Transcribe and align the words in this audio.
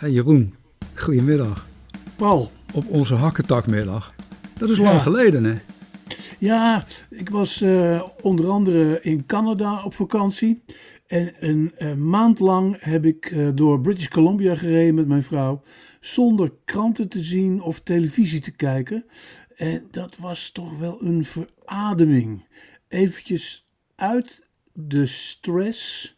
Hey 0.00 0.10
Jeroen, 0.10 0.54
goedemiddag. 0.94 1.68
Paul. 2.16 2.50
Op 2.74 2.88
onze 2.88 3.14
hakketakmiddag. 3.14 4.14
Dat 4.58 4.70
is 4.70 4.78
lang 4.78 5.02
geleden, 5.02 5.44
hè? 5.44 5.54
Ja, 6.38 6.84
ik 7.10 7.30
was 7.30 7.62
uh, 7.62 8.02
onder 8.20 8.48
andere 8.48 9.00
in 9.02 9.26
Canada 9.26 9.84
op 9.84 9.94
vakantie. 9.94 10.62
En 11.06 11.32
een 11.40 11.72
uh, 11.78 11.94
maand 11.94 12.38
lang 12.38 12.76
heb 12.78 13.04
ik 13.04 13.30
uh, 13.30 13.48
door 13.54 13.80
British 13.80 14.08
Columbia 14.08 14.56
gereden 14.56 14.94
met 14.94 15.06
mijn 15.06 15.22
vrouw. 15.22 15.62
Zonder 16.00 16.52
kranten 16.64 17.08
te 17.08 17.22
zien 17.22 17.62
of 17.62 17.80
televisie 17.80 18.40
te 18.40 18.56
kijken. 18.56 19.04
En 19.56 19.86
dat 19.90 20.16
was 20.16 20.50
toch 20.50 20.78
wel 20.78 21.02
een 21.02 21.24
verademing. 21.24 22.46
Eventjes 22.88 23.68
uit 23.96 24.46
de 24.72 25.06
stress 25.06 26.16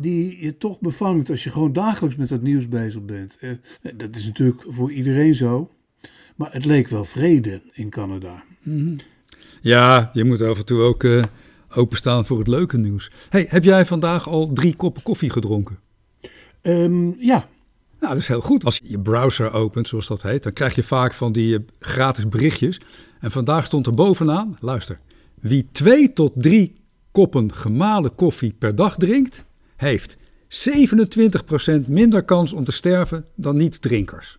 die 0.00 0.44
je 0.44 0.56
toch 0.56 0.80
bevangt 0.80 1.30
als 1.30 1.44
je 1.44 1.50
gewoon 1.50 1.72
dagelijks 1.72 2.16
met 2.16 2.28
dat 2.28 2.42
nieuws 2.42 2.68
bezig 2.68 3.04
bent. 3.04 3.36
Eh, 3.40 3.50
dat 3.96 4.16
is 4.16 4.26
natuurlijk 4.26 4.64
voor 4.68 4.92
iedereen 4.92 5.34
zo. 5.34 5.70
Maar 6.36 6.52
het 6.52 6.64
leek 6.64 6.88
wel 6.88 7.04
vrede 7.04 7.62
in 7.72 7.90
Canada. 7.90 8.42
Mhm. 8.62 8.98
Ja, 9.60 10.10
je 10.12 10.24
moet 10.24 10.42
af 10.42 10.58
en 10.58 10.64
toe 10.64 10.80
ook 10.80 11.02
uh, 11.02 11.22
openstaan 11.74 12.26
voor 12.26 12.38
het 12.38 12.46
leuke 12.46 12.78
nieuws. 12.78 13.10
Hey, 13.28 13.46
heb 13.48 13.64
jij 13.64 13.86
vandaag 13.86 14.28
al 14.28 14.52
drie 14.52 14.76
koppen 14.76 15.02
koffie 15.02 15.30
gedronken? 15.30 15.78
Um, 16.62 17.16
ja. 17.18 17.48
Nou, 18.00 18.12
dat 18.12 18.22
is 18.22 18.28
heel 18.28 18.40
goed. 18.40 18.64
Als 18.64 18.76
je 18.76 18.90
je 18.90 19.00
browser 19.00 19.52
opent, 19.52 19.88
zoals 19.88 20.06
dat 20.06 20.22
heet, 20.22 20.42
dan 20.42 20.52
krijg 20.52 20.74
je 20.74 20.82
vaak 20.82 21.14
van 21.14 21.32
die 21.32 21.58
uh, 21.58 21.64
gratis 21.80 22.28
berichtjes. 22.28 22.80
En 23.20 23.30
vandaag 23.30 23.64
stond 23.64 23.86
er 23.86 23.94
bovenaan, 23.94 24.56
luister, 24.60 24.98
wie 25.40 25.68
twee 25.72 26.12
tot 26.12 26.32
drie 26.34 26.74
koppen 27.10 27.54
gemalen 27.54 28.14
koffie 28.14 28.54
per 28.58 28.74
dag 28.74 28.96
drinkt, 28.96 29.44
heeft 29.80 30.16
27% 30.48 31.86
minder 31.86 32.22
kans 32.22 32.52
om 32.52 32.64
te 32.64 32.72
sterven 32.72 33.24
dan 33.34 33.56
niet-drinkers. 33.56 34.38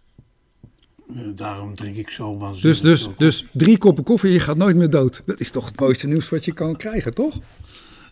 Eh, 1.16 1.22
daarom 1.36 1.76
drink 1.76 1.96
ik 1.96 2.10
zo 2.10 2.38
waanzinnig 2.38 2.82
Dus, 2.82 3.04
dus, 3.04 3.10
dus 3.18 3.46
drie 3.54 3.78
koppen 3.78 4.04
koffie, 4.04 4.32
je 4.32 4.40
gaat 4.40 4.58
nooit 4.58 4.76
meer 4.76 4.90
dood. 4.90 5.24
Dat 5.26 5.40
is 5.40 5.50
toch 5.50 5.66
het 5.66 5.80
mooiste 5.80 6.08
nieuws 6.08 6.30
wat 6.30 6.46
je 6.46 6.54
kan 6.54 6.76
krijgen, 6.76 7.14
toch? 7.14 7.40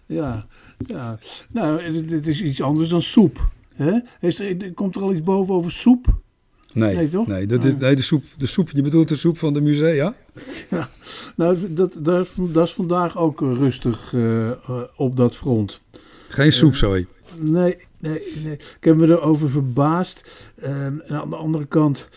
Ja, 0.05 0.45
ja. 0.87 1.19
nou, 1.51 2.05
dit 2.05 2.27
is 2.27 2.41
iets 2.41 2.61
anders 2.61 2.89
dan 2.89 3.01
soep. 3.01 3.49
Hè? 3.75 3.99
Is 4.19 4.39
er, 4.39 4.73
komt 4.73 4.95
er 4.95 5.01
al 5.01 5.13
iets 5.13 5.23
boven 5.23 5.55
over 5.55 5.71
soep? 5.71 6.05
Nee, 6.73 6.95
nee, 6.95 7.07
toch? 7.07 7.27
Nee, 7.27 7.45
dat 7.45 7.63
is, 7.63 7.75
nee 7.75 7.95
de, 7.95 8.01
soep, 8.01 8.23
de 8.37 8.45
soep, 8.45 8.69
je 8.69 8.81
bedoelt 8.81 9.07
de 9.07 9.15
soep 9.15 9.37
van 9.37 9.53
de 9.53 9.61
musea? 9.61 10.15
Ja, 10.69 10.89
nou, 11.35 11.73
dat, 11.73 11.95
dat, 11.99 12.25
is, 12.25 12.31
dat 12.37 12.67
is 12.67 12.73
vandaag 12.73 13.17
ook 13.17 13.39
rustig 13.39 14.13
uh, 14.13 14.51
op 14.95 15.17
dat 15.17 15.35
front. 15.35 15.81
Geen 16.29 16.53
soepzooi? 16.53 17.01
Uh, 17.01 17.18
nee, 17.37 17.77
nee, 17.99 18.21
nee. 18.43 18.53
Ik 18.53 18.77
heb 18.79 18.95
me 18.95 19.07
erover 19.07 19.49
verbaasd. 19.49 20.51
en 20.61 21.03
aan 21.07 21.29
de 21.29 21.35
andere 21.35 21.65
kant 21.65 22.09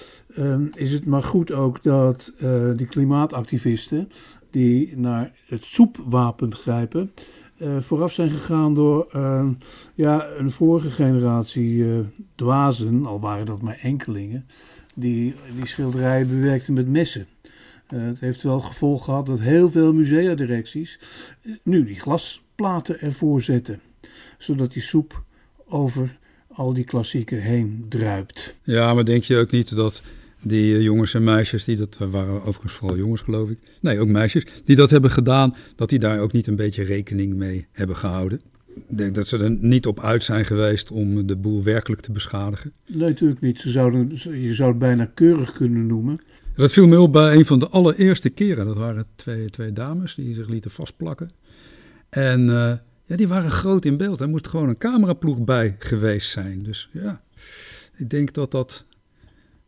is 0.75 0.93
het 0.93 1.07
maar 1.07 1.23
goed 1.23 1.53
ook 1.53 1.83
dat 1.83 2.33
die 2.77 2.87
klimaatactivisten... 2.87 4.09
die 4.51 4.97
naar 4.97 5.33
het 5.47 5.65
soepwapen 5.65 6.55
grijpen... 6.55 7.13
Uh, 7.63 7.81
vooraf 7.81 8.13
zijn 8.13 8.31
gegaan 8.31 8.75
door 8.75 9.09
uh, 9.17 9.49
ja, 9.95 10.29
een 10.29 10.51
vorige 10.51 10.91
generatie 10.91 11.75
uh, 11.75 11.99
dwazen, 12.35 13.07
al 13.07 13.21
waren 13.21 13.47
dat 13.47 13.63
maar 13.63 13.79
enkelingen, 13.83 14.47
die 14.95 15.35
die 15.55 15.67
schilderijen 15.67 16.29
bewerkten 16.29 16.75
met 16.75 16.89
messen. 16.89 17.27
het 17.87 18.21
heeft 18.21 18.43
wel 18.43 18.61
gevolg 18.61 19.05
gehad 19.05 19.27
dat 19.27 19.41
heel 19.41 19.69
veel 19.69 19.93
museadirecties 19.93 21.01
nu 21.63 21.85
die 21.85 22.01
glasplaten 22.01 23.01
ervoor 23.01 23.43
zetten, 23.43 23.81
zodat 24.43 24.73
die 24.73 24.83
soep 24.83 25.23
over 25.69 26.19
al 26.49 26.73
die 26.73 26.85
klassieken 26.85 27.43
heen 27.43 27.85
druipt. 27.89 28.57
Ja, 28.63 28.95
maar 28.95 29.05
denk 29.05 29.25
je 29.25 29.37
ook 29.37 29.51
niet 29.51 29.77
dat 29.77 30.03
die 30.43 30.77
eh, 30.77 30.83
jongens 30.83 31.15
en 31.15 31.25
meisjes, 31.25 31.65
die 31.65 31.77
dat 31.77 31.97
waren 31.99 32.45
overigens 32.45 32.73
vooral 32.73 32.97
jongens 32.97 33.21
geloof 33.21 33.51
ik, 33.51 33.59
nee 33.81 34.01
ook 34.01 34.09
meisjes, 34.09 34.45
die 34.65 34.77
dat 34.77 34.91
hebben 34.91 35.11
gedaan, 35.11 35.57
dat 35.77 35.89
die 35.89 35.99
daar 35.99 36.21
ook 36.21 36.33
niet 36.33 36.47
een 36.47 36.57
beetje 36.57 36.85
rekening 36.85 37.35
mee 37.35 37.67
hebben 37.73 37.97
gehouden. 37.97 38.41
Ik 38.75 38.99
denk 38.99 39.15
dat 39.15 39.27
ze 39.27 39.39
er 39.39 39.51
niet 39.51 39.87
op 39.87 40.01
uit 40.01 40.25
zijn 40.25 40.45
geweest 40.45 40.91
om 40.91 41.27
de 41.27 41.37
boel 41.37 41.63
werkelijk 41.63 42.03
te 42.03 42.13
beschadigen. 42.13 42.73
Nee, 42.87 43.09
natuurlijk 43.09 43.41
niet. 43.41 43.61
Ze 43.61 43.71
zouden, 43.71 44.11
je 44.43 44.55
zou 44.55 44.69
het 44.69 44.79
bijna 44.79 45.11
keurig 45.15 45.51
kunnen 45.51 45.87
noemen. 45.87 46.21
Dat 46.57 46.73
viel 46.73 46.87
me 46.87 47.01
op 47.01 47.13
bij 47.13 47.35
een 47.35 47.47
van 47.47 47.59
de 47.59 47.69
allereerste 47.69 48.31
keren. 48.31 48.67
Dat 48.67 48.77
waren 48.77 49.07
twee, 49.17 49.51
twee 49.51 49.73
dames 49.73 50.15
die 50.15 50.35
zich 50.35 50.49
lieten 50.49 50.71
vastplakken. 50.71 51.31
En 52.09 52.51
uh, 52.51 52.73
die 53.17 53.29
waren 53.29 53.51
groot 53.51 53.85
in 53.85 53.97
beeld. 53.97 54.21
Er 54.21 54.29
moest 54.29 54.49
gewoon 54.49 54.69
een 54.69 54.79
cameraploeg 54.79 55.45
bij 55.45 55.77
geweest 55.79 56.31
zijn. 56.31 56.63
Dus 56.63 56.89
ja, 56.93 57.23
ik 57.97 58.11
denk 58.11 58.33
dat 58.33 58.51
dat 58.51 58.87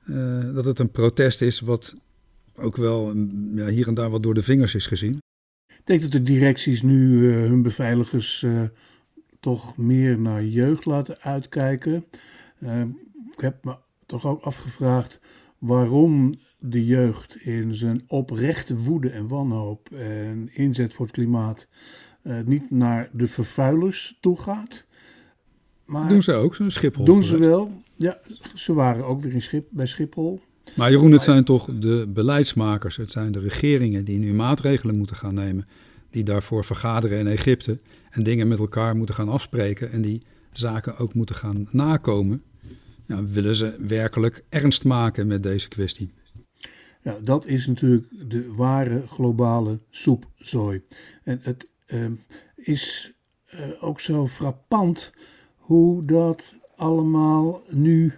uh, 0.06 0.55
dat 0.55 0.65
het 0.65 0.78
een 0.78 0.91
protest 0.91 1.43
is 1.43 1.60
wat 1.60 1.94
ook 2.56 2.77
wel 2.77 3.16
ja, 3.50 3.66
hier 3.66 3.88
en 3.88 3.94
daar 3.94 4.10
wat 4.10 4.22
door 4.22 4.34
de 4.34 4.43
vingers 4.43 4.75
is 4.75 4.87
gezien. 4.87 5.19
Ik 5.66 5.87
denk 5.87 6.03
dat 6.03 6.12
de 6.12 6.22
directies 6.22 6.83
nu 6.83 7.21
uh, 7.21 7.34
hun 7.34 7.62
beveiligers 7.62 8.43
uh, 8.43 8.62
toch 9.41 9.77
meer 9.77 10.19
naar 10.19 10.44
jeugd 10.44 10.84
laten 10.84 11.21
uitkijken. 11.21 12.04
ik 13.37 13.41
heb 13.41 13.65
me 13.65 13.77
toch 14.06 14.27
ook 14.27 14.43
afgevraagd 14.43 15.21
waarom 15.59 16.34
de 16.59 16.84
jeugd 16.84 17.37
in 17.37 17.75
zijn 17.75 18.03
oprechte 18.06 18.77
woede 18.77 19.10
en 19.10 19.28
wanhoop 19.28 19.91
en 19.93 20.49
inzet 20.53 20.94
voor 20.94 21.06
het 21.06 21.15
klimaat 21.15 21.69
niet 22.44 22.70
naar 22.70 23.08
de 23.12 23.26
vervuilers 23.26 24.18
toe 24.20 24.40
gaat. 24.40 24.86
Maar 25.84 26.08
doen 26.08 26.22
ze 26.22 26.32
ook, 26.32 26.54
zo'n 26.54 26.70
Schiphol? 26.70 27.04
Doen 27.04 27.22
ze 27.22 27.38
wel. 27.38 27.82
Ja, 27.96 28.20
ze 28.54 28.72
waren 28.72 29.04
ook 29.04 29.20
weer 29.20 29.32
in 29.32 29.42
Schip, 29.42 29.66
bij 29.70 29.86
Schiphol. 29.86 30.40
Maar 30.76 30.90
Jeroen, 30.90 31.12
het 31.12 31.22
zijn 31.22 31.44
toch 31.44 31.78
de 31.78 32.06
beleidsmakers, 32.08 32.96
het 32.96 33.12
zijn 33.12 33.32
de 33.32 33.38
regeringen 33.38 34.04
die 34.04 34.18
nu 34.18 34.34
maatregelen 34.34 34.98
moeten 34.98 35.16
gaan 35.16 35.34
nemen. 35.34 35.66
Die 36.10 36.22
daarvoor 36.22 36.64
vergaderen 36.64 37.18
in 37.18 37.26
Egypte 37.26 37.78
en 38.10 38.22
dingen 38.22 38.48
met 38.48 38.58
elkaar 38.58 38.96
moeten 38.96 39.14
gaan 39.14 39.28
afspreken 39.28 39.91
en 39.91 40.02
die 40.02 40.22
zaken 40.52 40.96
ook 40.96 41.14
moeten 41.14 41.34
gaan 41.34 41.68
nakomen. 41.70 42.42
Ja, 43.06 43.24
willen 43.24 43.56
ze 43.56 43.76
werkelijk 43.78 44.44
ernst 44.48 44.84
maken 44.84 45.26
met 45.26 45.42
deze 45.42 45.68
kwestie? 45.68 46.12
Ja, 47.02 47.18
dat 47.22 47.46
is 47.46 47.66
natuurlijk 47.66 48.06
de 48.28 48.52
ware 48.54 49.02
globale 49.06 49.80
soepzooi. 49.91 50.82
En 51.22 51.38
het 51.42 51.70
uh, 51.87 52.06
is 52.56 53.12
uh, 53.55 53.84
ook 53.84 54.00
zo 54.00 54.27
frappant 54.27 55.12
hoe 55.56 56.05
dat 56.05 56.56
allemaal 56.77 57.62
nu 57.71 58.12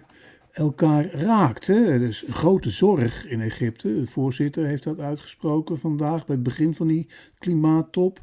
elkaar 0.51 1.05
raakt. 1.11 1.67
Hè? 1.67 1.85
Er 1.85 2.01
is 2.01 2.23
een 2.27 2.33
grote 2.33 2.69
zorg 2.69 3.27
in 3.27 3.41
Egypte. 3.41 3.99
De 3.99 4.07
voorzitter 4.07 4.65
heeft 4.65 4.83
dat 4.83 4.99
uitgesproken 4.99 5.79
vandaag 5.79 6.25
bij 6.25 6.35
het 6.35 6.43
begin 6.43 6.73
van 6.73 6.87
die 6.87 7.07
klimaattop. 7.37 8.21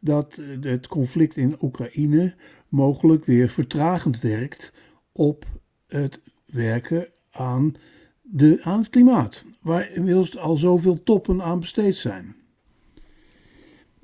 Dat 0.00 0.40
het 0.60 0.86
conflict 0.86 1.36
in 1.36 1.56
Oekraïne 1.60 2.34
mogelijk 2.68 3.24
weer 3.24 3.48
vertragend 3.48 4.20
werkt 4.20 4.72
op 5.12 5.46
het 5.86 6.20
werken 6.46 7.08
aan, 7.30 7.74
de, 8.22 8.58
aan 8.62 8.78
het 8.78 8.90
klimaat. 8.90 9.44
Waar 9.60 9.90
inmiddels 9.90 10.38
al 10.38 10.56
zoveel 10.56 11.02
toppen 11.02 11.42
aan 11.42 11.60
besteed 11.60 11.96
zijn. 11.96 12.36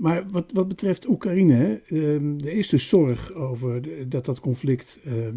Maar 0.03 0.25
wat, 0.31 0.53
wat 0.53 0.69
betreft 0.69 1.09
Oekraïne, 1.09 1.55
hè, 1.55 1.75
ehm, 1.75 2.39
er 2.39 2.53
is 2.53 2.69
dus 2.69 2.89
zorg 2.89 3.33
over 3.33 3.83
dat 4.09 4.25
dat 4.25 4.41
conflict 4.41 4.99
ehm, 5.05 5.35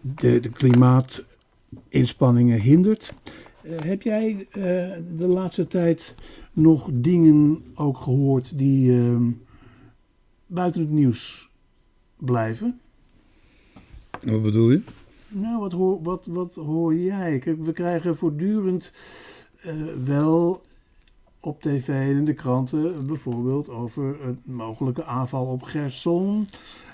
de, 0.00 0.40
de 0.40 0.48
klimaatinspanningen 0.48 2.60
hindert. 2.60 3.14
Uh, 3.62 3.80
heb 3.80 4.02
jij 4.02 4.32
uh, 4.32 4.46
de 5.16 5.26
laatste 5.26 5.66
tijd 5.66 6.14
nog 6.52 6.90
dingen 6.92 7.64
ook 7.74 7.98
gehoord 7.98 8.58
die 8.58 8.90
uh, 8.90 9.20
buiten 10.46 10.80
het 10.80 10.90
nieuws 10.90 11.50
blijven? 12.16 12.80
Wat 14.26 14.42
bedoel 14.42 14.70
je? 14.70 14.82
Nou, 15.28 15.58
wat 15.58 15.72
hoor, 15.72 16.02
wat, 16.02 16.26
wat 16.26 16.54
hoor 16.54 16.94
jij? 16.94 17.38
Kijk, 17.38 17.62
we 17.62 17.72
krijgen 17.72 18.16
voortdurend 18.16 18.92
uh, 19.66 19.72
wel 20.04 20.62
op 21.40 21.60
tv 21.60 21.88
en 21.88 22.16
in 22.16 22.24
de 22.24 22.34
kranten 22.34 23.06
bijvoorbeeld 23.06 23.68
over 23.68 24.20
een 24.24 24.40
mogelijke 24.44 25.04
aanval 25.04 25.46
op 25.46 25.62
Gerson 25.62 26.46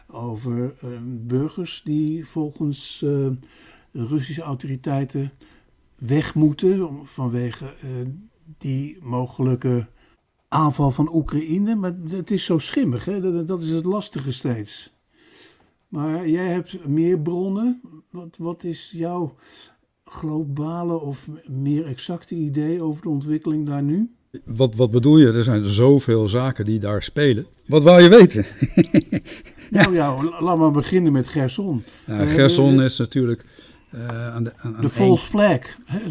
over 0.06 0.74
uh, 0.84 0.90
burgers 1.04 1.82
die 1.84 2.26
volgens 2.26 3.02
uh, 3.04 3.28
Russische 3.92 4.42
autoriteiten 4.42 5.32
weg 5.94 6.34
moeten 6.34 7.06
vanwege 7.06 7.74
uh, 7.84 7.90
die 8.58 8.98
mogelijke 9.02 9.86
aanval 10.48 10.90
van 10.90 11.14
Oekraïne. 11.14 11.74
Maar 11.74 11.96
het 12.08 12.30
is 12.30 12.44
zo 12.44 12.58
schimmig, 12.58 13.04
hè? 13.04 13.20
Dat, 13.20 13.48
dat, 13.48 13.62
is 13.62 13.70
het 13.70 13.84
lastige 13.84 14.32
steeds. 14.32 14.94
Maar 15.88 16.28
jij 16.28 16.46
hebt 16.46 16.86
meer 16.86 17.18
bronnen. 17.18 17.80
Wat, 18.10 18.36
wat 18.36 18.64
is 18.64 18.90
jouw 18.90 19.34
globale 20.04 20.98
of 21.00 21.28
meer 21.46 21.86
exacte 21.86 22.34
idee 22.34 22.82
over 22.82 23.02
de 23.02 23.08
ontwikkeling 23.08 23.66
daar 23.66 23.82
nu? 23.82 24.15
Wat, 24.44 24.74
wat 24.74 24.90
bedoel 24.90 25.18
je? 25.18 25.32
Er 25.32 25.44
zijn 25.44 25.68
zoveel 25.68 26.28
zaken 26.28 26.64
die 26.64 26.78
daar 26.78 27.02
spelen. 27.02 27.46
Wat 27.66 27.82
wou 27.82 28.02
je 28.02 28.08
weten? 28.08 28.46
Nou 29.70 29.94
ja, 29.94 30.16
laat 30.40 30.58
maar 30.58 30.70
beginnen 30.70 31.12
met 31.12 31.28
Gerson. 31.28 31.84
Ja, 32.06 32.24
Gerson 32.24 32.82
is 32.82 32.98
natuurlijk 32.98 33.44
Uh, 33.94 34.34
aan 34.34 34.44
de, 34.44 34.52
aan, 34.56 34.76
de 34.80 34.88
false 34.88 35.26
flag. 35.26 35.58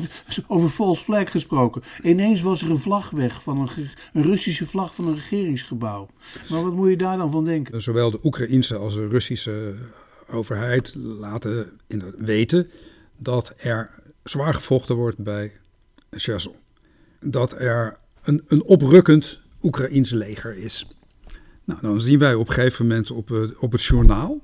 Over 0.47 0.69
false 0.69 1.03
flag 1.03 1.31
gesproken. 1.31 1.81
Ineens 2.03 2.41
was 2.41 2.61
er 2.61 2.69
een 2.69 2.77
vlag 2.77 3.09
weg, 3.09 3.43
van 3.43 3.59
een, 3.59 3.89
een, 4.13 4.23
Russische 4.23 4.65
vlag 4.65 4.95
van 4.95 5.07
een 5.07 5.15
regeringsgebouw. 5.15 6.07
Maar 6.49 6.63
wat 6.63 6.73
moet 6.73 6.89
je 6.89 6.97
daar 6.97 7.17
dan 7.17 7.31
van 7.31 7.45
denken? 7.45 7.81
Zowel 7.81 8.11
de 8.11 8.19
Oekraïnse 8.23 8.75
als 8.75 8.93
de 8.93 9.07
Russische 9.07 9.73
overheid 10.31 10.95
laten 10.95 11.79
weten 12.17 12.69
dat 13.17 13.53
er 13.57 13.89
zwaar 14.23 14.53
gevochten 14.53 14.95
wordt 14.95 15.17
bij 15.17 15.51
Cherson. 16.11 16.55
Dat 17.19 17.59
er 17.59 17.97
een, 18.25 18.43
een 18.47 18.63
oprukkend 18.63 19.39
Oekraïns 19.61 20.09
leger 20.09 20.57
is. 20.57 20.87
Nou, 21.63 21.79
dan 21.81 22.01
zien 22.01 22.19
wij 22.19 22.33
op 22.33 22.47
een 22.47 22.53
gegeven 22.53 22.87
moment 22.87 23.11
op, 23.11 23.31
eh, 23.31 23.41
op 23.59 23.71
het 23.71 23.83
journaal 23.83 24.41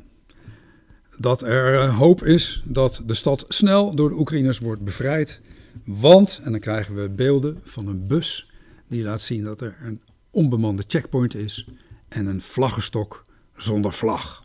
dat 1.17 1.41
er 1.41 1.79
eh, 1.79 1.97
hoop 1.97 2.23
is 2.23 2.63
dat 2.65 3.01
de 3.05 3.13
stad 3.13 3.45
snel 3.47 3.95
door 3.95 4.09
de 4.09 4.15
Oekraïners 4.15 4.59
wordt 4.59 4.81
bevrijd. 4.81 5.41
Want, 5.85 6.39
en 6.43 6.51
dan 6.51 6.59
krijgen 6.59 6.95
we 6.95 7.09
beelden 7.09 7.59
van 7.63 7.87
een 7.87 8.07
bus 8.07 8.51
die 8.87 9.03
laat 9.03 9.21
zien 9.21 9.43
dat 9.43 9.61
er 9.61 9.77
een 9.83 10.01
onbemande 10.29 10.83
checkpoint 10.87 11.35
is 11.35 11.67
en 12.07 12.25
een 12.25 12.41
vlaggenstok 12.41 13.23
zonder 13.55 13.93
vlag. 13.93 14.43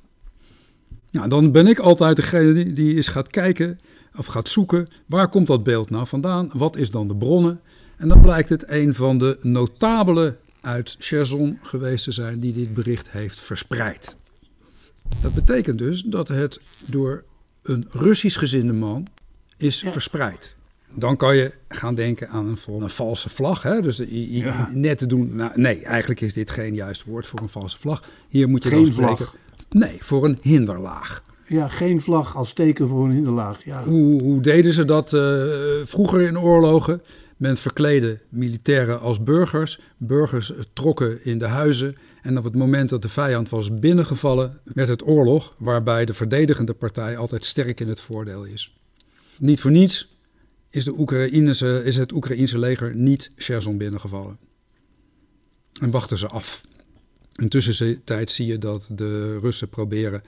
Nou, 1.10 1.28
dan 1.28 1.52
ben 1.52 1.66
ik 1.66 1.78
altijd 1.78 2.16
degene 2.16 2.52
die, 2.52 2.72
die 2.72 2.96
eens 2.96 3.08
gaat 3.08 3.30
kijken 3.30 3.78
of 4.16 4.26
gaat 4.26 4.48
zoeken 4.48 4.88
waar 5.06 5.28
komt 5.28 5.46
dat 5.46 5.62
beeld 5.62 5.90
nou 5.90 6.06
vandaan, 6.06 6.50
wat 6.52 6.76
is 6.76 6.90
dan 6.90 7.08
de 7.08 7.16
bronnen. 7.16 7.60
En 7.96 8.08
dan 8.08 8.20
blijkt 8.20 8.48
het 8.48 8.64
een 8.68 8.94
van 8.94 9.18
de 9.18 9.38
notabelen 9.42 10.36
uit 10.60 10.96
Cherson 10.98 11.58
geweest 11.62 12.04
te 12.04 12.12
zijn 12.12 12.40
die 12.40 12.52
dit 12.52 12.74
bericht 12.74 13.10
heeft 13.10 13.40
verspreid. 13.40 14.16
Dat 15.20 15.34
betekent 15.34 15.78
dus 15.78 16.02
dat 16.02 16.28
het 16.28 16.60
door 16.86 17.24
een 17.62 17.84
Russisch 17.90 18.38
gezinde 18.38 18.72
man 18.72 19.06
is 19.56 19.84
verspreid. 19.86 20.56
Dan 20.94 21.16
kan 21.16 21.36
je 21.36 21.52
gaan 21.68 21.94
denken 21.94 22.28
aan 22.28 22.46
een, 22.46 22.82
een 22.82 22.90
valse 22.90 23.28
vlag. 23.28 23.62
Hè? 23.62 23.80
Dus 23.80 24.02
net 24.72 24.98
te 24.98 25.06
doen. 25.06 25.36
Nou, 25.36 25.50
nee, 25.54 25.84
eigenlijk 25.84 26.20
is 26.20 26.32
dit 26.32 26.50
geen 26.50 26.74
juist 26.74 27.04
woord 27.04 27.26
voor 27.26 27.40
een 27.40 27.48
valse 27.48 27.78
vlag. 27.78 28.02
Hier 28.28 28.48
moet 28.48 28.62
je 28.62 28.68
geen 28.68 28.84
dan 28.84 28.92
spreken. 28.92 29.16
Vlag. 29.16 29.36
Nee, 29.68 29.96
voor 30.00 30.24
een 30.24 30.38
hinderlaag. 30.42 31.24
Ja, 31.46 31.68
geen 31.68 32.00
vlag 32.00 32.36
als 32.36 32.52
teken 32.52 32.88
voor 32.88 33.04
een 33.04 33.12
hinderlaag. 33.12 33.64
Ja. 33.64 33.84
Hoe, 33.84 34.22
hoe 34.22 34.40
deden 34.40 34.72
ze 34.72 34.84
dat 34.84 35.12
uh, 35.12 35.44
vroeger 35.84 36.20
in 36.20 36.38
oorlogen? 36.38 37.02
Men 37.36 37.56
verkleedde 37.56 38.20
militairen 38.28 39.00
als 39.00 39.22
burgers. 39.22 39.80
Burgers 39.96 40.52
trokken 40.72 41.24
in 41.24 41.38
de 41.38 41.46
huizen. 41.46 41.96
En 42.22 42.38
op 42.38 42.44
het 42.44 42.54
moment 42.54 42.90
dat 42.90 43.02
de 43.02 43.08
vijand 43.08 43.48
was 43.48 43.74
binnengevallen, 43.74 44.60
werd 44.64 44.88
het 44.88 45.06
oorlog, 45.06 45.54
waarbij 45.58 46.04
de 46.04 46.14
verdedigende 46.14 46.74
partij 46.74 47.16
altijd 47.16 47.44
sterk 47.44 47.80
in 47.80 47.88
het 47.88 48.00
voordeel 48.00 48.44
is. 48.44 48.78
Niet 49.38 49.60
voor 49.60 49.70
niets 49.70 50.16
is, 50.70 50.84
de 50.84 51.82
is 51.84 51.96
het 51.96 52.12
Oekraïense 52.12 52.58
leger 52.58 52.94
niet 52.94 53.32
Cherson 53.36 53.78
binnengevallen. 53.78 54.38
En 55.80 55.90
wachten 55.90 56.18
ze 56.18 56.26
af. 56.28 56.62
Intussen 57.34 57.74
tijd 58.04 58.30
zie 58.30 58.46
je 58.46 58.58
dat 58.58 58.88
de 58.90 59.38
Russen 59.38 59.68
proberen 59.68 60.22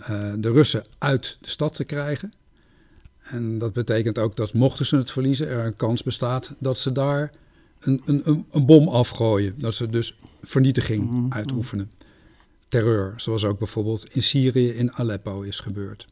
uh, 0.00 0.32
de 0.38 0.52
Russen 0.52 0.84
uit 0.98 1.38
de 1.40 1.48
stad 1.48 1.74
te 1.74 1.84
krijgen. 1.84 2.32
En 3.30 3.58
dat 3.58 3.72
betekent 3.72 4.18
ook 4.18 4.36
dat 4.36 4.52
mochten 4.54 4.86
ze 4.86 4.96
het 4.96 5.10
verliezen, 5.10 5.48
er 5.48 5.64
een 5.64 5.76
kans 5.76 6.02
bestaat 6.02 6.54
dat 6.58 6.78
ze 6.78 6.92
daar 6.92 7.30
een, 7.80 8.02
een, 8.04 8.44
een 8.50 8.66
bom 8.66 8.88
afgooien. 8.88 9.54
Dat 9.56 9.74
ze 9.74 9.88
dus 9.88 10.18
vernietiging 10.42 11.10
mhm. 11.10 11.32
uitoefenen. 11.32 11.90
Terreur, 12.68 13.14
zoals 13.16 13.44
ook 13.44 13.58
bijvoorbeeld 13.58 14.14
in 14.14 14.22
Syrië, 14.22 14.68
in 14.68 14.92
Aleppo 14.92 15.40
is 15.40 15.60
gebeurd. 15.60 16.06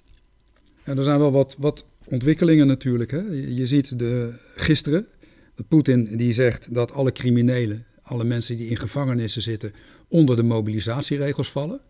En 0.83 0.99
er 0.99 1.05
zijn 1.05 1.19
wel 1.19 1.33
wat, 1.33 1.57
wat 1.59 1.85
ontwikkelingen 2.05 2.67
natuurlijk. 2.67 3.11
Hè. 3.11 3.21
Je, 3.31 3.67
ziet 3.67 3.99
de, 3.99 4.35
gisteren 4.55 5.07
dat 5.55 5.69
Poetin 5.69 6.17
die 6.17 6.33
zegt 6.33 6.75
dat 6.75 6.93
alle 6.93 7.13
criminelen, 7.13 7.85
alle 8.03 8.25
mensen 8.25 8.57
die 8.57 8.69
in 8.69 8.77
gevangenissen 8.77 9.43
zitten, 9.43 9.73
onder 10.09 10.37
de 10.37 10.43
mobilisatieregels 10.43 11.51
vallen. 11.51 11.81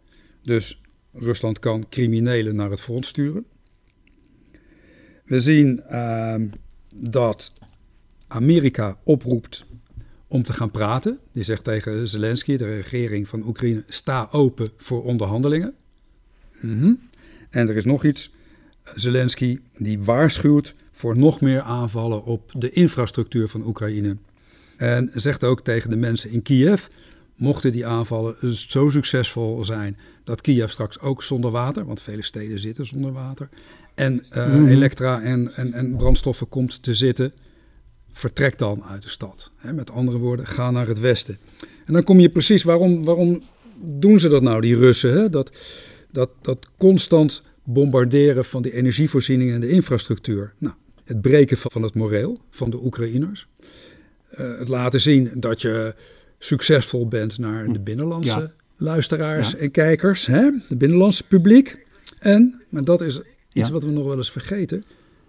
Dus 0.43 0.81
Rusland 1.13 1.59
kan 1.59 1.89
criminelen 1.89 2.57
naar 2.57 2.71
het 2.71 2.81
front 2.81 3.07
sturen. 3.07 3.47
We 5.27 5.41
zien 5.41 5.83
uh, 5.91 6.35
dat 6.95 7.53
Amerika 8.27 8.97
oproept 9.03 9.65
om 10.27 10.43
te 10.43 10.53
gaan 10.53 10.71
praten. 10.71 11.19
Die 11.33 11.43
zegt 11.43 11.65
tegen 11.65 12.09
Zelensky, 12.09 12.57
de 12.57 12.75
regering 12.75 13.29
van 13.29 13.47
Oekraïne, 13.47 13.85
sta 13.87 14.29
open 14.31 14.69
voor 14.77 15.05
onderhandelingen. 15.05 15.75
Mhm. 16.61 16.93
En 17.51 17.69
er 17.69 17.77
is 17.77 17.85
nog 17.85 18.05
iets. 18.05 18.35
Zelensky 18.95 19.59
die 19.79 20.03
waarschuwt 20.03 20.75
voor 20.91 21.19
nog 21.19 21.41
meer 21.41 21.61
aanvallen 21.61 22.25
op 22.25 22.53
de 22.57 22.71
infrastructuur 22.71 23.49
van 23.49 23.67
Oekraïne. 23.67 24.17
En 24.77 25.11
zegt 25.15 25.45
ook 25.45 25.61
tegen 25.61 25.91
de 25.91 25.97
mensen 25.97 26.31
in 26.31 26.43
Kiev, 26.43 26.87
mochten 27.37 27.73
die 27.73 27.87
aanvallen 27.87 28.37
zo 28.55 28.91
succesvol 28.91 29.65
zijn 29.65 29.97
dat 30.25 30.41
Kiev 30.41 30.71
straks 30.71 31.01
ook 31.01 31.23
zonder 31.23 31.51
water, 31.51 31.85
want 31.85 32.03
vele 32.03 32.23
steden 32.23 32.61
zitten 32.61 32.87
zonder 32.87 33.13
water, 33.13 33.49
en 33.97 34.25
uh, 34.37 34.71
elektra 34.71 35.23
en, 35.23 35.55
en, 35.55 35.73
en 35.73 35.97
brandstoffen 35.97 36.49
komt 36.49 36.83
te 36.83 36.95
zitten, 36.95 37.33
vertrek 38.13 38.59
dan 38.59 38.85
uit 38.85 39.03
de 39.03 39.09
stad. 39.09 39.51
met 39.73 39.91
andere 39.91 40.19
woorden, 40.19 40.47
ga 40.47 40.71
naar 40.71 40.87
het 40.87 41.01
westen. 41.01 41.39
En 41.87 41.93
dan 41.93 42.03
kom 42.03 42.21
je 42.21 42.29
precies, 42.29 42.63
waarom, 42.63 43.05
waarom 43.05 43.43
doen 43.81 44.21
ze 44.21 44.29
dat 44.29 44.43
nou, 44.43 44.61
die 44.61 44.77
Russen? 44.77 45.31
Dat, 45.31 45.51
dat, 46.11 46.31
dat 46.41 46.69
constant 46.77 47.43
bombarderen 47.65 48.45
van 48.45 48.63
die 48.63 48.73
energievoorzieningen 48.73 49.55
en 49.55 49.61
de 49.61 49.69
infrastructuur. 49.69 50.53
Nou, 50.59 50.75
het 51.05 51.21
breken 51.21 51.59
van 51.59 51.83
het 51.83 51.95
moreel 51.95 52.41
van 52.51 52.71
de 52.71 52.85
Oekraïners. 52.85 53.47
Uh, 54.41 54.59
het 54.59 54.69
laten 54.69 55.01
zien 55.01 55.31
dat 55.35 55.61
je 55.63 55.95
succesvol 56.39 57.09
bent 57.09 57.39
naar 57.39 57.73
de 57.73 57.81
binnenlandse 57.81 58.53
luisteraars 58.77 59.55
en 59.55 59.71
kijkers, 59.71 60.27
hè? 60.27 60.51
de 60.69 60.77
binnenlandse 60.77 61.27
publiek. 61.27 61.87
En, 62.19 62.63
maar 62.69 62.85
dat 62.85 63.01
is 63.01 63.21
iets 63.57 63.71
wat 63.71 63.85
we 63.85 63.91
nog 63.91 64.05
wel 64.05 64.17
eens 64.17 64.31
vergeten, 64.31 64.85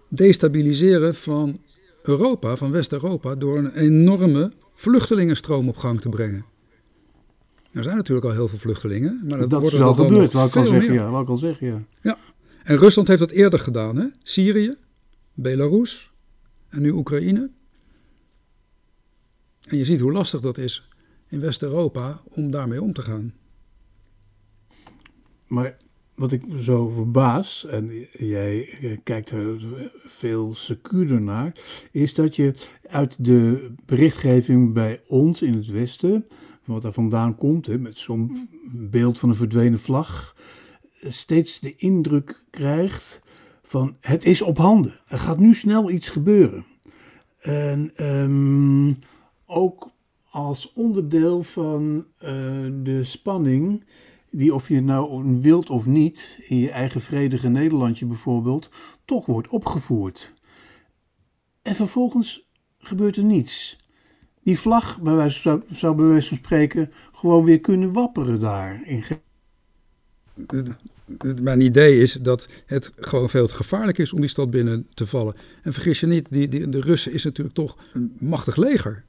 destabiliseren 0.08 1.14
van 1.14 1.60
Europa, 2.02 2.56
van 2.56 2.70
West-Europa, 2.70 3.34
door 3.34 3.58
een 3.58 3.74
enorme 3.74 4.52
vluchtelingenstroom 4.74 5.68
op 5.68 5.76
gang 5.76 6.00
te 6.00 6.08
brengen. 6.08 6.44
Er 7.72 7.82
zijn 7.82 7.96
natuurlijk 7.96 8.26
al 8.26 8.32
heel 8.32 8.48
veel 8.48 8.58
vluchtelingen, 8.58 9.20
maar 9.28 9.38
dat, 9.38 9.50
dat 9.50 9.60
wordt 9.60 9.74
is 9.74 9.80
wel 9.80 9.94
gebeurd, 9.94 10.32
wat 10.32 10.48
ik 10.48 10.56
al 10.56 10.64
zeggen, 10.64 10.92
ja, 10.92 11.10
wat 11.10 11.22
ik 11.22 11.28
al 11.28 11.36
zeggen, 11.36 11.66
ja. 11.66 11.82
Ja, 12.02 12.18
en 12.64 12.76
Rusland 12.76 13.08
heeft 13.08 13.20
dat 13.20 13.30
eerder 13.30 13.58
gedaan, 13.58 13.96
hè? 13.96 14.06
Syrië, 14.22 14.74
Belarus 15.34 16.10
en 16.68 16.82
nu 16.82 16.90
Oekraïne. 16.90 17.50
En 19.68 19.76
je 19.76 19.84
ziet 19.84 20.00
hoe 20.00 20.12
lastig 20.12 20.40
dat 20.40 20.58
is 20.58 20.88
in 21.28 21.40
West-Europa 21.40 22.20
om 22.24 22.50
daarmee 22.50 22.82
om 22.82 22.92
te 22.92 23.02
gaan. 23.02 23.34
Maar 25.46 25.76
wat 26.18 26.32
ik 26.32 26.42
zo 26.60 26.88
verbaas, 26.88 27.66
en 27.66 27.90
jij 28.12 28.78
kijkt 29.02 29.30
er 29.30 29.60
veel 30.04 30.54
secuurder 30.54 31.20
naar, 31.20 31.52
is 31.92 32.14
dat 32.14 32.36
je 32.36 32.54
uit 32.88 33.24
de 33.24 33.70
berichtgeving 33.86 34.72
bij 34.72 35.00
ons 35.06 35.42
in 35.42 35.54
het 35.54 35.66
Westen, 35.66 36.26
wat 36.64 36.84
er 36.84 36.92
vandaan 36.92 37.36
komt, 37.36 37.66
hè, 37.66 37.78
met 37.78 37.98
zo'n 37.98 38.48
beeld 38.72 39.18
van 39.18 39.28
een 39.28 39.34
verdwenen 39.34 39.78
vlag, 39.78 40.36
steeds 41.02 41.60
de 41.60 41.76
indruk 41.76 42.44
krijgt 42.50 43.20
van 43.62 43.96
het 44.00 44.24
is 44.24 44.42
op 44.42 44.58
handen. 44.58 45.00
Er 45.06 45.18
gaat 45.18 45.38
nu 45.38 45.54
snel 45.54 45.90
iets 45.90 46.08
gebeuren. 46.08 46.64
En 47.40 48.06
um, 48.06 48.98
ook 49.46 49.90
als 50.30 50.72
onderdeel 50.72 51.42
van 51.42 52.04
uh, 52.22 52.28
de 52.82 53.04
spanning 53.04 53.84
die 54.30 54.54
of 54.54 54.68
je 54.68 54.80
nou 54.80 55.40
wilt 55.40 55.70
of 55.70 55.86
niet, 55.86 56.38
in 56.46 56.56
je 56.56 56.70
eigen 56.70 57.00
vredige 57.00 57.48
Nederlandje 57.48 58.06
bijvoorbeeld, 58.06 58.70
toch 59.04 59.26
wordt 59.26 59.48
opgevoerd. 59.48 60.34
En 61.62 61.74
vervolgens 61.74 62.48
gebeurt 62.78 63.16
er 63.16 63.24
niets. 63.24 63.78
Die 64.42 64.58
vlag 64.58 65.00
bij 65.00 65.28
zou, 65.28 65.62
zou 65.70 65.96
bij 65.96 66.04
wijze 66.04 66.28
van 66.28 66.36
spreken 66.36 66.92
gewoon 67.12 67.44
weer 67.44 67.60
kunnen 67.60 67.92
wapperen 67.92 68.40
daar. 68.40 68.82
In 68.86 69.04
mijn 71.42 71.60
idee 71.60 72.00
is 72.00 72.12
dat 72.12 72.48
het 72.66 72.92
gewoon 72.96 73.30
veel 73.30 73.46
te 73.46 73.54
gevaarlijk 73.54 73.98
is 73.98 74.12
om 74.12 74.20
die 74.20 74.28
stad 74.28 74.50
binnen 74.50 74.86
te 74.94 75.06
vallen. 75.06 75.34
En 75.62 75.72
vergis 75.72 76.00
je 76.00 76.06
niet, 76.06 76.26
die, 76.30 76.48
die, 76.48 76.68
de 76.68 76.80
Russen 76.80 77.12
is 77.12 77.24
natuurlijk 77.24 77.56
toch 77.56 77.76
een 77.92 78.16
machtig 78.18 78.56
leger. 78.56 79.04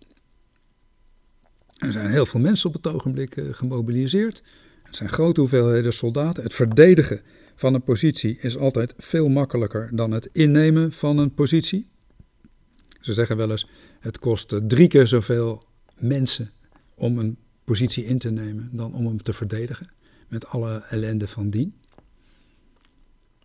Er 1.78 1.92
zijn 1.92 2.10
heel 2.10 2.26
veel 2.26 2.40
mensen 2.40 2.70
op 2.70 2.76
het 2.76 2.88
ogenblik 2.88 3.36
uh, 3.36 3.54
gemobiliseerd. 3.54 4.44
Het 4.90 4.98
zijn 4.98 5.10
grote 5.10 5.40
hoeveelheden 5.40 5.94
soldaten. 5.94 6.44
Het 6.44 6.54
verdedigen 6.54 7.22
van 7.56 7.74
een 7.74 7.84
positie 7.84 8.38
is 8.42 8.58
altijd 8.58 8.94
veel 8.98 9.30
makkelijker 9.30 9.90
dan 9.92 10.12
het 10.12 10.30
innemen 10.32 10.92
van 10.92 11.18
een 11.18 11.34
positie. 11.34 11.88
Ze 13.00 13.14
zeggen 13.14 13.38
wel 13.38 13.52
eens: 13.52 13.70
het 14.00 14.20
kost 14.20 14.60
drie 14.68 14.88
keer 14.88 15.08
zoveel 15.08 15.64
mensen 15.98 16.52
om 16.96 17.20
een 17.20 17.38
positie 17.64 18.06
in 18.06 18.18
te 18.18 18.30
nemen 18.30 18.70
dan 18.72 18.94
om 18.94 19.06
hem 19.06 19.24
te 19.24 19.34
verdedigen. 19.34 19.92
Met 20.28 20.48
alle 20.48 20.84
ellende 20.90 21.28
van 21.28 21.50
dien. 21.50 21.74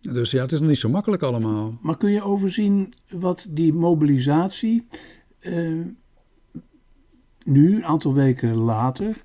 Dus 0.01 0.31
ja, 0.31 0.41
het 0.41 0.51
is 0.51 0.59
nog 0.59 0.69
niet 0.69 0.77
zo 0.77 0.89
makkelijk 0.89 1.23
allemaal. 1.23 1.77
Maar 1.81 1.97
kun 1.97 2.11
je 2.11 2.23
overzien 2.23 2.93
wat 3.09 3.47
die 3.49 3.73
mobilisatie 3.73 4.87
uh, 5.41 5.85
nu, 7.43 7.75
een 7.75 7.85
aantal 7.85 8.13
weken 8.13 8.57
later, 8.57 9.23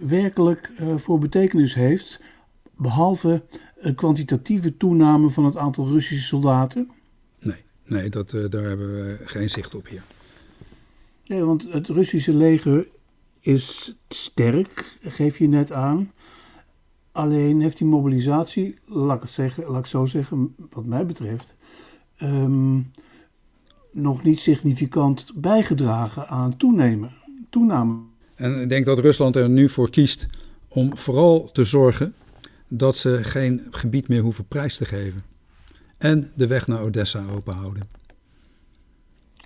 werkelijk 0.00 0.70
uh, 0.80 0.96
voor 0.96 1.18
betekenis 1.18 1.74
heeft, 1.74 2.20
behalve 2.76 3.42
een 3.78 3.94
kwantitatieve 3.94 4.76
toename 4.76 5.30
van 5.30 5.44
het 5.44 5.56
aantal 5.56 5.88
Russische 5.88 6.24
soldaten? 6.24 6.90
Nee, 7.38 7.64
nee 7.84 8.08
dat, 8.08 8.32
uh, 8.32 8.48
daar 8.48 8.64
hebben 8.64 8.94
we 8.94 9.18
geen 9.24 9.50
zicht 9.50 9.74
op 9.74 9.86
hier. 9.86 10.02
Nee, 11.26 11.44
want 11.44 11.72
het 11.72 11.88
Russische 11.88 12.32
leger 12.32 12.88
is 13.40 13.96
sterk, 14.08 14.98
geef 15.02 15.38
je 15.38 15.48
net 15.48 15.72
aan. 15.72 16.10
Alleen 17.12 17.60
heeft 17.60 17.78
die 17.78 17.86
mobilisatie, 17.86 18.78
laat 18.84 19.16
ik, 19.16 19.22
het 19.22 19.30
zeggen, 19.30 19.64
laat 19.66 19.78
ik 19.78 19.86
zo 19.86 20.06
zeggen, 20.06 20.54
wat 20.70 20.84
mij 20.84 21.06
betreft, 21.06 21.56
um, 22.22 22.90
nog 23.92 24.22
niet 24.22 24.40
significant 24.40 25.32
bijgedragen 25.34 26.28
aan 26.28 26.56
toenemen, 26.56 27.12
toename. 27.50 28.09
En 28.40 28.60
ik 28.60 28.68
denk 28.68 28.84
dat 28.84 28.98
Rusland 28.98 29.36
er 29.36 29.48
nu 29.48 29.68
voor 29.68 29.90
kiest 29.90 30.26
om 30.68 30.96
vooral 30.96 31.50
te 31.52 31.64
zorgen 31.64 32.14
dat 32.68 32.96
ze 32.96 33.18
geen 33.22 33.66
gebied 33.70 34.08
meer 34.08 34.20
hoeven 34.20 34.44
prijs 34.44 34.76
te 34.76 34.84
geven. 34.84 35.22
En 35.98 36.32
de 36.34 36.46
weg 36.46 36.66
naar 36.66 36.82
Odessa 36.82 37.24
openhouden 37.34 37.98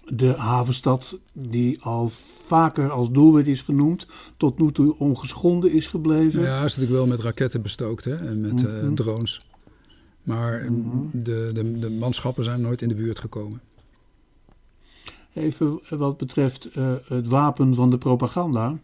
de 0.07 0.35
havenstad, 0.37 1.19
die 1.33 1.83
al 1.83 2.11
vaker 2.45 2.91
als 2.91 3.11
doelwit 3.11 3.47
is 3.47 3.63
genoemd, 3.63 4.07
tot 4.37 4.59
nu 4.59 4.73
toe 4.73 4.99
ongeschonden 4.99 5.73
is 5.73 5.87
gebleven. 5.87 6.43
Ja, 6.43 6.57
is 6.57 6.77
natuurlijk 6.77 6.93
wel 6.93 7.07
met 7.07 7.21
raketten 7.21 7.63
bestookt 7.63 8.05
hè, 8.05 8.15
en 8.15 8.41
met 8.41 8.53
mm 8.53 8.69
-hmm. 8.69 8.89
uh, 8.89 8.95
drones. 8.95 9.41
Maar 10.23 10.67
mm 10.71 10.91
-hmm. 10.91 11.11
de, 11.13 11.51
de, 11.55 11.79
de 11.79 11.91
manschappen 11.91 12.45
zijn 12.45 12.61
nooit 12.61 12.83
in 12.83 12.89
de 12.89 12.95
buurt 12.95 13.19
gekomen. 13.19 13.61
Even 15.35 15.81
wat 15.89 16.17
betreft 16.17 16.69
uh, 16.77 16.93
het 17.09 17.29
wapen 17.29 17.75
van 17.75 17.91
de 17.91 17.99
propaganda. 17.99 18.79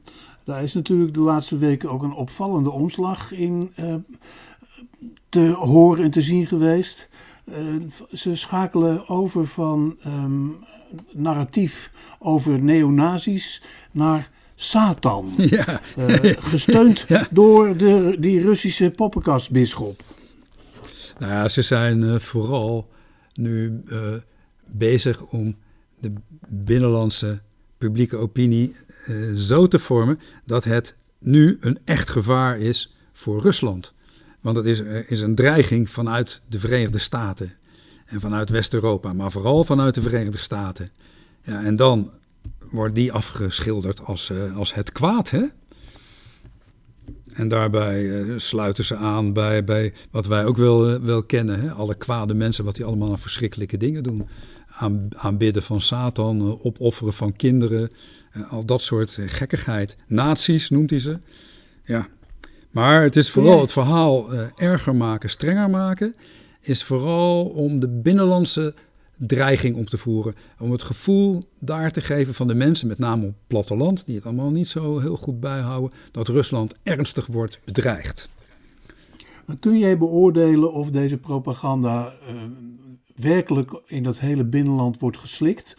Daar 0.45 0.63
is 0.63 0.75
natuurlijk 0.75 1.15
de 1.15 1.21
laatste 1.21 1.59
weken 1.59 1.91
ook 1.91 2.03
een 2.03 2.13
opvallende 2.13 2.71
omslag 2.71 3.33
in 3.33 3.73
uh, 3.77 3.95
te 5.29 5.51
horen 5.51 6.05
en 6.05 6.11
te 6.11 6.23
zien 6.23 6.47
geweest. 6.47 7.09
ze 8.13 8.35
schakelen 8.35 9.09
over 9.09 9.47
van 9.47 9.97
um, 10.07 10.57
narratief 11.13 11.93
over 12.19 12.63
neonazis 12.63 13.63
naar 13.91 14.31
Satan. 14.61 15.33
Ja. 15.37 15.81
Uh, 15.99 16.37
gesteund 16.39 17.05
ja. 17.09 17.29
door 17.31 17.77
de, 17.77 18.17
die 18.19 18.41
Russische 18.41 18.91
poppenkastbisschop. 18.91 20.03
Nou 21.19 21.33
ja, 21.33 21.49
ze 21.49 21.63
zijn 21.63 22.03
uh, 22.03 22.19
vooral 22.19 22.89
nu 23.35 23.83
uh, 23.87 23.99
bezig 24.67 25.23
om 25.23 25.55
de 25.99 26.13
binnenlandse 26.51 27.41
publieke 27.79 28.17
opinie 28.17 28.77
zo 29.35 29.67
te 29.67 29.79
vormen 29.79 30.19
dat 30.45 30.65
het 30.65 30.95
nu 31.19 31.57
een 31.61 31.79
echt 31.85 32.11
gevaar 32.11 32.59
is 32.59 32.97
voor 33.13 33.41
Rusland. 33.41 33.93
Want 34.41 34.57
het 34.57 34.67
is, 34.67 34.81
is 35.07 35.21
een 35.21 35.35
dreiging 35.35 35.91
vanuit 35.91 36.43
de 36.49 36.61
Verenigde 36.61 36.99
Staten 36.99 37.53
en 38.07 38.21
vanuit 38.21 38.51
West-Europa, 38.51 39.13
maar 39.13 39.31
vooral 39.31 39.65
vanuit 39.65 39.95
de 39.95 40.03
Verenigde 40.03 40.39
Staten. 40.39 40.91
Ja, 41.43 41.63
en 41.63 41.77
dan 41.77 42.11
wordt 42.71 42.95
die 42.95 43.13
afgeschilderd 43.13 44.05
als, 44.05 44.31
uh, 44.31 44.57
als 44.57 44.75
het 44.75 44.93
kwaad, 44.93 45.31
hè? 45.31 45.45
En 47.33 47.49
daarbij 47.49 48.25
sluiten 48.39 48.85
ze 48.85 48.97
aan 48.97 49.33
bij, 49.33 49.65
bij 49.65 49.93
wat 50.11 50.27
wij 50.27 50.45
ook 50.45 50.57
wel, 50.57 51.01
wel 51.01 51.23
kennen. 51.23 51.61
Hè? 51.61 51.71
Alle 51.71 51.95
kwade 51.95 52.35
mensen, 52.35 52.65
wat 52.65 52.75
die 52.75 52.85
allemaal 52.85 53.17
verschrikkelijke 53.17 53.77
dingen 53.77 54.03
doen. 54.03 54.29
Aan, 54.81 55.09
aanbidden 55.17 55.63
van 55.63 55.81
Satan, 55.81 56.61
opofferen 56.63 57.13
van 57.13 57.33
kinderen. 57.33 57.91
al 58.49 58.65
dat 58.65 58.83
soort 58.83 59.19
gekkigheid. 59.27 59.97
Nazi's 60.07 60.71
noemt 60.71 60.91
hij 60.91 60.99
ze. 60.99 61.19
Ja. 61.85 62.09
Maar 62.71 63.03
het 63.03 63.17
is 63.17 63.31
vooral 63.31 63.61
het 63.61 63.73
verhaal 63.73 64.33
erger 64.57 64.97
maken, 64.97 65.31
strenger 65.31 65.71
maken 65.71 66.15
is 66.61 66.85
vooral 66.85 67.45
om 67.45 67.81
de 67.81 67.89
binnenlandse 67.89 68.75
dreiging 69.17 69.77
op 69.77 69.87
te 69.87 69.99
voeren. 69.99 70.35
Om 70.59 70.71
het 70.73 70.83
gevoel 70.83 71.43
daar 71.59 71.91
te 71.91 72.01
geven 72.01 72.35
van 72.35 72.47
de 72.47 72.55
mensen, 72.55 72.89
met 72.89 72.99
name 72.99 73.23
op 73.23 73.29
het 73.29 73.47
platteland, 73.47 74.07
die 74.07 74.15
het 74.15 74.25
allemaal 74.25 74.51
niet 74.51 74.69
zo 74.69 74.99
heel 74.99 75.17
goed 75.17 75.41
bijhouden, 75.41 75.91
dat 76.13 76.29
Rusland 76.29 76.75
ernstig 76.83 77.27
wordt 77.27 77.61
bedreigd. 77.65 78.29
Maar 79.45 79.57
kun 79.57 79.79
jij 79.79 79.99
beoordelen 79.99 80.73
of 80.73 80.91
deze 80.91 81.17
propaganda 81.17 82.15
uh, 82.29 82.35
werkelijk 83.21 83.83
in 83.87 84.03
dat 84.03 84.21
hele 84.21 84.45
binnenland 84.45 85.01
wordt 85.01 85.17
geslikt? 85.17 85.77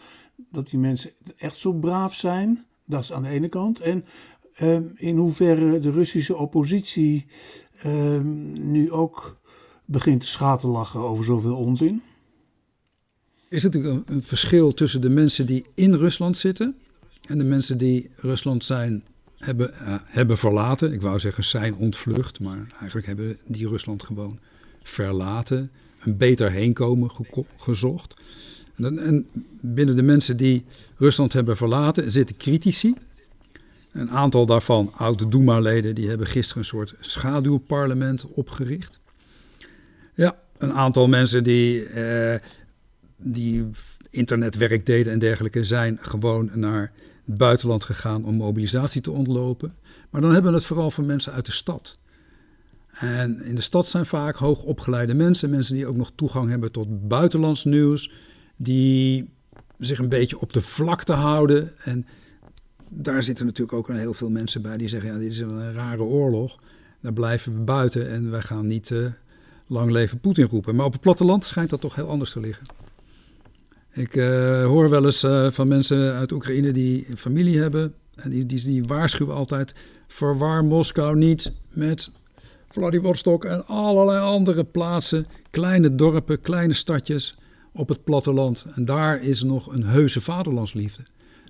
Dat 0.50 0.70
die 0.70 0.78
mensen 0.78 1.10
echt 1.36 1.58
zo 1.58 1.72
braaf 1.72 2.14
zijn? 2.14 2.64
Dat 2.84 3.02
is 3.02 3.12
aan 3.12 3.22
de 3.22 3.28
ene 3.28 3.48
kant. 3.48 3.80
En 3.80 4.04
uh, 4.60 4.78
in 4.94 5.16
hoeverre 5.16 5.78
de 5.78 5.90
Russische 5.90 6.36
oppositie 6.36 7.26
uh, 7.86 8.20
nu 8.54 8.90
ook 8.90 9.40
begint 9.84 10.20
te 10.20 10.26
schaterlachen 10.26 11.00
over 11.00 11.24
zoveel 11.24 11.56
onzin? 11.56 12.02
Is 13.48 13.62
het 13.62 13.74
een, 13.74 14.04
verschil 14.20 14.74
tussen 14.74 15.00
de 15.00 15.10
mensen 15.10 15.46
die 15.46 15.66
in 15.74 15.94
Rusland 15.94 16.38
zitten 16.38 16.76
en 17.28 17.38
de 17.38 17.44
mensen 17.44 17.78
die 17.78 18.10
Rusland 18.16 18.64
zijn, 18.64 19.04
hebben, 19.36 19.74
uh, 19.82 19.94
hebben 20.04 20.38
verlaten? 20.38 20.92
Ik 20.92 21.00
wou 21.00 21.18
zeggen 21.18 21.44
zijn 21.44 21.74
ontvlucht, 21.74 22.40
maar 22.40 22.66
eigenlijk 22.78 23.06
hebben 23.06 23.38
die 23.46 23.68
Rusland 23.68 24.02
gewoon 24.02 24.38
verlaten, 24.82 25.70
een 26.04 26.16
beter 26.16 26.50
heenkomen 26.50 27.10
ge 27.10 27.44
gezocht. 27.56 28.14
En, 28.76 28.98
en 28.98 29.26
binnen 29.60 29.96
de 29.96 30.02
mensen 30.02 30.36
die 30.36 30.64
Rusland 30.96 31.32
hebben 31.32 31.56
verlaten 31.56 32.10
zitten 32.10 32.36
critici. 32.36 32.94
Een 33.92 34.10
aantal 34.10 34.46
daarvan, 34.46 34.92
oude 34.96 35.28
Duma-leden, 35.28 35.94
die 35.94 36.08
hebben 36.08 36.26
gisteren 36.26 36.62
een 36.62 36.68
soort 36.68 36.94
schaduwparlement 37.00 38.26
opgericht. 38.26 39.00
Ja, 40.14 40.36
een 40.58 40.72
aantal 40.72 41.08
mensen 41.08 41.44
die, 41.44 41.88
uh, 41.90 42.34
die 43.16 43.70
internetwerk 44.10 44.86
deden 44.86 45.12
en 45.12 45.18
dergelijke 45.18 45.64
zijn 45.64 45.98
gewoon 46.00 46.50
naar 46.54 46.92
het 47.26 47.36
buitenland 47.36 47.84
gegaan 47.84 48.24
om 48.24 48.34
mobilisatie 48.34 49.00
te 49.00 49.10
ontlopen. 49.10 49.74
Maar 50.10 50.20
dan 50.20 50.32
hebben 50.32 50.50
we 50.50 50.56
het 50.56 50.66
vooral 50.66 50.90
van 50.90 51.06
mensen 51.06 51.32
uit 51.32 51.46
de 51.46 51.52
stad. 51.52 51.98
En 52.92 53.42
in 53.42 53.54
de 53.54 53.60
stad 53.60 53.88
zijn 53.88 54.06
vaak 54.06 54.36
hoogopgeleide 54.36 55.14
mensen, 55.14 55.50
mensen 55.50 55.74
die 55.74 55.86
ook 55.86 55.96
nog 55.96 56.12
toegang 56.14 56.50
hebben 56.50 56.72
tot 56.72 57.08
buitenlands 57.08 57.64
nieuws, 57.64 58.12
die 58.56 59.30
zich 59.78 59.98
een 59.98 60.08
beetje 60.08 60.40
op 60.40 60.52
de 60.52 60.60
vlakte 60.60 61.12
houden. 61.12 61.72
En 61.84 62.06
daar 62.88 63.22
zitten 63.22 63.46
natuurlijk 63.46 63.78
ook 63.78 63.88
heel 63.88 64.14
veel 64.14 64.30
mensen 64.30 64.62
bij 64.62 64.76
die 64.76 64.88
zeggen: 64.88 65.12
ja, 65.12 65.18
dit 65.18 65.30
is 65.30 65.38
een 65.38 65.72
rare 65.72 66.02
oorlog. 66.02 66.58
Daar 67.00 67.12
blijven 67.12 67.54
we 67.54 67.60
buiten 67.60 68.10
en 68.10 68.30
wij 68.30 68.40
gaan 68.40 68.66
niet 68.66 68.90
uh, 68.90 69.06
lang 69.66 69.90
leven 69.90 70.20
Poetin 70.20 70.46
roepen. 70.46 70.74
Maar 70.74 70.86
op 70.86 70.92
het 70.92 71.00
platteland 71.00 71.44
schijnt 71.44 71.70
dat 71.70 71.80
toch 71.80 71.94
heel 71.94 72.08
anders 72.08 72.32
te 72.32 72.40
liggen. 72.40 72.66
Ik 73.90 74.16
uh, 74.16 74.64
hoor 74.64 74.90
wel 74.90 75.04
eens 75.04 75.24
uh, 75.24 75.50
van 75.50 75.68
mensen 75.68 76.14
uit 76.14 76.32
Oekraïne 76.32 76.72
die 76.72 77.06
familie 77.16 77.60
hebben. 77.60 77.94
En 78.14 78.30
die, 78.30 78.46
die, 78.46 78.64
die 78.64 78.84
waarschuwen 78.84 79.34
altijd: 79.34 79.74
verwar 80.06 80.64
Moskou 80.64 81.16
niet 81.16 81.52
met 81.68 82.10
Vladivostok 82.72 83.44
en 83.44 83.66
allerlei 83.66 84.20
andere 84.20 84.64
plaatsen. 84.64 85.26
Kleine 85.50 85.94
dorpen, 85.94 86.40
kleine 86.40 86.72
stadjes 86.72 87.36
op 87.72 87.88
het 87.88 88.04
platteland. 88.04 88.66
En 88.74 88.84
daar 88.84 89.22
is 89.22 89.42
nog 89.42 89.72
een 89.72 89.84
heuse 89.84 90.20
vaderlandsliefde. 90.20 91.02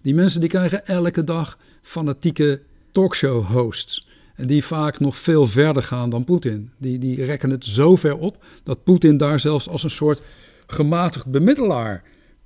Die 0.02 0.14
mensen 0.14 0.40
die 0.40 0.48
krijgen 0.48 0.86
elke 0.86 1.24
dag 1.24 1.58
fanatieke 1.82 2.60
talkshow-hosts. 2.92 4.08
En 4.34 4.46
die 4.46 4.64
vaak 4.64 5.00
nog 5.00 5.16
veel 5.16 5.46
verder 5.46 5.82
gaan 5.82 6.10
dan 6.10 6.24
Poetin. 6.24 6.70
Die, 6.78 6.98
die 6.98 7.24
rekken 7.24 7.50
het 7.50 7.64
zo 7.64 7.96
ver 7.96 8.16
op 8.16 8.44
dat 8.62 8.84
Poetin 8.84 9.16
daar 9.16 9.40
zelfs 9.40 9.68
als 9.68 9.82
een 9.82 9.90
soort 9.90 10.22
gematigd 10.66 11.26
bemiddelaar 11.30 12.02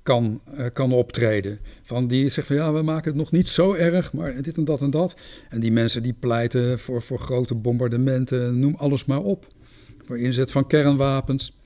kan, 0.07 0.41
uh, 0.57 0.65
kan 0.73 0.91
optreden. 0.91 1.59
Van 1.83 2.07
die 2.07 2.29
zegt 2.29 2.47
van 2.47 2.55
ja, 2.55 2.73
we 2.73 2.81
maken 2.81 3.09
het 3.09 3.19
nog 3.19 3.31
niet 3.31 3.49
zo 3.49 3.73
erg, 3.73 4.13
maar 4.13 4.41
dit 4.41 4.57
en 4.57 4.65
dat 4.65 4.81
en 4.81 4.89
dat. 4.89 5.15
En 5.49 5.59
die 5.59 5.71
mensen 5.71 6.03
die 6.03 6.13
pleiten 6.13 6.79
voor, 6.79 7.01
voor 7.01 7.19
grote 7.19 7.55
bombardementen, 7.55 8.59
noem 8.59 8.75
alles 8.75 9.05
maar 9.05 9.21
op. 9.21 9.47
Voor 10.05 10.19
inzet 10.19 10.51
van 10.51 10.67
kernwapens. 10.67 11.57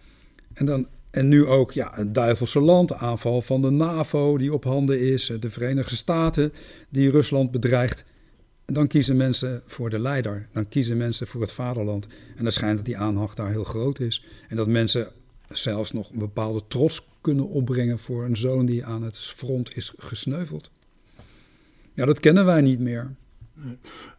En, 0.54 0.66
dan, 0.66 0.88
en 1.12 1.28
nu 1.28 1.46
ook 1.46 1.72
ja, 1.72 1.92
het 1.96 2.14
duivelse 2.14 2.60
land, 2.60 2.94
aanval 2.94 3.42
van 3.42 3.62
de 3.62 3.70
NAVO 3.70 4.38
die 4.38 4.54
op 4.54 4.64
handen 4.64 5.00
is, 5.00 5.34
de 5.40 5.50
Verenigde 5.50 5.96
Staten 5.96 6.54
die 6.90 7.12
Rusland 7.12 7.52
bedreigt 7.52 8.06
dan 8.66 8.88
kiezen 8.88 9.18
mensen 9.18 9.62
voor 9.66 9.90
de 9.90 10.00
leider. 10.00 10.48
Dan 10.54 10.68
kiezen 10.68 10.98
mensen 10.98 11.28
voor 11.28 11.42
het 11.42 11.52
vaderland. 11.52 12.08
En 12.38 12.44
dan 12.44 12.52
schijnt 12.52 12.78
dat 12.78 12.86
die 12.86 12.98
aanhang 12.98 13.32
daar 13.32 13.50
heel 13.50 13.64
groot 13.64 14.00
is. 14.00 14.26
En 14.50 14.56
dat 14.56 14.68
mensen 14.68 15.12
zelfs 15.52 15.92
nog 15.92 16.12
een 16.12 16.20
bepaalde 16.20 16.62
trots 16.68 17.08
kunnen 17.22 17.48
opbrengen 17.48 18.00
voor 18.00 18.26
een 18.26 18.38
zoon 18.38 18.66
die 18.66 18.86
aan 18.86 19.04
het 19.04 19.18
front 19.18 19.76
is 19.76 19.94
gesneuveld. 19.98 20.72
Ja, 21.94 22.06
dat 22.06 22.20
kennen 22.20 22.46
wij 22.46 22.62
niet 22.62 22.80
meer. 22.80 23.16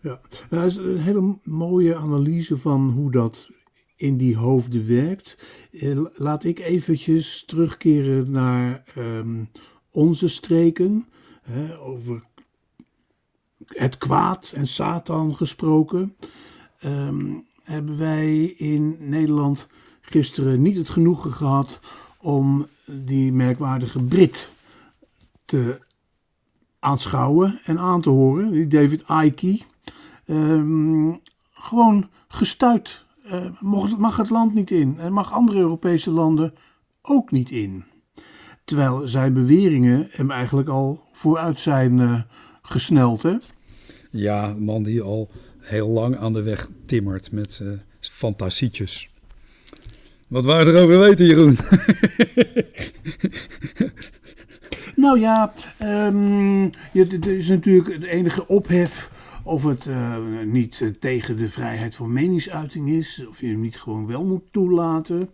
Ja, 0.00 0.20
dat 0.48 0.64
is 0.64 0.76
een 0.76 0.98
hele 0.98 1.38
mooie 1.42 1.96
analyse 1.96 2.56
van 2.56 2.90
hoe 2.90 3.10
dat 3.10 3.50
in 3.96 4.16
die 4.16 4.36
hoofden 4.36 4.86
werkt. 4.86 5.38
Eh, 5.72 6.00
laat 6.14 6.44
ik 6.44 6.58
eventjes 6.58 7.44
terugkeren 7.46 8.30
naar 8.30 8.82
ehm, 8.94 9.44
onze 9.90 10.28
streken. 10.28 11.06
Hè, 11.42 11.78
over 11.78 12.22
het 13.66 13.98
kwaad 13.98 14.52
en 14.56 14.66
Satan 14.66 15.36
gesproken. 15.36 16.16
Ehm, 16.78 17.34
hebben 17.62 17.98
wij 17.98 18.44
in 18.44 18.96
Nederland 18.98 19.66
gisteren 20.12 20.62
niet 20.62 20.76
het 20.76 20.88
genoegen 20.88 21.32
gehad 21.32 21.80
om 22.18 22.66
die 22.86 23.32
merkwaardige 23.32 24.02
Brit 24.02 24.50
te 25.44 25.80
aanschouwen 26.78 27.60
en 27.64 27.78
aan 27.78 28.00
te 28.00 28.10
horen. 28.10 28.50
Die 28.50 28.66
David 28.66 29.04
Icke. 29.08 29.60
Um, 30.26 31.20
gewoon 31.50 32.08
gestuit. 32.28 33.04
Uh, 33.26 33.60
mag 33.98 34.16
het 34.16 34.30
land 34.30 34.54
niet 34.54 34.70
in. 34.70 34.98
En 34.98 35.12
mag 35.12 35.32
andere 35.32 35.58
Europese 35.58 36.10
landen 36.10 36.54
ook 37.02 37.30
niet 37.30 37.50
in. 37.50 37.84
Terwijl 38.64 39.08
zijn 39.08 39.32
beweringen 39.32 40.06
hem 40.10 40.30
eigenlijk 40.30 40.68
al 40.68 41.04
vooruit 41.12 41.60
zijn 41.60 41.98
uh, 41.98 42.22
gesneld. 42.62 43.22
Hè? 43.22 43.36
Ja, 44.10 44.54
man 44.58 44.82
die 44.82 45.02
al 45.02 45.30
heel 45.58 45.88
lang 45.88 46.16
aan 46.16 46.32
de 46.32 46.42
weg 46.42 46.70
timmert 46.86 47.32
met 47.32 47.60
uh, 47.62 47.72
fantasietjes. 48.00 49.10
Wat 50.32 50.44
waren 50.44 50.74
er 50.74 50.82
over 50.82 50.98
weten, 50.98 51.26
Jeroen? 51.26 51.56
nou 55.04 55.20
ja, 55.20 55.52
um, 55.82 56.70
er 56.92 57.28
is 57.28 57.48
natuurlijk 57.48 58.00
de 58.00 58.08
enige 58.08 58.48
ophef 58.48 59.10
of 59.44 59.64
het 59.64 59.86
uh, 59.86 60.16
niet 60.44 60.80
uh, 60.80 60.88
tegen 60.88 61.36
de 61.36 61.48
vrijheid 61.48 61.94
van 61.94 62.12
meningsuiting 62.12 62.88
is, 62.88 63.26
of 63.28 63.40
je 63.40 63.46
hem 63.46 63.60
niet 63.60 63.76
gewoon 63.76 64.06
wel 64.06 64.24
moet 64.24 64.42
toelaten. 64.50 65.28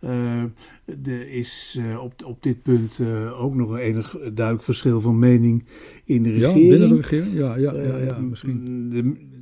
Uh, 0.00 0.42
er 1.04 1.28
is 1.28 1.78
op, 2.00 2.24
op 2.24 2.42
dit 2.42 2.62
punt 2.62 3.00
ook 3.38 3.54
nog 3.54 3.70
een 3.70 3.78
enig 3.78 4.10
duidelijk 4.10 4.64
verschil 4.64 5.00
van 5.00 5.18
mening 5.18 5.64
in 6.04 6.22
de 6.22 6.30
regering. 6.30 6.62
Ja, 6.62 6.68
binnen 6.68 6.88
de 6.88 6.96
regering? 6.96 7.32
Ja, 7.32 7.56
ja, 7.56 7.72
ja, 7.72 7.96
ja 7.96 8.18
misschien. 8.18 8.88
De, 8.90 9.32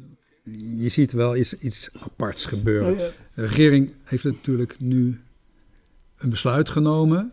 je 0.83 0.89
ziet 0.89 1.13
wel 1.13 1.37
iets, 1.37 1.59
iets 1.59 1.91
aparts 1.99 2.45
gebeuren. 2.45 3.13
De 3.35 3.43
regering 3.43 3.95
heeft 4.05 4.25
natuurlijk 4.25 4.81
nu 4.81 5.21
een 6.17 6.31
besluit 6.31 6.69
genomen 6.69 7.33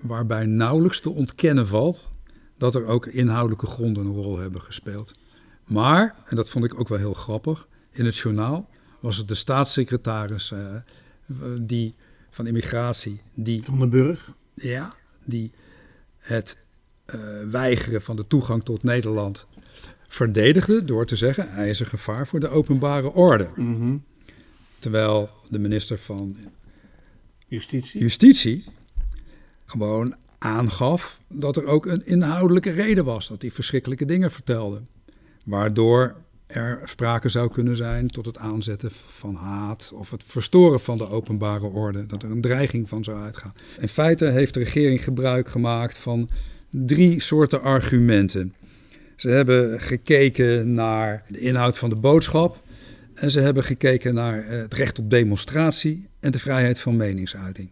waarbij 0.00 0.46
nauwelijks 0.46 1.00
te 1.00 1.10
ontkennen 1.10 1.66
valt 1.66 2.10
dat 2.58 2.74
er 2.74 2.86
ook 2.86 3.06
inhoudelijke 3.06 3.66
gronden 3.66 4.06
een 4.06 4.12
rol 4.12 4.38
hebben 4.38 4.60
gespeeld. 4.60 5.12
Maar, 5.64 6.14
en 6.26 6.36
dat 6.36 6.50
vond 6.50 6.64
ik 6.64 6.80
ook 6.80 6.88
wel 6.88 6.98
heel 6.98 7.14
grappig, 7.14 7.68
in 7.90 8.04
het 8.04 8.16
journaal 8.16 8.68
was 9.00 9.16
het 9.16 9.28
de 9.28 9.34
staatssecretaris 9.34 10.50
uh, 10.50 10.74
die, 11.60 11.94
van 12.30 12.46
immigratie. 12.46 13.20
Die, 13.34 13.62
van 13.64 13.78
den 13.78 13.90
Burg? 13.90 14.32
Ja, 14.54 14.92
die 15.24 15.50
het 16.18 16.56
uh, 17.14 17.20
weigeren 17.50 18.02
van 18.02 18.16
de 18.16 18.26
toegang 18.26 18.64
tot 18.64 18.82
Nederland 18.82 19.46
verdedigde 20.08 20.84
door 20.84 21.06
te 21.06 21.16
zeggen 21.16 21.50
hij 21.50 21.68
is 21.68 21.80
een 21.80 21.86
gevaar 21.86 22.26
voor 22.26 22.40
de 22.40 22.48
openbare 22.48 23.12
orde. 23.12 23.48
Mm 23.54 23.74
-hmm. 23.74 24.04
Terwijl 24.78 25.30
de 25.48 25.58
minister 25.58 25.98
van 25.98 26.36
Justitie. 27.46 28.00
Justitie 28.00 28.64
gewoon 29.64 30.14
aangaf 30.38 31.20
dat 31.28 31.56
er 31.56 31.66
ook 31.66 31.86
een 31.86 32.06
inhoudelijke 32.06 32.70
reden 32.70 33.04
was 33.04 33.28
dat 33.28 33.42
hij 33.42 33.50
verschrikkelijke 33.50 34.04
dingen 34.04 34.30
vertelde. 34.30 34.80
Waardoor 35.44 36.16
er 36.46 36.80
sprake 36.84 37.28
zou 37.28 37.50
kunnen 37.50 37.76
zijn 37.76 38.06
tot 38.06 38.26
het 38.26 38.38
aanzetten 38.38 38.90
van 39.06 39.34
haat 39.34 39.92
of 39.94 40.10
het 40.10 40.24
verstoren 40.24 40.80
van 40.80 40.96
de 40.96 41.08
openbare 41.08 41.66
orde, 41.66 42.06
dat 42.06 42.22
er 42.22 42.30
een 42.30 42.40
dreiging 42.40 42.88
van 42.88 43.04
zou 43.04 43.22
uitgaan. 43.22 43.54
In 43.78 43.88
feite 43.88 44.24
heeft 44.24 44.54
de 44.54 44.60
regering 44.60 45.04
gebruik 45.04 45.48
gemaakt 45.48 45.98
van 45.98 46.28
drie 46.70 47.20
soorten 47.20 47.62
argumenten. 47.62 48.54
Ze 49.16 49.28
hebben 49.28 49.80
gekeken 49.80 50.74
naar 50.74 51.24
de 51.28 51.38
inhoud 51.38 51.78
van 51.78 51.90
de 51.90 52.00
boodschap 52.00 52.62
en 53.16 53.30
ze 53.30 53.40
hebben 53.40 53.64
gekeken 53.64 54.14
naar 54.14 54.46
het 54.46 54.74
recht 54.74 54.98
op 54.98 55.10
demonstratie 55.10 56.08
en 56.20 56.30
de 56.30 56.38
vrijheid 56.38 56.80
van 56.80 56.96
meningsuiting. 56.96 57.70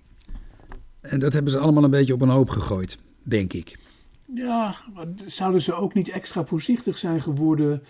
En 1.00 1.18
dat 1.18 1.32
hebben 1.32 1.52
ze 1.52 1.58
allemaal 1.58 1.84
een 1.84 1.90
beetje 1.90 2.14
op 2.14 2.20
een 2.20 2.28
hoop 2.28 2.48
gegooid, 2.48 2.98
denk 3.22 3.52
ik. 3.52 3.78
Ja, 4.34 4.74
maar 4.94 5.06
zouden 5.26 5.62
ze 5.62 5.74
ook 5.74 5.94
niet 5.94 6.08
extra 6.08 6.44
voorzichtig 6.44 6.98
zijn 6.98 7.22
geworden 7.22 7.82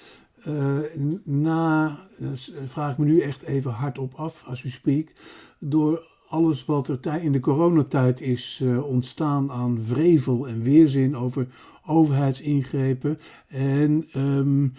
uh, 0.47 0.79
na, 1.25 1.99
dat 2.19 2.53
vraag 2.65 2.93
ik 2.93 2.99
me 2.99 3.05
nu 3.05 3.21
echt 3.21 3.43
even 3.43 3.71
hardop 3.71 4.15
af 4.15 4.45
als 4.47 4.63
u 4.63 4.71
spreekt, 4.71 5.21
door 5.59 6.07
alles 6.35 6.65
wat 6.65 6.89
er 6.89 7.23
in 7.23 7.33
de 7.33 7.41
coronatijd 7.41 8.21
is 8.21 8.61
uh, 8.63 8.85
ontstaan 8.85 9.51
aan 9.51 9.79
vrevel 9.81 10.49
en 10.49 10.63
weerzin 10.63 11.17
over 11.17 11.47
overheidsingrepen 11.87 13.19
en 13.49 14.07
um, 14.17 14.73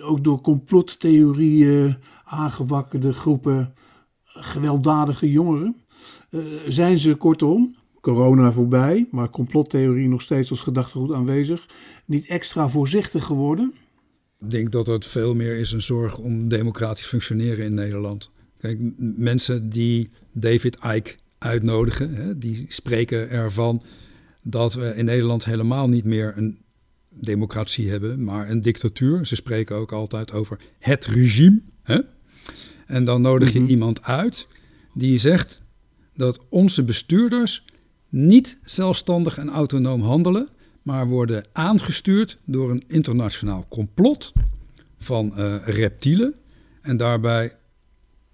ook 0.00 0.24
door 0.24 0.40
complottheorieën 0.40 1.96
aangewakkerde 2.24 3.12
groepen 3.12 3.74
gewelddadige 4.24 5.30
jongeren. 5.30 5.76
Uh, 6.30 6.44
zijn 6.68 6.98
ze 6.98 7.14
kortom 7.14 7.76
corona 8.00 8.52
voorbij, 8.52 9.08
maar 9.10 9.30
complottheorie 9.30 10.08
nog 10.08 10.22
steeds 10.22 10.50
als 10.50 10.60
gedachtegoed 10.60 11.12
aanwezig, 11.12 11.68
niet 12.06 12.26
extra 12.26 12.68
voorzichtig 12.68 13.24
geworden? 13.24 13.74
Ik 14.40 14.50
denk 14.50 14.72
dat 14.72 14.86
het 14.86 15.06
veel 15.06 15.34
meer 15.34 15.56
is 15.56 15.72
een 15.72 15.82
zorg 15.82 16.18
om 16.18 16.48
democratisch 16.48 17.06
functioneren 17.06 17.64
in 17.64 17.74
Nederland. 17.74 18.30
Kijk, 18.58 18.78
mensen 19.16 19.70
die 19.70 20.10
David 20.32 20.76
Icke 20.94 21.14
uitnodigen, 21.38 22.14
hè, 22.14 22.38
die 22.38 22.66
spreken 22.68 23.30
ervan 23.30 23.82
dat 24.42 24.74
we 24.74 24.94
in 24.96 25.04
Nederland 25.04 25.44
helemaal 25.44 25.88
niet 25.88 26.04
meer 26.04 26.32
een 26.36 26.58
democratie 27.08 27.90
hebben, 27.90 28.24
maar 28.24 28.50
een 28.50 28.62
dictatuur. 28.62 29.26
Ze 29.26 29.34
spreken 29.34 29.76
ook 29.76 29.92
altijd 29.92 30.32
over 30.32 30.58
het 30.78 31.06
regime. 31.06 31.60
Hè? 31.82 32.00
En 32.86 33.04
dan 33.04 33.20
nodig 33.20 33.52
je 33.52 33.58
mm 33.58 33.64
-hmm. 33.64 33.74
iemand 33.74 34.02
uit 34.02 34.48
die 34.94 35.18
zegt 35.18 35.62
dat 36.14 36.40
onze 36.48 36.82
bestuurders 36.82 37.64
niet 38.08 38.58
zelfstandig 38.64 39.38
en 39.38 39.48
autonoom 39.48 40.02
handelen, 40.02 40.48
maar 40.82 41.06
worden 41.06 41.44
aangestuurd 41.52 42.38
door 42.44 42.70
een 42.70 42.84
internationaal 42.86 43.66
complot 43.68 44.32
van 44.98 45.32
uh, 45.36 45.56
reptielen. 45.64 46.34
En 46.82 46.96
daarbij 46.96 47.56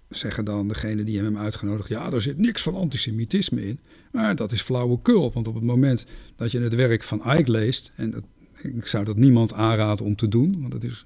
zeggen 0.09 0.45
dan 0.45 0.67
degene 0.67 1.03
die 1.03 1.19
hem 1.19 1.37
uitgenodigd, 1.37 1.89
ja, 1.89 2.11
er 2.11 2.21
zit 2.21 2.37
niks 2.37 2.61
van 2.61 2.75
antisemitisme 2.75 3.67
in. 3.67 3.79
Maar 4.11 4.35
dat 4.35 4.51
is 4.51 4.61
flauwekul, 4.61 5.31
want 5.33 5.47
op 5.47 5.55
het 5.55 5.63
moment 5.63 6.05
dat 6.35 6.51
je 6.51 6.61
het 6.61 6.75
werk 6.75 7.03
van 7.03 7.23
Ike 7.37 7.51
leest, 7.51 7.91
en 7.95 8.11
dat, 8.11 8.23
ik 8.61 8.87
zou 8.87 9.05
dat 9.05 9.17
niemand 9.17 9.53
aanraden 9.53 10.05
om 10.05 10.15
te 10.15 10.27
doen, 10.27 10.61
want 10.61 10.73
het 10.73 10.83
is, 10.83 11.05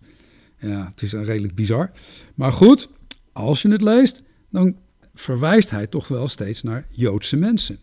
ja, 0.59 0.91
het 0.91 1.01
is 1.01 1.11
een 1.11 1.23
redelijk 1.23 1.55
bizar. 1.55 1.91
Maar 2.35 2.53
goed, 2.53 2.89
als 3.31 3.61
je 3.61 3.69
het 3.69 3.81
leest, 3.81 4.23
dan 4.49 4.75
verwijst 5.13 5.69
hij 5.69 5.87
toch 5.87 6.07
wel 6.07 6.27
steeds 6.27 6.63
naar 6.63 6.85
Joodse 6.89 7.35
mensen 7.35 7.77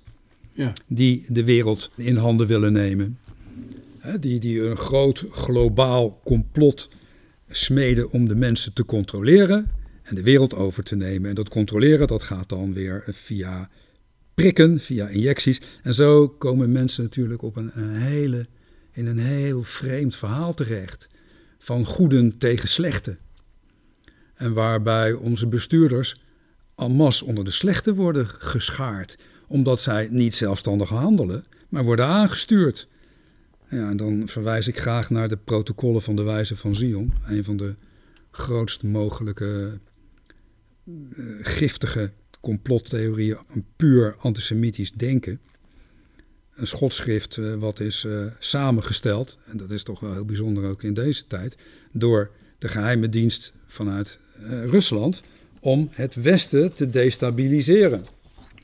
ja. 0.53 0.73
die 0.87 1.25
de 1.29 1.45
wereld 1.45 1.91
in 1.97 2.17
handen 2.17 2.47
willen 2.47 2.73
nemen. 2.73 3.19
die, 4.21 4.41
die 4.41 4.63
een 4.63 4.77
groot 4.77 5.25
globaal 5.31 6.21
complot 6.25 6.89
smeden 7.49 8.11
om 8.11 8.29
de 8.29 8.35
mensen 8.35 8.73
te 8.73 8.85
controleren 8.85 9.71
en 10.11 10.17
de 10.17 10.23
wereld 10.23 10.55
over 10.55 10.83
te 10.83 10.97
nemen. 10.97 11.29
En 11.29 11.35
dat 11.35 11.49
controleren 11.49 12.07
dat 12.07 12.23
gaat 12.23 12.49
dan 12.49 12.73
weer 12.73 13.05
via 13.09 13.71
prikken, 14.35 14.81
via 14.81 15.09
injecties. 15.09 15.61
En 15.83 15.95
zo 15.95 16.29
komen 16.29 16.73
mensen 16.73 17.03
natuurlijk 17.03 17.43
op 17.43 17.57
een, 17.57 17.71
een 17.75 17.95
hele, 17.95 18.47
in 18.93 19.07
een 19.07 19.19
heel 19.19 19.63
vreemd 19.63 20.17
verhaal 20.17 20.55
terecht. 20.55 21.09
Van 21.59 21.85
goeden 21.85 22.39
tegen 22.39 22.69
slechten. 22.69 23.19
En 24.35 24.53
waarbij 24.53 25.13
onze 25.13 25.47
bestuurders 25.47 26.21
en 26.77 26.93
masse 26.93 27.25
onder 27.25 27.45
de 27.45 27.51
slechten 27.51 27.95
worden 27.95 28.29
geschaard 28.29 29.17
omdat 29.47 29.81
zij 29.81 30.09
niet 30.11 30.35
zelfstandig 30.35 30.89
handelen, 30.89 31.45
maar 31.69 31.85
worden 31.85 32.07
aangestuurd. 32.07 32.89
Ja, 33.69 33.91
en 33.91 33.97
dan 33.97 34.29
verwijs 34.29 34.69
ik 34.69 34.81
graag 34.81 35.11
naar 35.11 35.29
de 35.29 35.37
protocollen 35.37 36.03
van 36.03 36.17
de 36.17 36.23
Wijze 36.23 36.57
van 36.57 36.75
Zion, 36.75 37.13
een 37.27 37.45
van 37.45 37.57
de 37.57 37.75
grootst 38.31 38.83
mogelijke 38.83 39.79
giftige 41.41 42.13
complottheorieën, 42.41 43.39
een 43.55 43.65
puur 43.77 44.17
antisemitisch 44.19 44.93
denken. 44.93 45.41
Een 46.55 46.67
schotschrift 46.67 47.37
uh, 47.37 47.55
wat 47.55 47.81
is 47.81 48.05
uh, 48.05 48.25
samengesteld, 48.39 49.39
en 49.47 49.57
dat 49.57 49.71
is 49.71 49.83
toch 49.83 50.01
wel 50.01 50.13
heel 50.13 50.25
bijzonder 50.25 50.69
ook 50.69 50.83
in 50.83 50.95
deze 50.95 51.27
tijd, 51.27 51.57
door 51.93 52.31
de 52.59 52.69
geheime 52.69 53.09
dienst 53.09 53.53
vanuit 53.67 54.19
Rusland 54.49 55.23
om 55.61 55.89
het 55.93 56.15
Westen 56.15 56.73
te 56.73 56.91
destabiliseren 56.91 58.07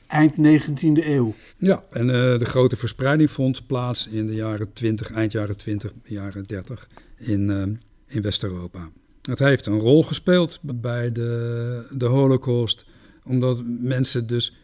eind 0.07 0.33
19e 0.33 1.05
eeuw. 1.05 1.33
Ja, 1.57 1.83
en 1.91 2.07
de 2.07 2.45
grote 2.45 2.75
verspreiding 2.75 3.31
vond 3.31 3.67
plaats 3.67 4.07
in 4.07 4.27
de 4.27 4.33
jaren 4.33 4.73
20, 4.73 5.11
eind 5.11 5.31
jaren 5.31 5.57
20, 5.57 5.91
jaren 6.03 6.43
30 6.43 6.87
in, 7.17 7.79
in 8.07 8.21
West-Europa. 8.21 8.89
Het 9.27 9.39
heeft 9.39 9.65
een 9.65 9.79
rol 9.79 10.03
gespeeld 10.03 10.59
bij 10.61 11.11
de, 11.11 11.85
de 11.91 12.05
Holocaust, 12.05 12.85
Omdat 13.23 13.63
mensen 13.79 14.27
dus 14.27 14.55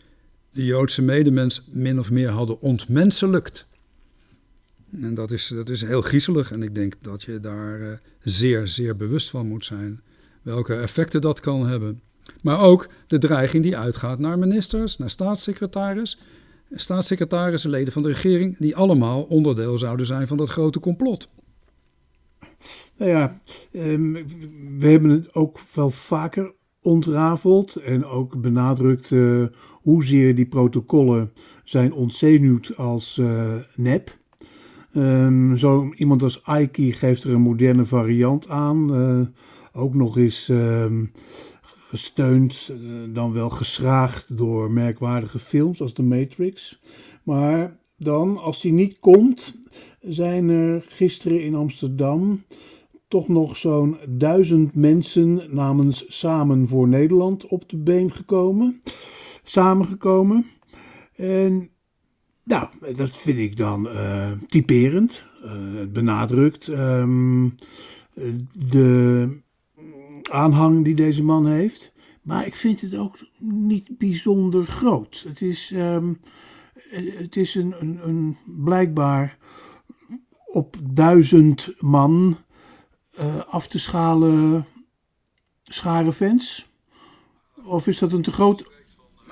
de 0.52 0.66
Joodse 0.66 1.02
medemens 1.02 1.64
min 1.72 2.00
of 2.00 2.12
meer 2.12 2.30
hadden 2.30 2.62
ontmenselijkt. 2.62 3.66
En 5.02 5.14
dat 5.14 5.32
is, 5.32 5.48
dat 5.48 5.70
is 5.70 5.82
heel 5.82 6.02
griezelig 6.02 6.52
en 6.52 6.64
ik 6.64 6.76
denk 6.76 6.94
dat 7.02 7.24
je 7.24 7.40
daar 7.40 7.80
uh, 7.80 7.92
zeer, 8.24 8.68
zeer 8.68 8.96
bewust 8.96 9.30
van 9.30 9.48
moet 9.48 9.66
zijn. 9.66 10.02
Welke 10.42 10.74
effecten 10.74 11.22
dat 11.22 11.40
kan 11.40 11.68
hebben. 11.68 12.02
Maar 12.42 12.60
ook 12.60 12.88
de 13.08 13.18
dreiging 13.18 13.64
die 13.64 13.78
uitgaat 13.78 14.20
naar 14.20 14.40
ministers, 14.40 14.98
naar 14.98 15.10
staatssecretaris, 15.10 16.20
staatssecretarissen, 16.72 17.70
leden 17.70 17.94
van 17.94 18.02
de 18.02 18.08
regering, 18.08 18.58
die 18.58 18.76
allemaal 18.76 19.22
onderdeel 19.22 19.78
zouden 19.78 20.06
zijn 20.06 20.28
van 20.28 20.38
dat 20.38 20.50
grote 20.50 20.80
complot. 20.80 21.28
Nou 22.98 23.12
ja, 23.12 23.42
ehm, 23.72 24.12
we 24.78 24.88
hebben 24.88 25.10
het 25.10 25.36
ook 25.36 25.60
wel 25.74 25.90
vaker 25.90 26.54
ontrafeld 26.82 27.76
en 27.76 28.06
ook 28.06 28.42
benadrukt 28.42 29.12
uh, 29.12 29.46
hoezeer 29.82 30.36
die 30.36 30.46
protocollen 30.46 31.32
zijn 31.64 31.94
ontzenuwd 31.94 32.78
als 32.78 33.18
uh, 33.18 33.56
nep. 33.76 34.18
Um, 34.96 35.58
zo 35.58 35.92
iemand 35.96 36.24
als 36.24 36.44
Aiki 36.44 36.92
geeft 36.92 37.24
er 37.24 37.34
een 37.34 37.42
moderne 37.42 37.86
variant 37.86 38.50
aan. 38.50 38.96
Uh, 38.96 39.28
ook 39.74 39.94
nog 39.94 40.18
eens 40.18 40.48
um, 40.48 41.12
gesteund, 41.64 42.72
dan 43.14 43.34
wel 43.34 43.50
geschraagd 43.50 44.38
door 44.38 44.72
merkwaardige 44.72 45.40
films 45.40 45.82
als 45.82 45.94
The 45.94 46.04
Matrix. 46.04 46.80
Maar 47.24 47.78
dan, 47.98 48.38
als 48.38 48.62
die 48.62 48.74
niet 48.74 49.00
komt, 49.00 49.56
zijn 50.04 50.50
er 50.50 50.84
gisteren 50.88 51.44
in 51.44 51.56
Amsterdam 51.56 52.44
toch 53.08 53.28
nog 53.28 53.58
zo'n 53.58 53.98
duizend 54.08 54.76
mensen 54.76 55.42
namens 55.50 56.06
Samen 56.08 56.68
voor 56.68 56.88
Nederland 56.88 57.48
op 57.48 57.70
de 57.70 57.78
been 57.78 58.14
gekomen, 58.14 58.82
samengekomen. 59.44 60.46
En 61.16 61.70
nou, 62.44 62.68
dat 62.94 63.18
vind 63.18 63.38
ik 63.38 63.58
dan 63.58 63.88
uh, 63.88 64.32
typerend. 64.48 65.28
Uh, 65.44 65.52
het 65.80 65.94
benadrukt 65.94 66.68
um, 66.68 67.56
de 68.70 69.30
aanhang 70.32 70.84
die 70.84 70.96
deze 70.96 71.24
man 71.24 71.48
heeft. 71.48 71.94
Maar 72.22 72.46
ik 72.46 72.56
vind 72.56 72.82
het 72.82 72.96
ook 72.96 73.18
niet 73.40 73.98
bijzonder 73.98 74.66
groot. 74.66 75.26
Het 75.28 75.42
is, 75.42 75.72
um, 75.76 76.20
het 77.20 77.36
is 77.36 77.56
een, 77.56 77.74
een 78.08 78.38
blijkbaar 78.46 79.38
op 80.54 80.76
duizend 80.84 81.74
man 81.80 82.38
uh, 83.20 83.42
af 83.50 83.68
te 83.68 83.80
schalen 83.80 84.66
schare 85.64 86.12
fans? 86.12 86.66
Of 87.64 87.88
is 87.88 87.98
dat 87.98 88.14
een 88.14 88.22
te 88.22 88.32
groot... 88.32 88.72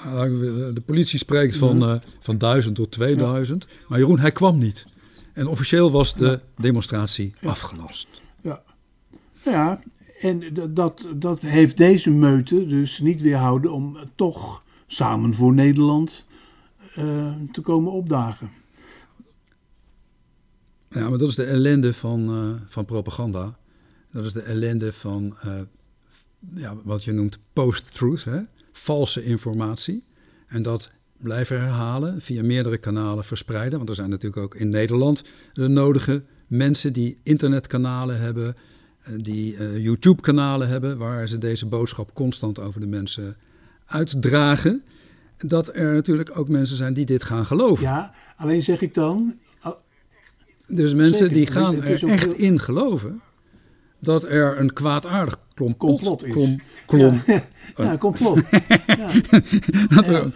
Nou, 0.06 0.74
de 0.74 0.82
politie 0.82 1.20
spreekt 1.20 1.56
van, 1.56 1.90
uh, 1.90 2.00
van 2.20 2.38
1000 2.38 2.76
tot 2.76 2.92
2000. 2.92 3.68
Ja. 3.70 3.76
Maar 3.88 4.00
Jeroen, 4.00 4.20
hij 4.20 4.32
kwam 4.32 4.58
niet. 4.58 4.86
En 5.34 5.48
officieel 5.48 5.92
was 5.92 6.14
de 6.14 6.40
demonstratie 6.58 7.34
ja. 7.40 7.50
afgelast. 7.50 8.08
Ja, 8.42 8.62
ja 9.44 9.80
en 10.22 10.44
dat, 10.70 11.08
dat 11.16 11.42
heeft 11.42 11.78
deze 11.78 12.10
meute 12.10 12.66
dus 12.66 13.00
niet 13.00 13.22
weerhouden 13.22 13.72
om 13.72 13.98
toch 14.16 14.64
samen 14.88 15.34
voor 15.34 15.54
Nederland 15.54 16.26
uh, 16.98 17.34
te 17.52 17.62
komen 17.62 17.92
opdagen. 17.92 18.52
Ja, 20.94 21.10
maar 21.10 21.18
dat 21.18 21.30
is 21.30 21.36
de 21.36 21.44
ellende 21.44 21.94
van, 21.94 22.30
uh, 22.30 22.52
van 22.68 22.86
propaganda. 22.86 23.58
Dat 24.12 24.26
is 24.26 24.34
de 24.34 24.42
ellende 24.42 24.94
van 24.94 25.36
uh, 25.46 25.54
ja, 26.56 26.76
wat 26.84 27.04
je 27.04 27.12
noemt 27.12 27.38
post-truth, 27.54 28.28
valse 28.72 29.24
informatie. 29.24 30.04
En 30.48 30.62
dat 30.62 30.92
blijven 31.18 31.60
herhalen, 31.60 32.22
via 32.22 32.44
meerdere 32.44 32.78
kanalen 32.78 33.24
verspreiden. 33.24 33.78
Want 33.78 33.90
er 33.90 33.96
zijn 33.96 34.10
natuurlijk 34.10 34.44
ook 34.44 34.56
in 34.56 34.70
Nederland 34.70 35.24
de 35.54 35.68
nodige 35.68 36.24
mensen 36.48 36.94
die 36.94 37.18
internetkanalen 37.24 38.20
hebben, 38.20 38.56
eh, 39.02 39.14
die 39.18 39.82
YouTube-kanalen 39.82 40.68
hebben, 40.68 40.98
waar 40.98 41.28
ze 41.28 41.38
deze 41.38 41.66
boodschap 41.66 42.14
constant 42.14 42.60
over 42.60 42.80
de 42.80 42.88
mensen 42.88 43.36
uitdragen. 43.86 44.84
Dat 45.38 45.76
er 45.76 45.94
natuurlijk 45.94 46.38
ook 46.38 46.50
mensen 46.50 46.78
zijn 46.78 46.94
die 46.94 47.06
dit 47.06 47.24
gaan 47.24 47.46
geloven. 47.46 47.86
Ja, 47.86 48.14
alleen 48.36 48.64
zeg 48.64 48.82
ik 48.82 48.94
dan. 48.94 49.40
Dus 50.72 50.94
mensen 50.94 51.28
Zeker, 51.28 51.34
die 51.34 51.48
gaan 51.48 51.82
er 51.82 52.04
echt 52.10 52.26
heel... 52.26 52.36
in 52.36 52.60
geloven 52.60 53.22
dat 54.00 54.24
er 54.24 54.60
een 54.60 54.74
kwaadaardig 54.74 55.38
complot, 55.56 55.78
complot 55.78 56.26
is. 56.26 56.34
Klom, 56.34 56.62
klom, 56.86 57.22
ja, 57.28 57.44
ja, 57.78 57.92
een 57.92 57.98
complot. 57.98 58.40
ja. 58.88 59.12
dat 59.96 60.08
er 60.08 60.34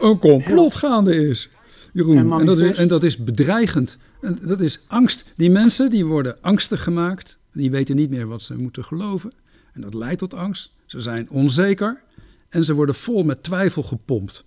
een 0.00 0.18
complot 0.18 0.74
gaande 0.74 1.28
is. 1.28 1.48
Jeroen, 1.92 2.16
en, 2.16 2.32
en, 2.32 2.46
dat 2.46 2.58
is, 2.58 2.78
en 2.78 2.88
dat 2.88 3.04
is 3.04 3.16
bedreigend. 3.16 3.98
En 4.20 4.38
dat 4.42 4.60
is 4.60 4.80
angst. 4.86 5.24
Die 5.36 5.50
mensen 5.50 5.90
die 5.90 6.06
worden 6.06 6.36
angstig 6.40 6.82
gemaakt. 6.82 7.38
Die 7.52 7.70
weten 7.70 7.96
niet 7.96 8.10
meer 8.10 8.26
wat 8.26 8.42
ze 8.42 8.56
moeten 8.56 8.84
geloven. 8.84 9.32
En 9.72 9.80
dat 9.80 9.94
leidt 9.94 10.18
tot 10.18 10.34
angst. 10.34 10.72
Ze 10.86 11.00
zijn 11.00 11.30
onzeker. 11.30 12.02
En 12.48 12.64
ze 12.64 12.74
worden 12.74 12.94
vol 12.94 13.22
met 13.22 13.42
twijfel 13.42 13.82
gepompt. 13.82 14.44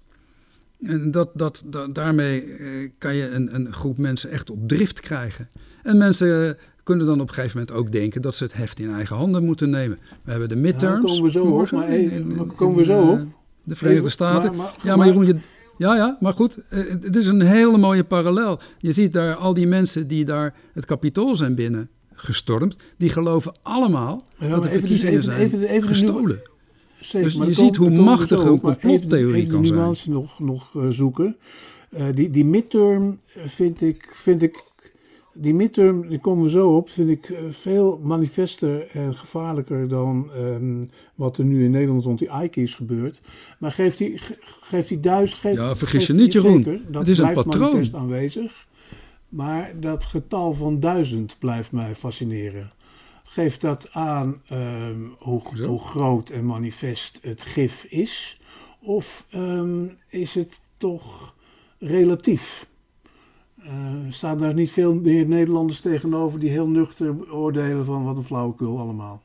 En 0.82 1.12
dat, 1.12 1.30
dat, 1.34 1.64
dat 1.66 1.96
daarmee 1.96 2.44
eh, 2.44 2.68
kan 2.98 3.16
je 3.16 3.30
een, 3.30 3.56
een 3.56 3.74
groep 3.74 3.98
mensen 3.98 4.30
echt 4.30 4.50
op 4.50 4.68
drift 4.68 5.00
krijgen. 5.00 5.50
En 5.84 5.98
mensen 5.98 6.58
kunnen 6.84 7.06
dan 7.06 7.22
op 7.22 7.28
een 7.28 7.34
gegeven 7.34 7.60
moment 7.60 7.78
ook 7.78 7.92
denken 7.92 8.22
dat 8.22 8.36
ze 8.36 8.44
het 8.44 8.54
heft 8.54 8.80
in 8.80 8.92
eigen 8.92 9.16
handen 9.16 9.44
moeten 9.44 9.70
nemen. 9.70 9.98
We 10.24 10.32
hebben 10.32 10.50
de 10.50 10.56
midterms. 10.56 11.00
Ja, 11.00 11.08
komen 11.08 11.24
we 11.24 11.32
zo 11.32 11.44
op. 11.44 11.72
Maar 11.72 11.90
in, 11.90 12.52
komen 12.56 12.78
we 12.78 12.84
zo 12.84 13.12
op. 13.12 13.20
De 13.64 13.76
Verenigde 13.76 14.10
Staten. 14.10 14.56
Maar, 14.56 14.58
maar, 14.58 14.76
ja, 14.84 14.96
maar 14.96 15.08
Jeroen, 15.08 15.26
je, 15.26 15.36
ja, 15.78 15.96
ja, 15.96 16.18
maar 16.20 16.34
goed, 16.34 16.58
het 17.02 17.16
is 17.16 17.28
een 17.28 17.42
hele 17.42 17.78
mooie 17.78 18.04
parallel. 18.04 18.60
Je 18.80 18.92
ziet 18.92 19.14
daar 19.14 19.36
al 19.36 19.54
die 19.54 19.68
mensen 19.68 20.08
die 20.08 20.26
daar 20.26 20.56
het 20.74 20.86
kapitool 20.86 21.36
zijn 21.36 21.56
binnen 21.56 21.90
gestormd, 22.14 22.76
die 22.98 23.10
geloven 23.10 23.56
allemaal 23.62 24.22
ja, 24.40 24.48
dat 24.48 24.64
de 24.64 24.70
verkiezingen 24.70 25.14
even, 25.14 25.24
zijn 25.24 25.40
even, 25.40 25.62
even 25.64 25.88
gestolen. 25.88 26.42
Steeds, 27.00 27.36
dus 27.36 27.48
je 27.48 27.54
ziet 27.54 27.76
hoe 27.76 27.90
machtig 27.90 28.44
een 28.44 28.62
complottheorie 28.62 29.48
kan 29.48 29.66
zijn. 29.66 29.94
De 29.94 30.10
nog, 30.10 30.40
nog 30.40 30.74
uh, 30.74 30.84
zoeken. 30.90 31.38
Uh, 31.98 32.06
die, 32.16 32.30
die 32.30 32.46
midterm 32.46 33.20
vind 33.46 33.82
ik, 33.82 34.10
vind 34.12 34.42
ik 34.42 34.64
die 35.34 35.54
midterm, 35.54 36.10
die 36.10 36.20
komen 36.20 36.44
we 36.44 36.50
zo 36.50 36.76
op, 36.76 36.90
vind 36.90 37.10
ik 37.10 37.34
veel 37.50 38.00
manifester 38.04 38.88
en 38.88 39.16
gevaarlijker 39.16 39.88
dan 39.88 40.30
um, 40.38 40.90
wat 41.16 41.38
er 41.38 41.46
nu 41.46 41.64
in 41.64 41.72
Nederland 41.72 42.04
rond 42.04 42.20
die 42.20 42.30
IKE 42.44 42.62
is 42.62 42.74
gebeurd. 42.74 43.22
Maar 43.60 43.72
geeft 43.72 43.98
die, 43.98 44.20
geeft 44.62 44.88
die 44.88 45.00
duizend... 45.00 45.40
Geeft, 45.40 45.58
ja, 45.58 45.76
vergis 45.76 46.08
je 46.08 46.14
niet, 46.14 46.34
Jeroen. 46.34 46.64
Zeker, 46.64 46.82
dat 46.88 47.02
het 47.02 47.10
is 47.10 47.18
een 47.18 47.34
patroon. 47.34 47.62
manifest 47.62 47.94
aanwezig. 47.94 48.68
Maar 49.30 49.74
dat 49.80 50.06
getal 50.06 50.54
van 50.54 50.80
duizend 50.80 51.36
blijft 51.40 51.72
mij 51.72 51.96
fascineren. 51.96 52.72
Geeft 53.32 53.62
dat 53.62 53.92
aan 53.92 54.42
um, 54.52 55.16
hoe, 55.20 55.66
hoe, 55.66 55.80
groot 55.80 56.30
en 56.30 56.46
manifest 56.46 57.20
het 57.22 57.42
gif 57.42 57.84
is? 57.84 58.40
Of 58.82 59.26
um, 59.34 59.98
is 60.08 60.36
het 60.36 60.60
toch 60.78 61.36
relatief? 61.80 62.68
Uh, 63.64 63.96
staan 64.10 64.38
daar 64.38 64.54
niet 64.54 64.72
veel 64.72 64.96
meer 64.96 65.28
Nederlanders 65.28 65.82
tegenover 65.82 66.40
die 66.40 66.50
heel 66.50 66.68
nuchter 66.68 67.34
oordelen 67.34 67.86
van 67.86 68.04
wat 68.04 68.18
een 68.18 68.24
flauwekul 68.24 68.80
allemaal? 68.80 69.22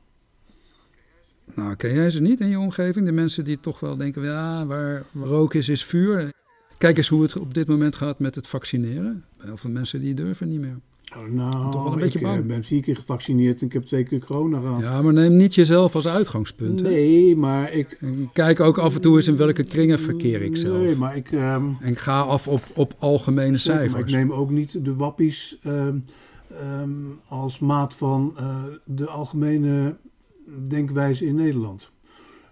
Nou, 1.55 1.77
ken 1.77 1.95
jij 1.95 2.11
ze 2.11 2.21
niet 2.21 2.41
in 2.41 2.49
je 2.49 2.59
omgeving? 2.59 3.07
De 3.07 3.13
mensen 3.13 3.45
die 3.45 3.61
toch 3.61 3.81
wel 3.81 3.97
denken, 3.97 4.23
ja, 4.23 4.67
waar 4.67 5.05
rook 5.15 5.55
is, 5.55 5.69
is 5.69 5.85
vuur. 5.85 6.33
Kijk 6.79 6.97
eens 6.97 7.09
hoe 7.09 7.23
het 7.23 7.37
op 7.37 7.55
dit 7.55 7.67
moment 7.67 7.97
gaat 7.97 8.19
met 8.19 8.35
het 8.35 8.47
vaccineren. 8.47 9.25
Heel 9.39 9.57
veel 9.57 9.71
mensen 9.71 10.01
die 10.01 10.15
durven 10.15 10.49
niet 10.49 10.61
meer. 10.61 10.79
Oh, 11.17 11.33
nou, 11.33 11.71
toch 11.71 11.83
wel 11.83 11.93
een 11.93 11.99
beetje 11.99 12.21
bang. 12.21 12.39
ik 12.39 12.47
ben 12.47 12.65
vier 12.65 12.83
keer 12.83 12.97
gevaccineerd 12.97 13.61
en 13.61 13.67
ik 13.67 13.73
heb 13.73 13.85
twee 13.85 14.05
keer 14.05 14.25
corona 14.25 14.61
gehad. 14.61 14.81
Ja, 14.81 15.03
maar 15.03 15.13
neem 15.13 15.37
niet 15.37 15.55
jezelf 15.55 15.95
als 15.95 16.07
uitgangspunt. 16.07 16.83
Nee, 16.83 17.37
maar 17.37 17.73
ik... 17.73 17.97
En 18.01 18.31
kijk 18.33 18.61
ook 18.61 18.79
af 18.79 18.95
en 18.95 19.01
toe 19.01 19.17
eens 19.17 19.27
in 19.27 19.37
welke 19.37 19.63
kringen 19.63 19.99
verkeer 19.99 20.43
ik 20.43 20.57
zelf. 20.57 20.79
Nee, 20.79 20.97
maar 20.97 21.17
ik... 21.17 21.33
Um, 21.33 21.77
en 21.81 21.97
ga 21.97 22.21
af 22.21 22.49
op, 22.49 22.63
op 22.75 22.95
algemene 22.99 23.59
zeker, 23.59 23.61
cijfers. 23.61 23.93
Maar 23.93 24.01
ik 24.01 24.11
neem 24.11 24.33
ook 24.33 24.51
niet 24.51 24.85
de 24.85 24.95
wappies 24.95 25.59
um, 25.67 26.05
um, 26.63 27.19
als 27.29 27.59
maat 27.59 27.95
van 27.95 28.37
uh, 28.41 28.63
de 28.85 29.09
algemene 29.09 29.97
denkwijze 30.69 31.27
in 31.27 31.35
Nederland. 31.35 31.93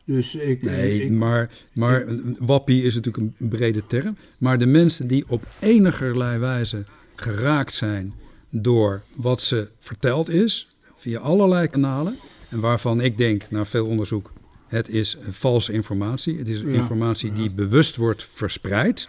Dus 0.05 0.35
ik, 0.35 0.62
nee, 0.62 1.03
ik, 1.03 1.11
maar, 1.11 1.51
maar 1.72 2.05
wappie 2.38 2.83
is 2.83 2.94
natuurlijk 2.94 3.35
een 3.38 3.48
brede 3.48 3.83
term. 3.87 4.16
Maar 4.38 4.59
de 4.59 4.66
mensen 4.66 5.09
die 5.09 5.25
op 5.29 5.46
enigerlei 5.59 6.38
wijze 6.38 6.85
geraakt 7.14 7.75
zijn 7.75 8.12
door 8.55 9.03
wat 9.17 9.43
ze 9.43 9.69
verteld 9.79 10.29
is, 10.29 10.69
via 10.97 11.19
allerlei 11.19 11.69
kanalen. 11.69 12.17
En 12.49 12.61
waarvan 12.61 13.01
ik 13.01 13.19
denk, 13.19 13.51
na 13.51 13.65
veel 13.65 13.87
onderzoek, 13.87 14.33
het 14.67 14.88
is 14.88 15.17
valse 15.31 15.73
informatie. 15.73 16.38
Het 16.38 16.49
is 16.49 16.61
informatie 16.61 17.33
die 17.33 17.51
bewust 17.51 17.97
wordt 17.97 18.29
verspreid. 18.33 19.09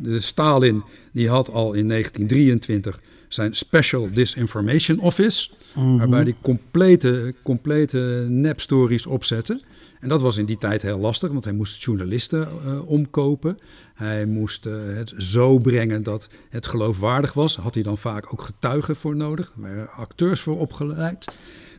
De 0.00 0.20
Stalin 0.20 0.82
die 1.12 1.28
had 1.28 1.50
al 1.50 1.72
in 1.72 1.88
1923 1.88 3.00
zijn 3.28 3.54
Special 3.54 4.08
Disinformation 4.12 4.98
Office, 4.98 5.50
mhm. 5.74 5.96
waarbij 5.96 6.24
die 6.24 6.36
complete, 6.40 7.34
complete 7.42 8.26
nepstories 8.28 9.06
opzette. 9.06 9.60
En 10.00 10.08
dat 10.08 10.20
was 10.20 10.36
in 10.36 10.46
die 10.46 10.58
tijd 10.58 10.82
heel 10.82 10.98
lastig, 10.98 11.30
want 11.30 11.44
hij 11.44 11.52
moest 11.52 11.82
journalisten 11.82 12.48
uh, 12.66 12.88
omkopen. 12.88 13.58
Hij 13.94 14.26
moest 14.26 14.66
uh, 14.66 14.74
het 14.94 15.14
zo 15.16 15.58
brengen 15.58 16.02
dat 16.02 16.28
het 16.48 16.66
geloofwaardig 16.66 17.32
was. 17.32 17.56
Had 17.56 17.74
hij 17.74 17.82
dan 17.82 17.98
vaak 17.98 18.32
ook 18.32 18.42
getuigen 18.42 18.96
voor 18.96 19.16
nodig. 19.16 19.52
Waren 19.56 19.90
acteurs 19.90 20.40
voor 20.40 20.58
opgeleid. 20.58 21.24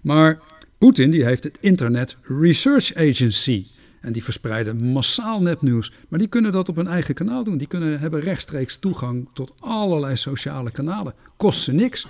Maar 0.02 0.40
Poetin 0.78 1.12
die 1.12 1.26
heeft 1.26 1.44
het 1.44 1.58
Internet 1.60 2.18
Research 2.22 2.96
Agency. 2.96 3.66
En 4.02 4.14
die 4.14 4.24
verspreiden 4.24 4.84
massaal 4.84 5.42
nepnieuws. 5.42 5.92
Maar 6.10 6.20
die 6.20 6.28
kunnen 6.28 6.52
dat 6.52 6.70
op 6.70 6.76
hun 6.76 6.88
eigen 6.88 7.14
kanaal 7.14 7.44
doen. 7.44 7.58
Die 7.58 7.68
kunnen, 7.68 8.00
hebben 8.00 8.22
rechtstreeks 8.22 8.78
toegang 8.78 9.30
tot 9.34 9.54
allerlei 9.60 10.16
sociale 10.16 10.72
kanalen. 10.72 11.14
Kost 11.38 11.62
ze 11.62 11.74
niks. 11.74 12.08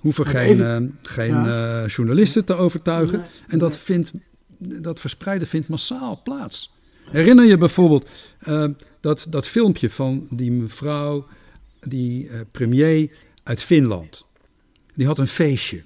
Hoeven 0.00 0.26
geen, 0.26 0.56
uh, 0.56 0.76
geen 1.02 1.34
ja. 1.34 1.86
journalisten 1.86 2.44
te 2.44 2.54
overtuigen. 2.54 3.18
Nee, 3.18 3.28
en 3.48 3.58
dat 3.58 3.78
vindt 3.78 4.12
dat 4.82 5.00
verspreiden 5.00 5.48
vindt 5.48 5.68
massaal 5.68 6.20
plaats. 6.22 6.74
Herinner 7.10 7.44
je 7.44 7.58
bijvoorbeeld 7.58 8.08
uh, 8.48 8.68
dat, 9.00 9.26
dat 9.28 9.48
filmpje 9.48 9.90
van 9.90 10.26
die 10.30 10.50
mevrouw, 10.50 11.26
die 11.80 12.28
uh, 12.28 12.40
premier 12.50 13.10
uit 13.42 13.62
Finland? 13.62 14.26
Die 14.94 15.06
had 15.06 15.18
een 15.18 15.26
feestje. 15.26 15.82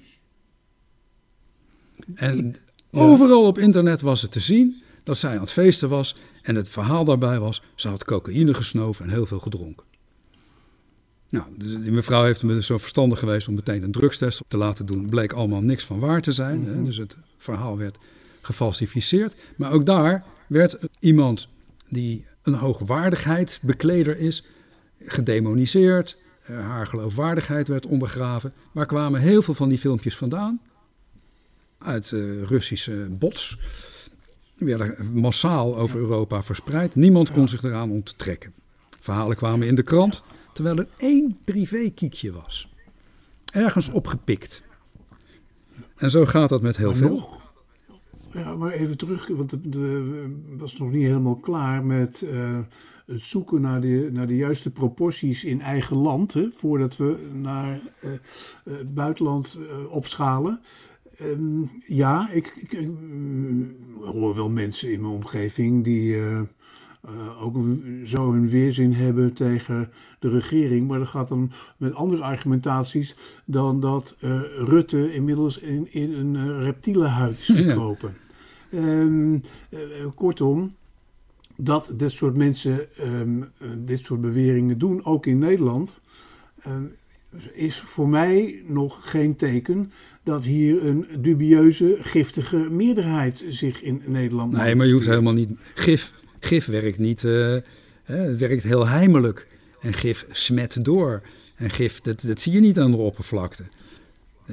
En 2.15 2.55
ja. 2.91 2.99
overal 2.99 3.45
op 3.45 3.57
internet 3.57 4.01
was 4.01 4.21
het 4.21 4.31
te 4.31 4.39
zien 4.39 4.81
dat 5.03 5.17
zij 5.17 5.33
aan 5.33 5.39
het 5.39 5.51
feesten 5.51 5.89
was. 5.89 6.17
En 6.41 6.55
het 6.55 6.69
verhaal 6.69 7.05
daarbij 7.05 7.39
was, 7.39 7.63
ze 7.75 7.87
had 7.87 8.03
cocaïne 8.03 8.53
gesnoven 8.53 9.05
en 9.05 9.11
heel 9.11 9.25
veel 9.25 9.39
gedronken. 9.39 9.85
Nou, 11.29 11.45
die 11.57 11.91
mevrouw 11.91 12.23
heeft 12.23 12.43
me 12.43 12.63
zo 12.63 12.77
verstandig 12.77 13.19
geweest 13.19 13.47
om 13.47 13.53
meteen 13.53 13.83
een 13.83 13.91
drugstest 13.91 14.41
te 14.47 14.57
laten 14.57 14.85
doen. 14.85 15.09
Bleek 15.09 15.33
allemaal 15.33 15.61
niks 15.61 15.85
van 15.85 15.99
waar 15.99 16.21
te 16.21 16.31
zijn. 16.31 16.59
Mm 16.59 16.73
-hmm. 16.73 16.85
Dus 16.85 16.97
het 16.97 17.17
verhaal 17.37 17.77
werd 17.77 17.97
gefalsificeerd. 18.47 19.35
Maar 19.55 19.71
ook 19.71 19.85
daar 19.85 20.25
werd 20.47 20.77
iemand 20.99 21.47
die 21.89 22.25
een 22.41 22.53
hoogwaardigheidsbekleder 22.53 24.17
is, 24.17 24.45
gedemoniseerd. 24.99 26.17
Haar 26.41 26.87
geloofwaardigheid 26.87 27.67
werd 27.67 27.85
ondergraven. 27.85 28.53
Waar 28.71 28.85
kwamen 28.85 29.21
heel 29.21 29.41
veel 29.41 29.53
van 29.53 29.69
die 29.69 29.77
filmpjes 29.77 30.17
vandaan? 30.17 30.61
Uit 31.77 32.11
uh, 32.11 32.43
Russische 32.43 33.07
bots. 33.09 33.57
Die 34.57 34.67
werden 34.67 35.11
massaal 35.13 35.77
over 35.77 35.99
Europa 35.99 36.43
verspreid. 36.43 36.95
Niemand 36.95 37.31
kon 37.31 37.47
zich 37.47 37.63
eraan 37.63 37.91
onttrekken. 37.91 38.53
Verhalen 38.99 39.35
kwamen 39.35 39.67
in 39.67 39.75
de 39.75 39.83
krant, 39.83 40.23
terwijl 40.53 40.77
er 40.77 40.87
één 40.97 41.37
privékiekje 41.45 42.31
was. 42.31 42.69
Ergens 43.53 43.89
opgepikt. 43.89 44.63
En 45.95 46.09
zo 46.09 46.25
gaat 46.25 46.49
dat 46.49 46.61
met 46.61 46.77
heel 46.77 46.95
veel. 46.95 47.45
Ja, 48.37 48.55
maar 48.55 48.71
even 48.71 48.97
terug, 48.97 49.27
want 49.27 49.57
we 49.61 50.35
was 50.57 50.77
nog 50.77 50.91
niet 50.91 51.03
helemaal 51.03 51.35
klaar 51.35 51.85
met 51.85 52.21
uh, 52.21 52.59
het 53.05 53.23
zoeken 53.23 53.61
naar 53.61 53.81
de, 53.81 54.09
naar 54.11 54.27
de 54.27 54.35
juiste 54.35 54.71
proporties 54.71 55.43
in 55.43 55.61
eigen 55.61 55.97
land, 55.97 56.33
hè, 56.33 56.49
voordat 56.51 56.97
we 56.97 57.17
naar 57.33 57.79
uh, 58.03 58.11
uh, 58.11 58.73
buitenland 58.93 59.57
opschalen. 59.89 60.59
Um, 61.21 61.69
ja, 61.85 62.29
ik, 62.31 62.53
ik, 62.55 62.71
ik 62.71 62.89
hoor 64.01 64.35
wel 64.35 64.49
mensen 64.49 64.91
in 64.91 65.01
mijn 65.01 65.13
omgeving 65.13 65.83
die 65.83 66.21
ook 67.41 67.57
zo 68.05 68.31
hun 68.31 68.49
weerzin 68.49 68.93
hebben 68.93 69.33
tegen 69.33 69.89
de 70.19 70.29
regering. 70.29 70.87
Maar 70.87 70.99
dat 70.99 71.07
gaat 71.07 71.27
dan 71.27 71.51
met 71.77 71.93
andere 71.93 72.23
argumentaties 72.23 73.15
dan 73.45 73.79
dat 73.79 74.17
Rutte 74.65 75.13
inmiddels 75.13 75.57
in, 75.57 75.93
in 75.93 76.13
een 76.13 76.61
reptiele 76.61 77.05
huid 77.05 77.39
is 77.39 77.49
gekropen. 77.49 78.09
Ja. 78.09 78.25
Um, 78.73 79.41
uh, 79.69 79.79
kortom, 80.15 80.75
dat 81.55 81.93
dit 81.97 82.11
soort 82.11 82.35
mensen 82.35 82.87
um, 83.01 83.51
dit 83.77 83.99
soort 83.99 84.21
beweringen 84.21 84.77
doen, 84.77 85.05
ook 85.05 85.25
in 85.25 85.37
Nederland, 85.37 85.99
um, 86.67 86.95
is 87.53 87.79
voor 87.79 88.09
mij 88.09 88.63
nog 88.67 89.11
geen 89.11 89.35
teken 89.35 89.91
dat 90.23 90.43
hier 90.43 90.85
een 90.85 91.07
dubieuze, 91.19 91.97
giftige 91.99 92.57
meerderheid 92.57 93.45
zich 93.49 93.81
in 93.81 94.01
Nederland 94.05 94.51
Nee, 94.51 94.75
maar 94.75 94.85
je 94.85 94.93
hoeft 94.93 95.05
helemaal 95.05 95.33
niet. 95.33 95.49
Gif, 95.73 96.13
gif 96.39 96.65
werkt 96.65 96.97
niet. 96.97 97.23
Uh, 97.23 97.57
het 98.03 98.37
werkt 98.37 98.63
heel 98.63 98.87
heimelijk. 98.87 99.47
En 99.81 99.93
gif 99.93 100.25
smet 100.31 100.85
door. 100.85 101.21
En 101.55 101.69
gif, 101.69 102.01
dat, 102.01 102.21
dat 102.21 102.41
zie 102.41 102.53
je 102.53 102.59
niet 102.59 102.79
aan 102.79 102.91
de 102.91 102.97
oppervlakte. 102.97 103.63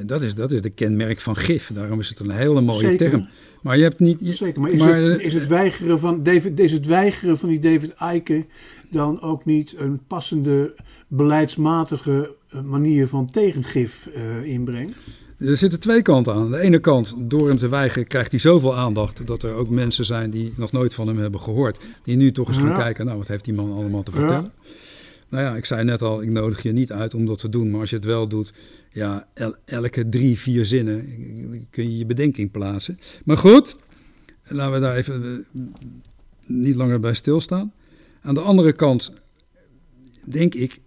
Dat 0.03 0.23
is, 0.23 0.35
dat 0.35 0.53
is 0.53 0.63
de 0.63 0.71
kenmerk 0.71 1.21
van 1.21 1.37
gif. 1.37 1.71
Daarom 1.75 2.01
is 2.01 2.09
het 2.09 2.19
een 2.19 2.31
hele 2.31 2.61
mooie 2.61 2.79
Zeker. 2.79 3.11
term. 3.11 3.29
Maar 3.63 3.77
je 3.77 3.83
hebt 3.83 3.99
niet. 3.99 4.21
Je, 4.21 4.35
Zeker, 4.35 4.61
maar 4.61 4.71
is, 4.71 4.81
maar, 4.81 4.97
het, 4.97 5.21
is, 5.21 5.35
het 5.35 5.47
weigeren 5.47 5.99
van 5.99 6.23
David, 6.23 6.61
is 6.61 6.73
het 6.73 6.87
weigeren 6.87 7.39
van 7.39 7.49
die 7.49 7.59
David 7.59 7.95
Icke 8.15 8.45
dan 8.91 9.21
ook 9.23 9.45
niet 9.45 9.75
een 9.79 10.01
passende 10.07 10.75
beleidsmatige 11.09 12.35
manier 12.65 13.09
van 13.09 13.31
tegengif 13.31 14.09
uh, 14.17 14.45
inbrengen? 14.45 14.95
Er 15.39 15.57
zitten 15.57 15.81
twee 15.81 16.03
kanten 16.03 16.33
aan. 16.35 16.41
Aan 16.41 16.51
de 16.51 16.59
ene 16.61 16.79
kant, 16.79 17.15
door 17.19 17.49
hem 17.49 17.59
te 17.59 17.69
weigeren, 17.69 18.07
krijgt 18.07 18.31
hij 18.31 18.41
zoveel 18.41 18.77
aandacht 18.77 19.27
dat 19.27 19.43
er 19.43 19.55
ook 19.55 19.69
mensen 19.69 20.05
zijn 20.05 20.31
die 20.31 20.53
nog 20.57 20.73
nooit 20.73 20.95
van 20.95 21.07
hem 21.07 21.19
hebben 21.19 21.41
gehoord, 21.41 21.81
die 22.03 22.17
nu 22.17 22.33
toch 22.33 22.49
eens 22.49 22.57
gaan 22.57 22.69
Ja. 22.69 22.77
kijken, 22.77 23.07
nou 23.07 23.19
wat 23.19 23.29
heeft 23.29 23.45
die 23.45 23.55
man 23.55 23.73
allemaal 23.73 24.03
te 24.03 24.13
Ja. 24.17 24.51
Nou 25.35 25.47
ja, 25.47 25.57
ik 25.57 25.65
zei 25.65 25.85
net 25.85 26.03
al, 26.03 26.23
ik 26.23 26.31
nodig 26.31 26.63
je 26.63 26.73
niet 26.73 26.93
uit 26.93 27.15
om 27.15 27.27
dat 27.27 27.39
te 27.39 27.49
doen, 27.49 27.71
maar 27.71 27.81
als 27.81 27.91
je 27.91 27.97
het 27.97 28.05
wel 28.05 28.29
doet, 28.29 28.53
ja, 28.93 29.29
el- 29.33 29.55
elke 29.65 30.09
drie, 30.09 30.39
vier 30.39 30.67
zinnen 30.67 31.07
kun 31.71 31.91
je 31.91 31.99
je 31.99 32.07
bedenking 32.07 32.51
plaatsen. 32.51 32.99
Maar 33.25 33.37
goed, 33.37 33.77
laten 34.45 34.73
we 34.73 34.81
daar 34.81 34.97
even 34.97 35.47
eh, 35.55 35.61
niet 36.47 36.75
langer 36.75 37.01
bij 37.01 37.15
stilstaan. 37.15 37.73
Aan 38.23 38.35
de 38.35 38.41
andere 38.41 38.73
kant 38.73 39.13
denk 40.25 40.55
ik 40.55 40.81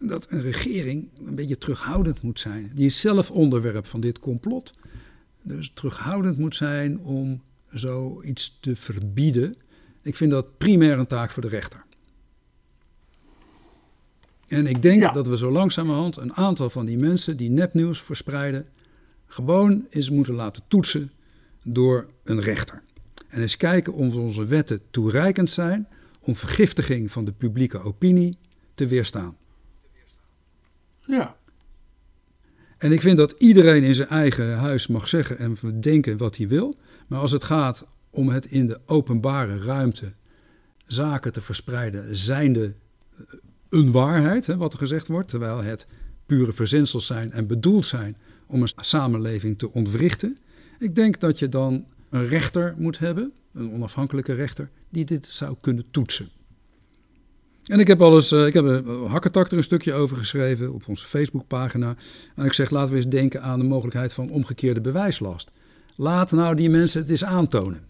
dat 0.00 0.26
een 0.30 0.40
regering 0.40 1.08
een 1.26 1.34
beetje 1.34 1.58
terughoudend 1.58 2.22
moet 2.22 2.40
zijn. 2.40 2.70
Die 2.74 2.86
is 2.86 3.00
zelf 3.00 3.30
onderwerp 3.30 3.86
van 3.86 4.00
dit 4.00 4.18
complot. 4.18 4.72
Dus 5.42 5.70
terughoudend 5.74 6.38
moet 6.38 6.56
zijn 6.56 6.98
om 6.98 7.42
zoiets 7.70 8.58
te 8.60 8.76
verbieden. 8.76 9.56
Ik 10.02 10.16
vind 10.16 10.30
dat 10.30 10.58
primair 10.58 10.98
een 10.98 11.06
taak 11.06 11.30
voor 11.30 11.42
de 11.42 11.48
rechter. 11.48 11.84
En 14.48 14.66
ik 14.66 14.82
denk 14.82 15.00
Ja. 15.02 15.10
dat 15.12 15.26
we 15.26 15.36
zo 15.36 15.50
langzamerhand 15.50 16.16
een 16.16 16.32
aantal 16.32 16.70
van 16.70 16.86
die 16.86 16.96
mensen 16.98 17.36
die 17.36 17.50
nepnieuws 17.50 18.02
verspreiden, 18.02 18.66
gewoon 19.26 19.86
eens 19.90 20.10
moeten 20.10 20.34
laten 20.34 20.62
toetsen 20.68 21.10
door 21.64 22.06
een 22.24 22.40
rechter. 22.40 22.82
En 23.28 23.40
eens 23.40 23.56
kijken 23.56 23.92
of 23.92 24.14
onze 24.14 24.44
wetten 24.44 24.80
toereikend 24.90 25.50
zijn 25.50 25.88
om 26.20 26.36
vergiftiging 26.36 27.10
van 27.12 27.24
de 27.24 27.32
publieke 27.32 27.82
opinie 27.82 28.36
te 28.74 28.86
weerstaan. 28.86 29.36
Ja, 31.06 31.36
En 32.78 32.92
ik 32.92 33.00
vind 33.00 33.16
dat 33.16 33.34
iedereen 33.38 33.82
in 33.82 33.94
zijn 33.94 34.08
eigen 34.08 34.56
huis 34.56 34.86
mag 34.86 35.08
zeggen 35.08 35.38
en 35.38 35.80
denken 35.80 36.16
wat 36.16 36.36
hij 36.36 36.48
wil. 36.48 36.74
Maar 37.06 37.18
als 37.20 37.30
het 37.32 37.44
gaat 37.44 37.84
om 38.10 38.28
het 38.28 38.46
in 38.46 38.66
de 38.66 38.80
openbare 38.86 39.58
ruimte 39.58 40.12
zaken 40.86 41.32
te 41.32 41.40
verspreiden, 41.40 42.16
zijnde 42.16 42.74
een 43.74 43.92
waarheid, 43.92 44.46
hè, 44.46 44.56
wat 44.56 44.72
er 44.72 44.78
gezegd 44.78 45.06
wordt, 45.06 45.28
terwijl 45.28 45.62
het 45.62 45.86
pure 46.26 46.52
verzinsels 46.52 47.06
zijn 47.06 47.32
en 47.32 47.46
bedoeld 47.46 47.86
zijn 47.86 48.16
om 48.46 48.62
een 48.62 48.68
samenleving 48.76 49.58
te 49.58 49.72
ontwrichten. 49.72 50.38
Ik 50.78 50.94
denk 50.94 51.20
dat 51.20 51.38
je 51.38 51.48
dan 51.48 51.84
een 52.10 52.28
rechter 52.28 52.74
moet 52.78 52.98
hebben, 52.98 53.32
een 53.52 53.72
onafhankelijke 53.72 54.32
rechter, 54.32 54.70
die 54.88 55.04
dit 55.04 55.26
zou 55.30 55.56
kunnen 55.60 55.84
toetsen. 55.90 56.28
En 57.64 57.80
ik 57.80 57.86
heb 57.86 58.02
alles, 58.02 58.32
uh, 58.32 58.46
ik 58.46 58.52
heb 58.52 58.64
een 58.64 59.06
hakketak 59.06 59.50
er 59.50 59.56
een 59.56 59.62
stukje 59.62 59.92
over 59.92 60.16
geschreven 60.16 60.72
op 60.72 60.88
onze 60.88 61.06
Facebookpagina. 61.06 61.96
En 62.34 62.44
ik 62.44 62.52
zeg, 62.52 62.70
laten 62.70 62.90
we 62.90 62.96
eens 62.96 63.08
denken 63.08 63.42
aan 63.42 63.58
de 63.58 63.64
mogelijkheid 63.64 64.12
van 64.12 64.30
omgekeerde 64.30 64.80
bewijslast. 64.80 65.50
Laat 65.96 66.32
nou 66.32 66.56
die 66.56 66.70
mensen 66.70 67.00
het 67.00 67.10
eens 67.10 67.24
aantonen. 67.24 67.80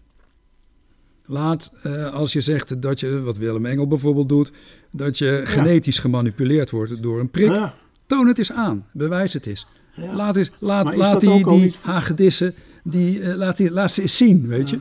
Laat, 1.25 1.73
uh, 1.85 2.13
als 2.13 2.33
je 2.33 2.41
zegt 2.41 2.81
dat 2.81 2.99
je, 2.99 3.21
wat 3.21 3.37
Willem 3.37 3.65
Engel 3.65 3.87
bijvoorbeeld 3.87 4.29
doet, 4.29 4.51
dat 4.91 5.17
je 5.17 5.25
ja. 5.25 5.45
genetisch 5.45 5.99
gemanipuleerd 5.99 6.69
wordt 6.69 7.01
door 7.01 7.19
een 7.19 7.29
prik. 7.29 7.49
Ja. 7.49 7.75
Toon 8.05 8.27
het 8.27 8.37
eens 8.37 8.51
aan, 8.51 8.85
bewijs 8.93 9.33
het 9.33 9.45
eens. 9.45 9.67
Ja. 9.93 10.15
Laat, 10.15 10.35
eens, 10.35 10.51
laat, 10.59 10.95
laat 10.95 11.19
die, 11.21 11.45
die 11.45 11.59
niet... 11.59 11.81
hagedissen, 11.83 12.53
die, 12.83 13.19
uh, 13.19 13.35
laat, 13.35 13.57
die, 13.57 13.71
laat 13.71 13.91
ze 13.91 14.01
eens 14.01 14.17
zien, 14.17 14.47
weet 14.47 14.69
je. 14.69 14.79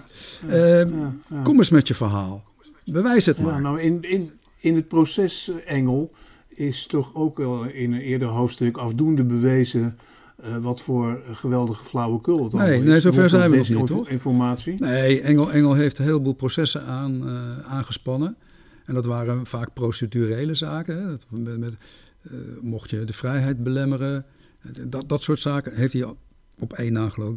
Kom 1.42 1.58
eens 1.58 1.70
met 1.70 1.88
je 1.88 1.94
verhaal. 1.94 2.44
Bewijs 2.84 3.26
het 3.26 3.38
maar. 3.38 3.60
Nou, 3.60 3.80
in, 3.80 4.02
in, 4.02 4.30
in 4.58 4.74
het 4.74 4.88
proces 4.88 5.50
Engel 5.66 6.12
is 6.48 6.86
toch 6.86 7.14
ook 7.14 7.38
wel 7.38 7.64
in 7.64 7.92
een 7.92 8.00
eerder 8.00 8.28
hoofdstuk 8.28 8.76
afdoende 8.76 9.24
bewezen 9.24 9.98
uh, 10.40 10.56
wat 10.56 10.82
voor 10.82 11.20
geweldige 11.30 11.84
flauwekul 11.84 12.44
het 12.44 12.52
nee, 12.52 12.62
allemaal 12.62 12.82
nee, 12.82 12.96
is. 12.96 13.02
zover 13.02 13.28
zijn 13.28 13.50
we 13.50 13.56
nog 13.56 13.68
niet, 13.68 13.86
toch? 13.86 14.08
Informatie. 14.08 14.74
Nee, 14.80 15.20
Engel, 15.20 15.52
Engel 15.52 15.74
heeft 15.74 15.98
een 15.98 16.04
heleboel 16.04 16.32
processen 16.32 16.84
aan, 16.84 17.28
uh, 17.28 17.58
aangespannen. 17.58 18.36
En 18.84 18.94
dat 18.94 19.06
waren 19.06 19.46
vaak 19.46 19.72
procedurele 19.72 20.54
zaken. 20.54 21.02
Hè? 21.02 21.06
Dat, 21.06 21.26
met, 21.28 21.58
met, 21.58 21.76
uh, 22.22 22.32
mocht 22.60 22.90
je 22.90 23.04
de 23.04 23.12
vrijheid 23.12 23.62
belemmeren, 23.62 24.24
dat, 24.86 25.08
dat 25.08 25.22
soort 25.22 25.40
zaken 25.40 25.74
heeft 25.74 25.92
hij 25.92 26.14
op 26.58 26.72
één 26.72 26.92
na 26.92 27.08
geloof 27.08 27.34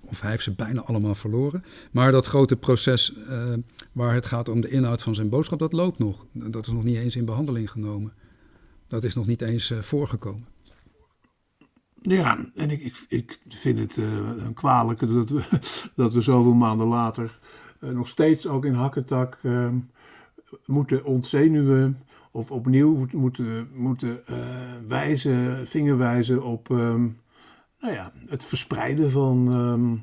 of 0.00 0.20
hij 0.20 0.30
heeft 0.30 0.42
ze 0.42 0.52
bijna 0.52 0.80
allemaal 0.80 1.14
verloren. 1.14 1.64
Maar 1.90 2.12
dat 2.12 2.26
grote 2.26 2.56
proces 2.56 3.14
eh, 3.28 3.52
waar 3.92 4.14
het 4.14 4.26
gaat 4.26 4.48
om 4.48 4.60
de 4.60 4.68
inhoud 4.68 5.02
van 5.02 5.14
zijn 5.14 5.28
boodschap, 5.28 5.58
dat 5.58 5.72
loopt 5.72 5.98
nog. 5.98 6.26
Dat 6.32 6.66
is 6.66 6.72
nog 6.72 6.84
niet 6.84 6.96
eens 6.96 7.16
in 7.16 7.24
behandeling 7.24 7.70
genomen. 7.70 8.12
Dat 8.86 9.04
is 9.04 9.14
nog 9.14 9.26
niet 9.26 9.42
eens 9.42 9.70
eh, 9.70 9.78
voorgekomen. 9.78 10.46
Ja, 12.02 12.38
en 12.54 12.70
ik, 12.70 12.82
ik, 12.82 13.06
ik 13.08 13.38
vind 13.48 13.78
het 13.78 13.96
uh, 13.96 14.06
een 14.36 14.54
kwalijke 14.54 15.06
dat 15.06 15.30
we, 15.30 15.42
dat 15.96 16.12
we 16.12 16.20
zoveel 16.20 16.54
maanden 16.54 16.86
later 16.86 17.38
nog 17.80 18.08
steeds 18.08 18.46
ook 18.46 18.64
in 18.64 18.72
hakketak 18.72 19.38
ehm, 19.42 19.74
moeten 20.66 21.04
ontzenuwen 21.04 22.02
of 22.30 22.50
opnieuw 22.50 23.06
moeten, 23.12 23.68
moeten 23.74 24.20
wijzen, 24.88 25.66
vingerwijzen 25.66 26.42
op 26.42 26.70
ehm, 26.70 27.08
nou 27.80 27.94
ja, 27.94 28.12
het 28.26 28.44
verspreiden 28.44 29.10
van 29.10 29.52
ehm, 29.52 29.96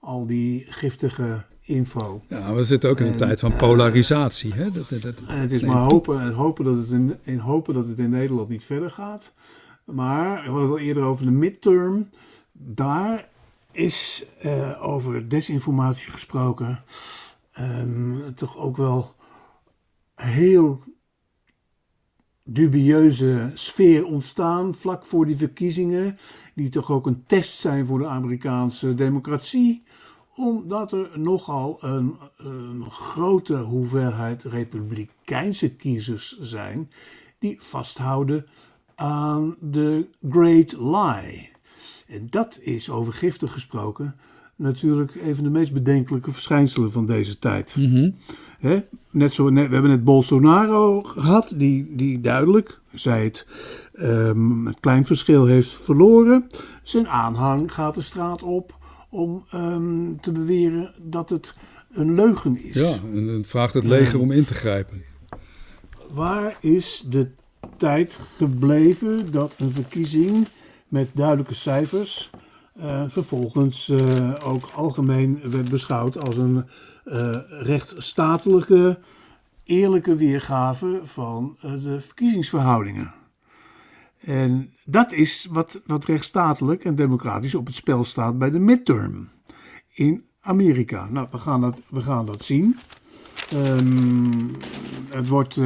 al 0.00 0.26
die 0.26 0.66
giftige 0.68 1.44
info. 1.60 2.22
Ja, 2.28 2.54
we 2.54 2.64
zitten 2.64 2.90
ook 2.90 3.00
in 3.00 3.06
een 3.06 3.16
tijd 3.16 3.40
van 3.40 3.56
polarisatie. 3.56 4.52
Hè? 4.54 4.70
Dat, 4.70 4.88
dat, 4.88 5.14
en 5.26 5.38
het 5.38 5.52
is 5.52 5.62
maar 5.62 5.82
hopen, 5.82 6.32
hopen, 6.32 6.64
dat 6.64 6.76
het 6.76 6.90
in, 6.90 7.16
in, 7.22 7.38
hopen 7.38 7.74
dat 7.74 7.86
het 7.86 7.98
in 7.98 8.10
Nederland 8.10 8.48
niet 8.48 8.64
verder 8.64 8.90
gaat. 8.90 9.34
Maar 9.84 10.42
we 10.42 10.48
hadden 10.48 10.62
het 10.62 10.70
al 10.70 10.78
eerder 10.78 11.02
over 11.02 11.24
de 11.24 11.30
midterm. 11.30 12.08
Daar 12.52 13.28
is 13.72 14.24
uh, 14.44 14.82
over 14.82 15.28
desinformatie 15.28 16.12
gesproken. 16.12 16.84
Um, 17.58 18.34
toch 18.34 18.56
ook 18.56 18.76
wel 18.76 19.14
heel 20.14 20.82
dubieuze 22.44 23.50
sfeer 23.54 24.04
ontstaan 24.04 24.74
vlak 24.74 25.04
voor 25.04 25.26
die 25.26 25.36
verkiezingen, 25.36 26.18
die 26.54 26.68
toch 26.68 26.90
ook 26.90 27.06
een 27.06 27.24
test 27.26 27.58
zijn 27.58 27.86
voor 27.86 27.98
de 27.98 28.06
Amerikaanse 28.06 28.94
democratie, 28.94 29.82
omdat 30.36 30.92
er 30.92 31.10
nogal 31.18 31.78
een, 31.80 32.16
een 32.36 32.90
grote 32.90 33.56
hoeveelheid 33.56 34.42
republikeinse 34.42 35.76
kiezers 35.76 36.38
zijn 36.38 36.90
die 37.38 37.56
vasthouden 37.60 38.46
aan 39.02 39.56
de 39.60 40.06
Great 40.28 40.76
Lie. 40.78 41.50
En 42.06 42.26
dat 42.30 42.58
is 42.60 42.90
over 42.90 43.12
giftig 43.12 43.52
gesproken 43.52 44.14
natuurlijk 44.56 45.14
een 45.14 45.34
van 45.34 45.44
de 45.44 45.50
meest 45.50 45.72
bedenkelijke 45.72 46.30
verschijnselen 46.30 46.92
van 46.92 47.06
deze 47.06 47.38
tijd. 47.38 47.76
Mm 47.76 48.14
Net 49.10 49.32
zo, 49.32 49.50
net, 49.50 49.66
we 49.68 49.72
hebben 49.72 49.90
net 49.90 50.04
Bolsonaro 50.04 51.02
gehad, 51.02 51.52
die, 51.56 51.96
die 51.96 52.20
duidelijk, 52.20 52.80
zei 52.92 53.24
het, 53.24 53.46
um, 53.94 54.66
het 54.66 54.80
klein 54.80 55.06
verschil 55.06 55.46
heeft 55.46 55.70
verloren. 55.70 56.46
Zijn 56.82 57.08
aanhang 57.08 57.74
gaat 57.74 57.94
de 57.94 58.00
straat 58.00 58.42
op 58.42 58.78
om 59.10 59.44
um, 59.54 60.20
te 60.20 60.32
beweren 60.32 60.94
dat 61.02 61.30
het 61.30 61.54
een 61.92 62.14
leugen 62.14 62.64
is. 62.64 62.74
Ja, 62.74 62.94
en 63.14 63.44
vraagt 63.46 63.74
het 63.74 63.84
leger 63.84 64.20
om 64.20 64.30
in 64.30 64.44
te 64.44 64.54
grijpen. 64.54 65.02
Waar 66.12 66.56
is 66.60 67.06
de 67.08 67.30
tijd 67.76 68.14
gebleven 68.14 69.32
dat 69.32 69.54
een 69.58 69.70
verkiezing 69.70 70.46
met 70.88 71.10
duidelijke 71.14 71.54
cijfers 71.54 72.30
uh, 72.76 73.04
vervolgens 73.06 73.88
uh, 73.88 74.34
ook 74.44 74.70
algemeen 74.74 75.40
werd 75.50 75.70
beschouwd 75.70 76.26
als 76.26 76.36
een 76.36 76.64
uh, 77.04 77.30
rechtsstatelijke, 77.48 78.98
eerlijke 79.64 80.16
weergave 80.16 81.00
van 81.04 81.56
de 81.60 82.00
verkiezingsverhoudingen. 82.00 83.14
En 84.20 84.70
dat 84.84 85.12
is 85.12 85.48
wat, 85.50 85.80
wat 85.86 86.04
rechtsstatelijk 86.04 86.84
en 86.84 86.94
democratisch 86.94 87.54
op 87.54 87.66
het 87.66 87.74
spel 87.74 88.04
staat 88.04 88.38
bij 88.38 88.50
de 88.50 88.58
midterm 88.58 89.28
in 89.94 90.24
Amerika. 90.40 91.08
Nou, 91.10 91.26
we 91.30 91.38
gaan 91.38 91.60
dat, 91.60 91.82
we 91.88 92.02
gaan 92.02 92.26
dat 92.26 92.44
zien. 92.44 92.76
Um, 93.54 94.50
het 95.08 95.28
wordt, 95.28 95.56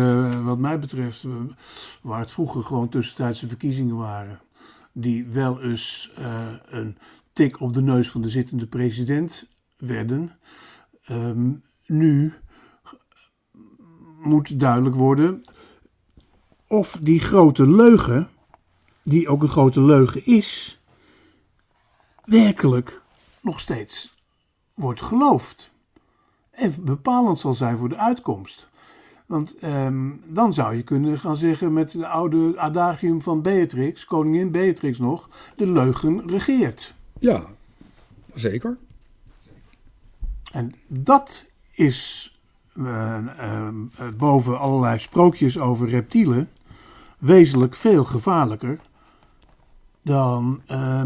wat 0.43 0.59
mij 0.59 0.79
betreft, 0.79 1.25
waar 2.03 2.21
het 2.21 2.31
vroeger 2.31 2.63
gewoon 2.63 2.89
tussentijdse 2.89 3.49
verkiezingen 3.49 3.97
waren, 3.97 4.41
die 4.93 5.27
wel 5.27 5.63
eens 5.63 6.13
uh, 6.19 6.53
een 6.65 6.99
tik 7.33 7.61
op 7.61 7.75
de 7.75 7.83
neus 7.83 8.11
van 8.11 8.23
de 8.23 8.29
zittende 8.29 8.67
president 8.67 9.49
werden. 9.77 10.39
Um, 11.11 11.63
nu 11.87 12.35
moet 14.23 14.61
duidelijk 14.61 14.95
worden 14.95 15.45
of 16.67 16.99
die 17.01 17.21
grote 17.21 17.71
leugen, 17.71 18.29
die 19.03 19.29
ook 19.29 19.43
een 19.43 19.49
grote 19.49 19.83
leugen 19.83 20.27
is, 20.27 20.81
werkelijk 22.25 23.03
nog 23.43 23.61
steeds 23.61 24.15
wordt 24.75 25.03
geloofd. 25.03 25.75
En 26.57 26.75
bepalend 26.81 27.39
zal 27.39 27.55
zijn 27.55 27.77
voor 27.77 27.89
de 27.89 27.97
uitkomst. 27.97 28.69
Want 29.27 29.57
ehm, 29.59 30.11
dan 30.25 30.55
zou 30.55 30.77
je 30.77 30.83
kunnen 30.83 31.19
gaan 31.19 31.37
zeggen 31.37 31.73
met 31.73 31.91
de 31.91 32.07
oude 32.07 32.59
adagium 32.59 33.23
van 33.23 33.43
Beatrix, 33.43 34.05
koningin 34.05 34.51
Beatrix 34.51 34.99
nog, 34.99 35.29
de 35.57 35.71
leugen 35.71 36.29
regeert. 36.29 36.95
Ja, 37.19 37.45
zeker. 38.35 38.77
En 40.53 40.75
dat 40.87 41.47
is 41.73 42.31
uh, 42.75 43.19
uh, 43.41 43.69
boven 44.17 44.59
allerlei 44.59 44.99
sprookjes 44.99 45.59
over 45.59 45.89
reptielen 45.89 46.49
wezenlijk 47.19 47.75
veel 47.75 48.05
gevaarlijker 48.05 48.81
dan, 50.03 50.61
uh, 50.71 51.03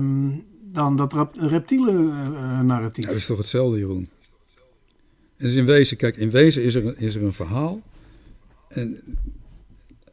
dan 0.62 0.96
dat 0.96 1.16
reptielen-narratief. 1.32 3.06
dat 3.06 3.14
is 3.14 3.26
toch 3.26 3.38
hetzelfde, 3.38 3.78
Jeroen? 3.78 4.08
Dus 5.40 5.54
in 5.54 5.64
wezen, 5.64 5.96
kijk, 5.96 6.16
in 6.16 6.30
wezen 6.30 6.62
is 6.62 6.74
er, 6.74 6.98
is 6.98 7.14
er 7.14 7.22
een 7.22 7.32
verhaal 7.32 7.82
en 8.68 9.00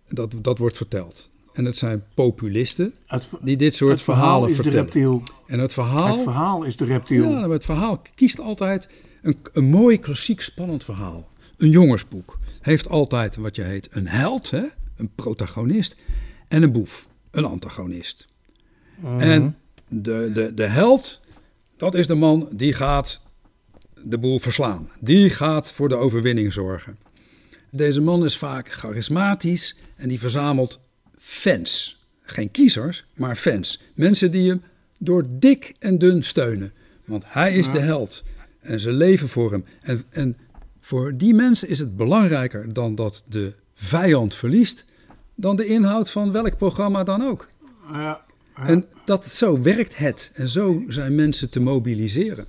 dat, 0.09 0.33
dat 0.41 0.57
wordt 0.57 0.77
verteld. 0.77 1.29
En 1.53 1.65
het 1.65 1.77
zijn 1.77 2.03
populisten 2.13 2.93
die 3.41 3.57
dit 3.57 3.75
soort 3.75 4.01
verhalen 4.01 4.55
vertellen. 4.55 4.79
reptiel. 4.79 5.23
En 5.47 5.59
het 5.59 5.73
verhaal, 5.73 6.07
het 6.07 6.23
verhaal 6.23 6.63
is 6.63 6.75
de 6.75 6.85
reptiel. 6.85 7.29
Ja, 7.29 7.49
het 7.49 7.65
verhaal 7.65 8.01
kiest 8.15 8.39
altijd 8.39 8.87
een, 9.21 9.37
een 9.53 9.65
mooi, 9.65 9.99
klassiek, 9.99 10.41
spannend 10.41 10.83
verhaal. 10.83 11.27
Een 11.57 11.69
jongensboek 11.69 12.39
heeft 12.61 12.89
altijd 12.89 13.35
wat 13.35 13.55
je 13.55 13.63
heet 13.63 13.87
een 13.91 14.07
held, 14.07 14.49
hè? 14.49 14.65
een 14.97 15.09
protagonist, 15.15 15.95
en 16.47 16.63
een 16.63 16.71
boef, 16.71 17.07
een 17.31 17.45
antagonist. 17.45 18.25
Mhm. 18.99 19.19
En 19.19 19.57
de, 19.87 20.29
de, 20.33 20.53
de 20.53 20.65
held, 20.65 21.19
dat 21.77 21.95
is 21.95 22.07
de 22.07 22.15
man 22.15 22.47
die 22.51 22.73
gaat 22.73 23.21
de 24.03 24.17
boel 24.17 24.39
verslaan. 24.39 24.89
Die 24.99 25.29
gaat 25.29 25.73
voor 25.73 25.89
de 25.89 25.95
overwinning 25.95 26.53
zorgen. 26.53 26.97
Deze 27.71 28.01
man 28.01 28.25
is 28.25 28.38
vaak 28.38 28.71
charismatisch 28.71 29.75
en 29.95 30.10
die 30.10 30.19
verzamelt 30.19 30.79
fans. 31.17 32.05
Geen 32.21 32.51
kiezers, 32.51 33.05
maar 33.13 33.36
fans. 33.36 33.81
Mensen 33.93 34.31
die 34.31 34.49
hem 34.49 34.62
door 34.97 35.25
dik 35.29 35.73
en 35.79 35.97
dun 35.97 36.23
steunen. 36.23 36.73
Want 37.05 37.23
hij 37.27 37.53
is 37.53 37.71
de 37.71 37.79
held 37.79 38.23
en 38.62 38.79
ze 38.79 38.91
leven 38.91 39.29
voor 39.29 39.51
hem. 39.51 39.65
En, 39.81 40.03
en 40.10 40.38
voor 40.79 41.17
die 41.17 41.33
mensen 41.33 41.69
is 41.69 41.79
het 41.79 41.97
belangrijker 41.97 42.73
dan 42.73 42.95
dat 42.95 43.23
de 43.29 43.53
vijand 43.73 44.36
verliest, 44.36 44.86
dan 45.36 45.55
de 45.55 45.65
inhoud 45.65 46.12
van 46.12 46.31
welk 46.31 46.57
programma 46.57 47.03
dan 47.03 47.21
ook. 47.21 47.49
Ja, 47.91 48.25
ja. 48.55 48.65
En 48.65 48.86
dat, 49.05 49.25
zo 49.25 49.62
werkt 49.62 49.97
het. 49.97 50.31
En 50.33 50.47
zo 50.47 50.83
zijn 50.88 51.15
mensen 51.15 51.49
te 51.49 51.60
mobiliseren. 51.60 52.45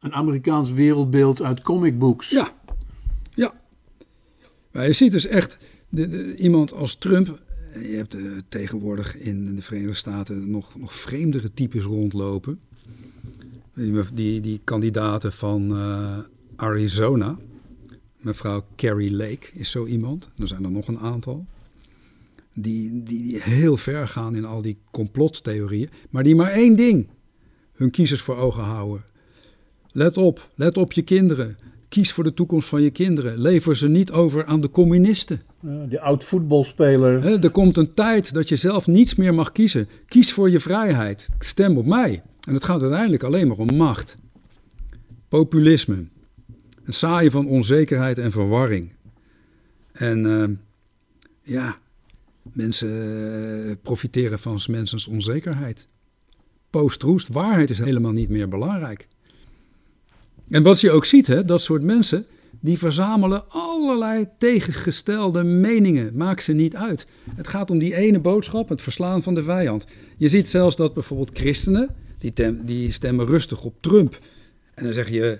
Een 0.00 0.12
Amerikaans 0.12 0.72
wereldbeeld 0.72 1.42
uit 1.42 1.62
comicbooks. 1.62 2.30
Ja, 2.30 2.52
maar 4.78 4.86
je 4.86 4.92
ziet 4.92 5.12
dus 5.12 5.26
echt 5.26 5.58
de, 5.88 6.34
iemand 6.36 6.72
als 6.72 6.94
Trump. 6.94 7.40
Je 7.72 7.96
hebt 7.96 8.14
uh, 8.14 8.38
tegenwoordig 8.48 9.16
in 9.16 9.56
de 9.56 9.62
Verenigde 9.62 9.94
Staten 9.94 10.50
nog, 10.50 10.78
nog 10.78 10.94
vreemdere 10.94 11.52
types 11.54 11.84
rondlopen. 11.84 12.60
Die, 13.74 14.02
die, 14.12 14.40
die 14.40 14.60
kandidaten 14.64 15.32
van 15.32 15.72
uh, 15.72 16.18
Arizona. 16.56 17.38
Mevrouw 18.16 18.64
Carrie 18.76 19.12
Lake 19.12 19.48
is 19.52 19.70
zo 19.70 19.86
iemand. 19.86 20.30
Er 20.36 20.48
zijn 20.48 20.64
er 20.64 20.70
nog 20.70 20.88
een 20.88 20.98
aantal. 20.98 21.46
Die, 22.54 23.02
die 23.02 23.42
heel 23.42 23.76
ver 23.76 24.08
gaan 24.08 24.36
in 24.36 24.44
al 24.44 24.62
die 24.62 24.78
complottheorieën. 24.90 25.90
Maar 26.10 26.22
die 26.22 26.34
maar 26.34 26.50
één 26.50 26.76
ding 26.76 27.08
hun 27.72 27.90
kiezers 27.90 28.20
voor 28.20 28.36
ogen 28.36 28.62
houden. 28.62 29.04
Let 29.98 30.16
op, 30.16 30.48
let 30.54 30.76
op 30.76 30.92
je 30.92 31.02
kinderen. 31.02 31.56
Kies 31.88 32.12
voor 32.12 32.24
de 32.24 32.34
toekomst 32.34 32.68
van 32.68 32.82
je 32.82 32.90
kinderen. 32.90 33.38
Lever 33.38 33.76
ze 33.76 33.88
niet 33.88 34.12
over 34.12 34.44
aan 34.44 34.60
de 34.60 34.70
communisten. 34.70 35.42
Die 35.88 36.00
oud 36.00 36.24
voetbalspeler. 36.24 37.22
He, 37.22 37.38
er 37.38 37.50
komt 37.50 37.76
een 37.76 37.94
tijd 37.94 38.34
dat 38.34 38.48
je 38.48 38.56
zelf 38.56 38.86
niets 38.86 39.14
meer 39.14 39.34
mag 39.34 39.52
kiezen. 39.52 39.88
Kies 40.06 40.32
voor 40.32 40.50
je 40.50 40.60
vrijheid. 40.60 41.28
Stem 41.38 41.76
op 41.76 41.86
mij. 41.86 42.22
En 42.48 42.54
het 42.54 42.64
gaat 42.64 42.80
uiteindelijk 42.80 43.22
alleen 43.22 43.48
maar 43.48 43.56
om 43.56 43.76
macht. 43.76 44.16
Populisme. 45.28 46.06
Een 46.84 46.94
saaien 46.94 47.30
van 47.30 47.46
onzekerheid 47.46 48.18
en 48.18 48.30
verwarring. 48.30 48.92
En 49.92 50.24
uh, 50.24 50.48
ja, 51.42 51.76
mensen 52.52 52.90
uh, 53.68 53.74
profiteren 53.82 54.38
van 54.38 54.60
mensens 54.70 55.06
onzekerheid. 55.06 55.86
post-roest. 56.70 57.28
Waarheid 57.28 57.70
is 57.70 57.78
helemaal 57.78 58.12
niet 58.12 58.28
meer 58.28 58.48
belangrijk. 58.48 59.08
En 60.50 60.62
wat 60.62 60.80
je 60.80 60.90
ook 60.90 61.04
ziet, 61.04 61.26
hè, 61.26 61.44
dat 61.44 61.62
soort 61.62 61.82
mensen, 61.82 62.26
die 62.60 62.78
verzamelen 62.78 63.50
allerlei 63.50 64.28
tegengestelde 64.38 65.42
meningen. 65.42 66.16
Maak 66.16 66.40
ze 66.40 66.52
niet 66.52 66.76
uit. 66.76 67.06
Het 67.36 67.48
gaat 67.48 67.70
om 67.70 67.78
die 67.78 67.94
ene 67.94 68.20
boodschap, 68.20 68.68
het 68.68 68.82
verslaan 68.82 69.22
van 69.22 69.34
de 69.34 69.42
vijand. 69.42 69.86
Je 70.16 70.28
ziet 70.28 70.48
zelfs 70.48 70.76
dat 70.76 70.94
bijvoorbeeld 70.94 71.38
christenen, 71.38 71.88
die, 72.18 72.32
die 72.64 72.92
stemmen 72.92 73.26
rustig 73.26 73.64
op 73.64 73.74
Trump. 73.80 74.18
En 74.74 74.84
dan 74.84 74.92
zeg 74.92 75.10
je, 75.10 75.38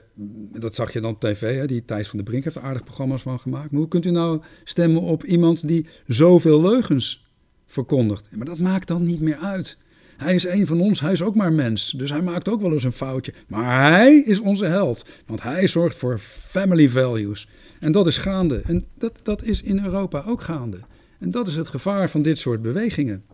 dat 0.58 0.74
zag 0.74 0.92
je 0.92 1.00
dan 1.00 1.10
op 1.10 1.20
tv, 1.20 1.56
hè, 1.56 1.66
die 1.66 1.84
Thijs 1.84 2.08
van 2.08 2.18
de 2.18 2.24
Brink 2.24 2.44
heeft 2.44 2.56
er 2.56 2.62
aardig 2.62 2.84
programma's 2.84 3.22
van 3.22 3.40
gemaakt. 3.40 3.70
Maar 3.70 3.80
hoe 3.80 3.88
kunt 3.88 4.04
u 4.04 4.10
nou 4.10 4.42
stemmen 4.64 5.02
op 5.02 5.24
iemand 5.24 5.68
die 5.68 5.86
zoveel 6.06 6.60
leugens 6.60 7.26
verkondigt? 7.66 8.28
Maar 8.36 8.46
dat 8.46 8.58
maakt 8.58 8.88
dan 8.88 9.04
niet 9.04 9.20
meer 9.20 9.36
uit. 9.36 9.78
Hij 10.18 10.34
is 10.34 10.46
een 10.46 10.66
van 10.66 10.80
ons, 10.80 11.00
hij 11.00 11.12
is 11.12 11.22
ook 11.22 11.34
maar 11.34 11.52
mens. 11.52 11.90
Dus 11.90 12.10
hij 12.10 12.22
maakt 12.22 12.48
ook 12.48 12.60
wel 12.60 12.72
eens 12.72 12.84
een 12.84 12.92
foutje. 12.92 13.32
Maar 13.46 13.90
hij 13.90 14.16
is 14.16 14.40
onze 14.40 14.66
held, 14.66 15.06
want 15.26 15.42
hij 15.42 15.66
zorgt 15.66 15.96
voor 15.96 16.18
family 16.48 16.88
values. 16.88 17.48
En 17.80 17.92
dat 17.92 18.06
is 18.06 18.16
gaande. 18.16 18.60
En 18.64 18.84
dat, 18.94 19.20
dat 19.22 19.42
is 19.42 19.62
in 19.62 19.84
Europa 19.84 20.24
ook 20.26 20.42
gaande. 20.42 20.78
En 21.18 21.30
dat 21.30 21.46
is 21.46 21.56
het 21.56 21.68
gevaar 21.68 22.10
van 22.10 22.22
dit 22.22 22.38
soort 22.38 22.62
bewegingen. 22.62 23.24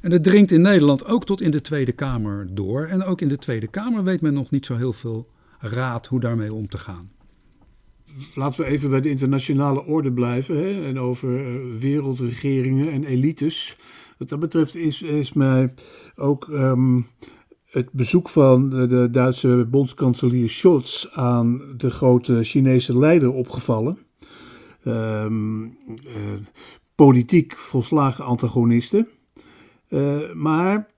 En 0.00 0.10
het 0.10 0.22
dringt 0.22 0.52
in 0.52 0.60
Nederland 0.60 1.06
ook 1.06 1.26
tot 1.26 1.40
in 1.40 1.50
de 1.50 1.60
Tweede 1.60 1.92
Kamer 1.92 2.46
door. 2.50 2.84
En 2.84 3.02
ook 3.02 3.20
in 3.20 3.28
de 3.28 3.38
Tweede 3.38 3.66
Kamer 3.66 4.04
weet 4.04 4.20
men 4.20 4.34
nog 4.34 4.50
niet 4.50 4.66
zo 4.66 4.76
heel 4.76 4.92
veel 4.92 5.28
raad 5.58 6.06
hoe 6.06 6.20
daarmee 6.20 6.54
om 6.54 6.68
te 6.68 6.78
gaan. 6.78 7.10
Laten 8.34 8.64
we 8.64 8.70
even 8.70 8.90
bij 8.90 9.00
de 9.00 9.08
internationale 9.08 9.84
orde 9.84 10.12
blijven 10.12 10.56
hè? 10.56 10.86
en 10.86 10.98
over 10.98 11.46
eh, 11.46 11.60
wereldregeringen 11.78 12.92
en 12.92 13.04
elites. 13.04 13.76
Wat 14.16 14.28
dat 14.28 14.40
betreft 14.40 14.74
is, 14.74 15.02
is 15.02 15.32
mij 15.32 15.74
ook 16.16 16.48
ehm, 16.48 17.00
het 17.64 17.92
bezoek 17.92 18.28
van 18.28 18.70
de, 18.70 18.86
de, 18.86 19.10
Duitse 19.10 19.66
bondskanselier 19.70 20.48
Scholz 20.48 21.06
aan 21.12 21.74
de 21.76 21.90
grote 21.90 22.42
Chinese 22.42 22.98
leider 22.98 23.32
opgevallen. 23.32 23.98
Um, 24.84 25.64
uh, 25.64 25.72
politiek 26.94 27.56
volslagen 27.56 28.24
antagonisten. 28.24 29.08
Uh, 29.88 30.32
maar 30.32 30.90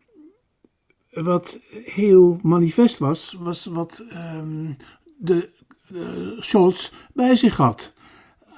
wat 1.11 1.59
heel 1.85 2.39
manifest 2.43 2.99
was, 2.99 3.37
was 3.39 3.65
wat 3.65 4.05
um, 4.13 4.77
de 5.19 5.49
uh, 5.93 6.41
Scholz 6.41 6.91
bij 7.15 7.35
zich 7.35 7.57
had 7.57 7.93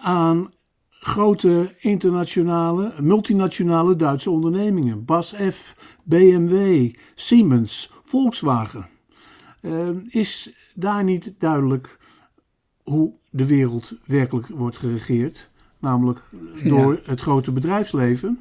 aan 0.02 0.52
grote 1.00 1.74
internationale, 1.78 2.92
multinationale 2.98 3.96
Duitse 3.96 4.30
ondernemingen. 4.30 5.04
BASF, 5.04 5.76
BMW, 6.04 6.90
Siemens, 7.14 7.90
Volkswagen. 8.04 8.88
Uh, 9.62 9.88
is 10.08 10.52
daar 10.74 11.04
niet 11.04 11.34
duidelijk 11.38 11.98
hoe 12.82 13.12
de 13.30 13.46
wereld 13.46 13.94
werkelijk 14.04 14.46
wordt 14.48 14.78
geregeerd? 14.78 15.50
Namelijk 15.78 16.20
door 16.64 17.00
het 17.04 17.20
grote 17.20 17.52
bedrijfsleven. 17.52 18.40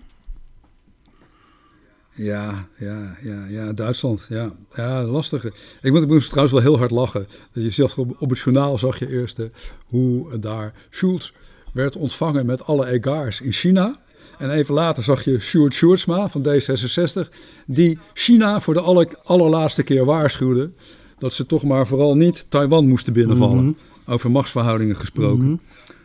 Ja, 2.14 2.68
ja, 2.78 3.18
ja, 3.22 3.45
ja, 3.45 3.74
Duitsland, 3.74 4.26
ja. 4.30 4.51
Ja, 4.76 5.03
lastige. 5.03 5.53
Ik 5.82 5.91
moet, 5.91 6.01
ik 6.01 6.07
moest 6.07 6.30
trouwens 6.30 6.55
wel 6.55 6.64
heel 6.64 6.78
hard 6.78 6.91
lachen. 6.91 7.28
Je 7.53 7.70
zag 7.70 7.97
op, 7.97 8.22
op 8.22 8.30
het 8.30 8.39
journaal 8.39 8.78
zag 8.78 8.99
je 8.99 9.10
eerst 9.10 9.39
hoe 9.86 10.39
daar 10.39 10.74
Schulz 10.89 11.32
werd 11.74 11.96
ontvangen 11.96 12.46
met 12.46 12.66
alle 12.66 12.88
egaars 12.88 13.42
in 13.42 13.52
China. 13.52 13.96
En 14.38 14.50
even 14.52 14.74
later 14.74 15.04
zag 15.04 15.24
je 15.24 15.40
Sjoerd 15.40 15.74
Sjoerdsma 15.74 16.30
van 16.30 16.48
D66, 16.48 17.30
die 17.66 18.00
China 18.14 18.60
voor 18.60 18.74
de 18.74 18.80
aller, 18.80 19.08
allerlaatste 19.24 19.84
keer 19.84 20.06
waarschuwde 20.06 20.72
dat 21.18 21.34
ze 21.34 21.46
toch 21.46 21.64
maar 21.64 21.88
vooral 21.88 22.16
niet 22.16 22.46
Taiwan 22.50 22.88
moesten 22.88 23.14
binnenvallen. 23.14 23.64
Mhm. 23.64 23.74
Over 24.12 24.32
machtsverhoudingen 24.32 24.96
gesproken. 24.96 25.46
Mhm. 25.46 25.58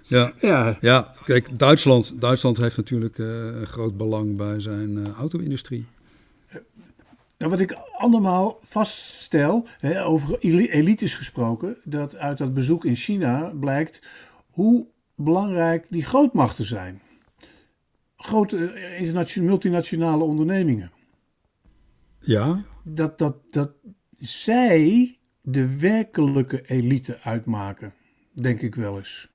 ja, 0.03 0.33
ja. 0.41 0.79
ja, 0.81 1.15
kijk, 1.25 1.59
Duitsland, 1.59 2.13
Duitsland 2.21 2.57
heeft 2.57 2.77
natuurlijk 2.77 3.19
uh, 3.19 3.27
een 3.61 3.67
groot 3.67 3.97
belang 3.97 4.37
bij 4.37 4.61
zijn 4.61 4.91
uh, 4.91 5.09
auto-industrie. 5.19 5.87
Nou, 7.39 7.51
wat 7.51 7.61
ik 7.61 7.77
andermaal 7.99 8.59
vaststel, 8.63 9.67
hè, 9.79 10.05
over 10.05 10.39
elites 10.41 11.15
gesproken, 11.15 11.77
dat 11.85 12.17
uit 12.17 12.39
dat 12.39 12.55
bezoek 12.55 12.85
in 12.85 12.97
China 12.97 13.53
blijkt 13.61 14.03
hoe 14.51 14.87
belangrijk 15.17 15.87
die 15.91 16.05
grootmachten 16.05 16.65
zijn. 16.65 17.01
Grote 18.17 18.73
eh, 18.73 19.43
multinationale 19.43 20.25
ondernemingen. 20.25 20.93
Ja. 22.21 22.65
Dat, 22.85 23.19
dat, 23.19 23.53
dat 23.53 23.73
zij 24.19 25.19
de 25.41 25.79
werkelijke 25.79 26.63
elite 26.67 27.21
uitmaken, 27.21 27.95
denk 28.33 28.61
ik 28.61 28.75
wel 28.75 28.97
eens. 28.97 29.33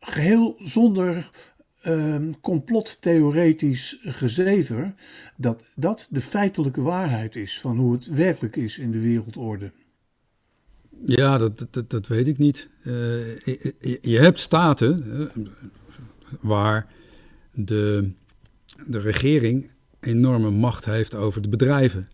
Geheel 0.00 0.54
zonder 0.58 1.30
uh, 1.84 2.32
complottheoretisch 2.40 3.98
gezever, 4.02 4.94
dat 5.36 5.64
dat 5.74 6.08
de 6.10 6.20
feitelijke 6.20 6.80
waarheid 6.80 7.36
is 7.36 7.60
van 7.60 7.76
hoe 7.78 7.92
het 7.92 8.06
werkelijk 8.06 8.56
is 8.56 8.78
in 8.78 8.90
de 8.90 9.00
wereldorde. 9.00 9.72
Ja, 11.04 11.38
dat, 11.38 11.66
dat, 11.70 11.90
dat 11.90 12.06
weet 12.06 12.26
ik 12.26 12.38
niet. 12.38 12.68
Uh, 12.82 12.94
je, 14.00 14.18
hebt 14.18 14.40
staten 14.40 15.30
waar 16.40 16.86
de, 17.52 18.10
de 18.86 18.98
regering 18.98 19.70
enorme 20.00 20.50
macht 20.50 20.84
heeft 20.84 21.14
over 21.14 21.42
de 21.42 21.48
bedrijven. 21.48 22.08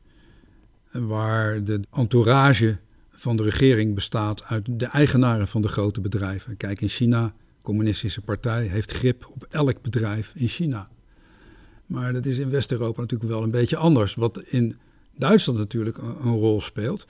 Waar 0.93 1.65
de 1.65 1.81
entourage 1.93 2.77
van 3.11 3.37
de 3.37 3.43
regering 3.43 3.95
bestaat 3.95 4.45
uit 4.45 4.67
de 4.69 4.87
eigenaren 4.87 5.49
van 5.49 5.63
de 5.63 5.69
grote 5.69 6.01
bedrijven. 6.01 6.57
Kijk, 6.57 6.81
in 6.81 6.89
China, 6.89 7.27
de 7.27 7.63
communistische 7.63 8.21
partij 8.21 8.67
heeft 8.67 8.91
grip 8.93 9.29
op 9.35 9.47
elk 9.51 9.83
bedrijf 9.83 10.33
in 10.35 10.49
China. 10.49 10.89
Maar 11.87 12.13
dat 12.13 12.27
is 12.27 12.39
in 12.39 12.51
West-Europa 12.51 13.01
natuurlijk 13.01 13.31
wel 13.31 13.43
een 13.43 13.51
beetje 13.51 13.77
anders. 13.77 14.15
Wat 14.15 14.43
in 14.45 14.77
Duitsland 15.17 15.59
natuurlijk 15.59 15.99
een 15.99 16.37
rol 16.37 16.61
speelt 16.61 17.07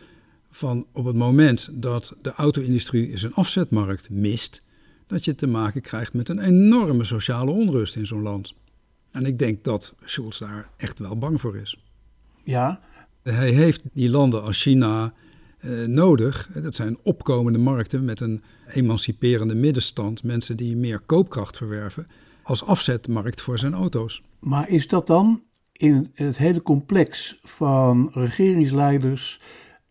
van 0.50 0.86
op 0.92 1.04
het 1.04 1.16
moment 1.16 1.68
dat 1.72 2.14
de 2.22 2.32
auto-industrie 2.32 3.16
zijn 3.16 3.34
afzetmarkt 3.34 4.10
mist, 4.10 4.62
dat 5.06 5.24
je 5.24 5.34
te 5.34 5.46
maken 5.46 5.80
krijgt 5.80 6.12
met 6.12 6.28
een 6.28 6.40
enorme 6.40 7.04
sociale 7.04 7.50
onrust 7.50 7.96
in 7.96 8.06
zo'n 8.06 8.22
land. 8.22 8.54
En 9.10 9.26
ik 9.26 9.38
denk 9.38 9.64
dat 9.64 9.94
Schulz 10.04 10.38
daar 10.38 10.70
echt 10.76 10.98
wel 10.98 11.18
bang 11.18 11.40
voor 11.40 11.56
is. 11.56 11.78
Ja. 12.44 12.80
Hij 13.22 13.50
heeft 13.50 13.82
die 13.92 14.10
landen 14.10 14.42
als 14.42 14.62
China 14.62 15.12
eh, 15.58 15.70
nodig. 15.86 16.50
Dat 16.54 16.74
zijn 16.74 16.98
opkomende 17.02 17.58
markten 17.58 18.04
met 18.04 18.20
een 18.20 18.42
emanciperende 18.68 19.54
middenstand, 19.54 20.22
mensen 20.22 20.56
die 20.56 20.76
meer 20.76 21.00
koopkracht 21.00 21.56
verwerven, 21.56 22.06
als 22.42 22.64
afzetmarkt 22.64 23.40
voor 23.40 23.58
zijn 23.58 23.74
auto's. 23.74 24.22
Maar 24.38 24.68
is 24.68 24.88
dat 24.88 25.06
dan 25.06 25.42
in 25.72 26.10
het 26.14 26.38
hele 26.38 26.62
complex 26.62 27.38
van 27.42 28.10
regeringsleiders 28.12 29.40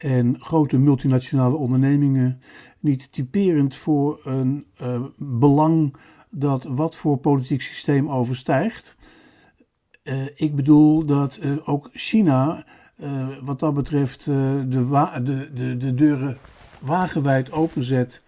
en 0.06 0.39
grote 0.39 0.78
multinationale 0.78 1.56
ondernemingen 1.56 2.41
niet 2.80 3.12
typerend 3.12 3.76
voor 3.76 4.20
een 4.24 4.66
uh, 4.82 5.03
belang 5.18 5.95
dat 6.30 6.64
wat 6.64 6.95
voor 6.95 7.18
politiek 7.18 7.62
systeem 7.62 8.10
overstijgt. 8.10 8.97
Uh, 10.03 10.26
ik 10.36 10.56
bedoel 10.56 11.06
dat 11.06 11.39
uh, 11.41 11.70
ook 11.70 11.89
China 11.93 12.66
wat 13.43 13.60
dat 13.60 13.74
betreft 13.74 14.26
de, 14.26 14.66
de, 14.70 15.49
de, 15.53 15.78
de 15.78 15.93
deuren 15.93 16.38
wagenwijd 16.80 17.51
openzet, 17.51 18.24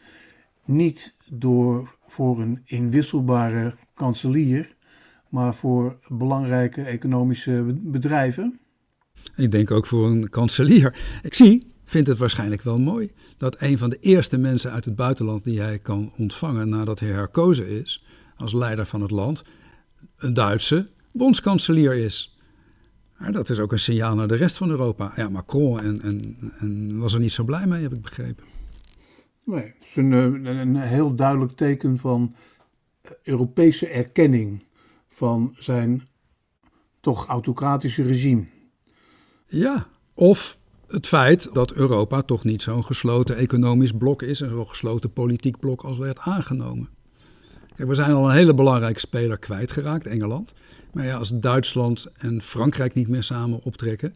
niet 0.65 1.15
door 1.29 1.95
voor 2.05 2.39
een 2.39 2.61
inwisselbare 2.65 3.73
kanselier, 3.93 4.75
maar 5.29 5.53
voor 5.53 5.99
belangrijke 6.07 6.83
economische 6.83 7.63
bedrijven. 7.83 8.59
Ik 9.35 9.51
denk 9.51 9.71
ook 9.71 9.85
voor 9.85 10.07
een 10.07 10.29
kanselier. 10.29 10.95
Ik 11.23 11.33
zie, 11.33 11.67
vindt 11.85 12.07
het 12.07 12.17
waarschijnlijk 12.17 12.61
wel 12.61 12.79
mooi, 12.79 13.11
dat 13.37 13.55
een 13.59 13.77
van 13.77 13.89
de 13.89 13.99
eerste 13.99 14.37
mensen 14.37 14.71
uit 14.71 14.85
het 14.85 14.95
buitenland 14.95 15.43
die 15.43 15.61
hij 15.61 15.79
kan 15.79 16.11
ontvangen 16.17 16.69
nadat 16.69 16.99
hij 16.99 17.09
herkozen 17.09 17.67
is 17.67 18.03
als 18.37 18.53
leider 18.53 18.85
van 18.85 19.01
het 19.01 19.11
land, 19.11 19.43
een 20.17 20.33
Duitse 20.33 20.89
bondskanselier 21.11 21.93
is. 21.93 22.37
Dat 23.31 23.49
is 23.49 23.59
ook 23.59 23.71
een 23.71 23.79
signaal 23.79 24.15
naar 24.15 24.27
de 24.27 24.35
rest 24.35 24.57
van 24.57 24.69
Europa. 24.69 25.13
Ja, 25.15 25.29
Macron 25.29 25.79
en, 25.79 26.01
en, 26.01 26.37
en 26.59 26.97
was 26.97 27.13
er 27.13 27.19
niet 27.19 27.31
zo 27.31 27.43
blij 27.43 27.67
mee, 27.67 27.81
heb 27.81 27.93
ik 27.93 28.01
begrepen. 28.01 28.43
Nee, 29.45 29.63
het 29.63 29.85
is 29.87 29.95
een, 29.95 30.11
een 30.45 30.75
heel 30.75 31.15
duidelijk 31.15 31.51
teken 31.51 31.97
van 31.97 32.35
Europese 33.23 33.87
erkenning 33.87 34.63
van 35.07 35.55
zijn 35.59 36.07
toch 36.99 37.27
autocratische 37.27 38.03
regime. 38.03 38.45
Ja, 39.47 39.87
of 40.13 40.57
het 40.87 41.07
feit 41.07 41.49
dat 41.53 41.73
Europa 41.73 42.21
toch 42.21 42.43
niet 42.43 42.61
zo'n 42.61 42.85
gesloten 42.85 43.35
economisch 43.35 43.91
blok 43.91 44.21
is 44.21 44.41
en 44.41 44.49
zo'n 44.49 44.67
gesloten 44.67 45.13
politiek 45.13 45.59
blok 45.59 45.83
als 45.83 45.97
werd 45.97 46.19
aangenomen. 46.19 46.89
Kijk, 47.75 47.89
we 47.89 47.95
zijn 47.95 48.11
al 48.11 48.29
een 48.29 48.35
hele 48.35 48.53
belangrijke 48.53 48.99
speler 48.99 49.37
kwijtgeraakt, 49.37 50.05
Engeland. 50.05 50.53
Maar 50.93 51.05
ja, 51.05 51.17
als 51.17 51.31
Duitsland 51.33 52.07
en 52.17 52.41
Frankrijk 52.41 52.93
niet 52.93 53.07
meer 53.07 53.23
samen 53.23 53.63
optrekken, 53.63 54.13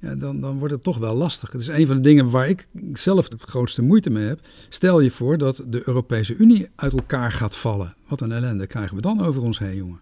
ja, 0.00 0.14
dan, 0.14 0.40
dan 0.40 0.58
wordt 0.58 0.74
het 0.74 0.82
toch 0.82 0.98
wel 0.98 1.14
lastig. 1.14 1.52
Het 1.52 1.60
is 1.60 1.68
een 1.68 1.86
van 1.86 1.96
de 1.96 2.02
dingen 2.02 2.30
waar 2.30 2.48
ik 2.48 2.66
zelf 2.92 3.28
de 3.28 3.36
grootste 3.38 3.82
moeite 3.82 4.10
mee 4.10 4.26
heb. 4.26 4.40
Stel 4.68 5.00
je 5.00 5.10
voor 5.10 5.38
dat 5.38 5.62
de 5.66 5.82
Europese 5.84 6.36
Unie 6.36 6.68
uit 6.74 6.92
elkaar 6.92 7.32
gaat 7.32 7.56
vallen. 7.56 7.94
Wat 8.08 8.20
een 8.20 8.32
ellende 8.32 8.66
krijgen 8.66 8.96
we 8.96 9.02
dan 9.02 9.24
over 9.24 9.42
ons 9.42 9.58
heen, 9.58 9.76
jongen. 9.76 10.00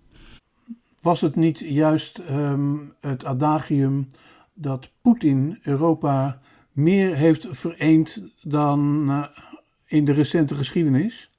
Was 1.01 1.20
het 1.20 1.37
niet 1.37 1.59
juist 1.59 2.18
ehm, 2.18 2.76
het 3.01 3.24
adagium 3.24 4.09
dat 4.55 4.90
Poetin 5.03 5.59
Europa 5.62 6.40
meer 6.72 7.16
heeft 7.16 7.46
vereend 7.50 8.22
dan 8.42 9.11
uh, 9.11 9.24
in 9.86 10.05
de 10.05 10.12
recente 10.12 10.55
geschiedenis? 10.55 11.30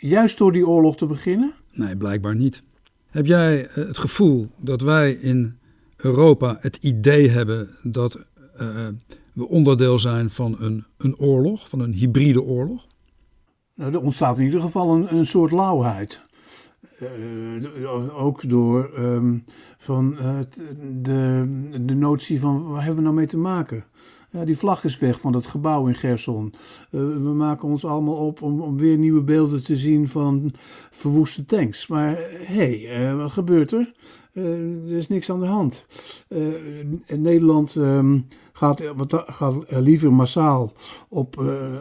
Juist 0.00 0.38
door 0.38 0.52
die 0.52 0.66
oorlog 0.66 0.96
te 0.96 1.06
beginnen? 1.06 1.52
Nee, 1.72 1.96
blijkbaar 1.96 2.36
niet. 2.36 2.62
Heb 3.10 3.26
jij 3.26 3.60
uh, 3.60 3.74
het 3.74 3.98
gevoel 3.98 4.48
dat 4.56 4.80
wij 4.80 5.12
in 5.12 5.58
Europa 5.96 6.56
het 6.60 6.76
idee 6.76 7.28
hebben 7.28 7.76
dat 7.82 8.18
uh, 8.60 8.88
we 9.32 9.48
onderdeel 9.48 9.98
zijn 9.98 10.30
van 10.30 10.56
een, 10.60 10.84
een 10.96 11.16
oorlog, 11.16 11.68
van 11.68 11.80
een 11.80 11.92
hybride 11.92 12.42
oorlog? 12.42 12.86
Nou, 13.74 13.92
er 13.92 14.00
ontstaat 14.00 14.38
in 14.38 14.44
ieder 14.44 14.60
geval 14.60 14.94
een, 14.94 15.14
een 15.14 15.26
soort 15.26 15.52
lauwheid. 15.52 16.26
Uh, 17.02 18.22
ook 18.22 18.48
door 18.48 18.90
um, 18.98 19.44
van, 19.78 20.16
uh, 20.20 20.38
de, 20.92 21.46
de 21.84 21.94
notie 21.94 22.40
van 22.40 22.68
waar 22.68 22.78
hebben 22.78 22.96
we 22.96 23.02
nou 23.02 23.14
mee 23.14 23.26
te 23.26 23.38
maken? 23.38 23.84
Ja, 24.30 24.44
die 24.44 24.58
vlag 24.58 24.84
is 24.84 24.98
weg 24.98 25.20
van 25.20 25.32
dat 25.32 25.46
gebouw 25.46 25.86
in 25.86 25.94
Gerson. 25.94 26.54
We 26.90 27.32
maken 27.34 27.68
ons 27.68 27.84
allemaal 27.84 28.14
op 28.14 28.42
om, 28.42 28.60
om, 28.60 28.76
weer 28.76 28.98
nieuwe 28.98 29.22
beelden 29.22 29.64
te 29.64 29.76
zien 29.76 30.08
van 30.08 30.52
verwoeste 30.90 31.44
tanks. 31.44 31.86
Maar 31.86 32.16
hé, 32.30 32.82
hey, 32.84 33.14
wat 33.16 33.30
gebeurt 33.30 33.72
er? 33.72 33.92
er 34.32 34.96
is 34.96 35.08
niks 35.08 35.30
aan 35.30 35.40
de 35.40 35.46
hand. 35.46 35.86
Nederland 37.06 37.74
um, 37.74 38.26
gaat, 38.52 38.82
gaat 39.26 39.64
liever 39.68 40.12
massaal 40.12 40.72
op 41.08 41.36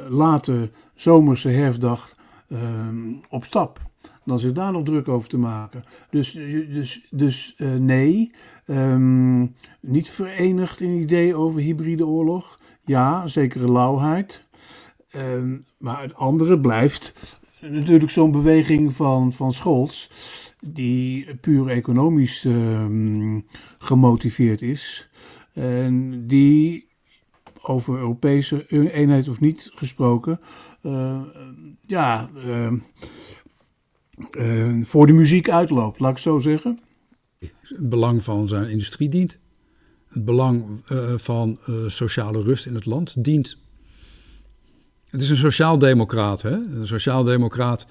late 0.09 0.69
zomerse 0.95 1.49
herfstdag 1.49 2.15
um, 2.49 3.21
op 3.29 3.43
stap 3.43 3.86
dan 4.25 4.39
zich 4.39 4.51
daar 4.51 4.71
nog 4.71 4.83
druk 4.83 5.07
over 5.07 5.29
te 5.29 5.37
maken. 5.37 5.83
Dus, 6.09 6.31
dus, 6.71 7.07
dus 7.09 7.55
uh, 7.57 7.75
nee, 7.75 8.31
um, 8.65 9.55
niet 9.81 10.09
verenigd 10.09 10.81
in 10.81 11.01
idee 11.01 11.35
over 11.35 11.61
hybride 11.61 12.05
oorlog. 12.05 12.59
Ja, 12.81 13.27
zekere 13.27 13.71
lauwheid. 13.71 14.45
Um, 15.15 15.65
maar 15.77 16.01
het 16.01 16.15
andere 16.15 16.59
blijft 16.59 17.13
natuurlijk 17.61 18.11
zo'n 18.11 18.31
beweging 18.31 18.93
van, 18.93 19.33
van 19.33 19.53
Scholz, 19.53 20.09
die 20.59 21.35
puur 21.35 21.69
economisch 21.69 22.43
um, 22.43 23.45
gemotiveerd 23.77 24.61
is. 24.61 25.09
En 25.53 26.27
die 26.27 26.87
over 27.61 27.97
Europese 27.97 28.67
eenheid 28.91 29.29
of 29.29 29.39
niet 29.39 29.71
gesproken, 29.75 30.39
uh, 30.83 31.21
ja, 31.81 32.29
uh, 34.37 34.83
voor 34.83 35.07
de 35.07 35.13
muziek 35.13 35.49
uitloopt, 35.49 35.99
laat 35.99 36.11
ik 36.11 36.17
zo 36.17 36.39
zeggen. 36.39 36.79
Het 37.39 37.89
belang 37.89 38.23
van 38.23 38.47
zijn 38.47 38.69
industrie 38.69 39.09
dient. 39.09 39.39
Het 40.07 40.25
belang 40.25 40.65
uh, 40.91 41.13
van 41.17 41.59
uh, 41.69 41.75
sociale 41.87 42.41
rust 42.41 42.65
in 42.65 42.75
het 42.75 42.85
land 42.85 43.23
dient. 43.23 43.57
Het 45.05 45.21
is 45.21 45.29
een 45.29 45.37
sociaaldemocraat, 45.37 46.41
hè? 46.41 46.51
Een 46.51 46.87
sociaaldemocraat 46.87 47.85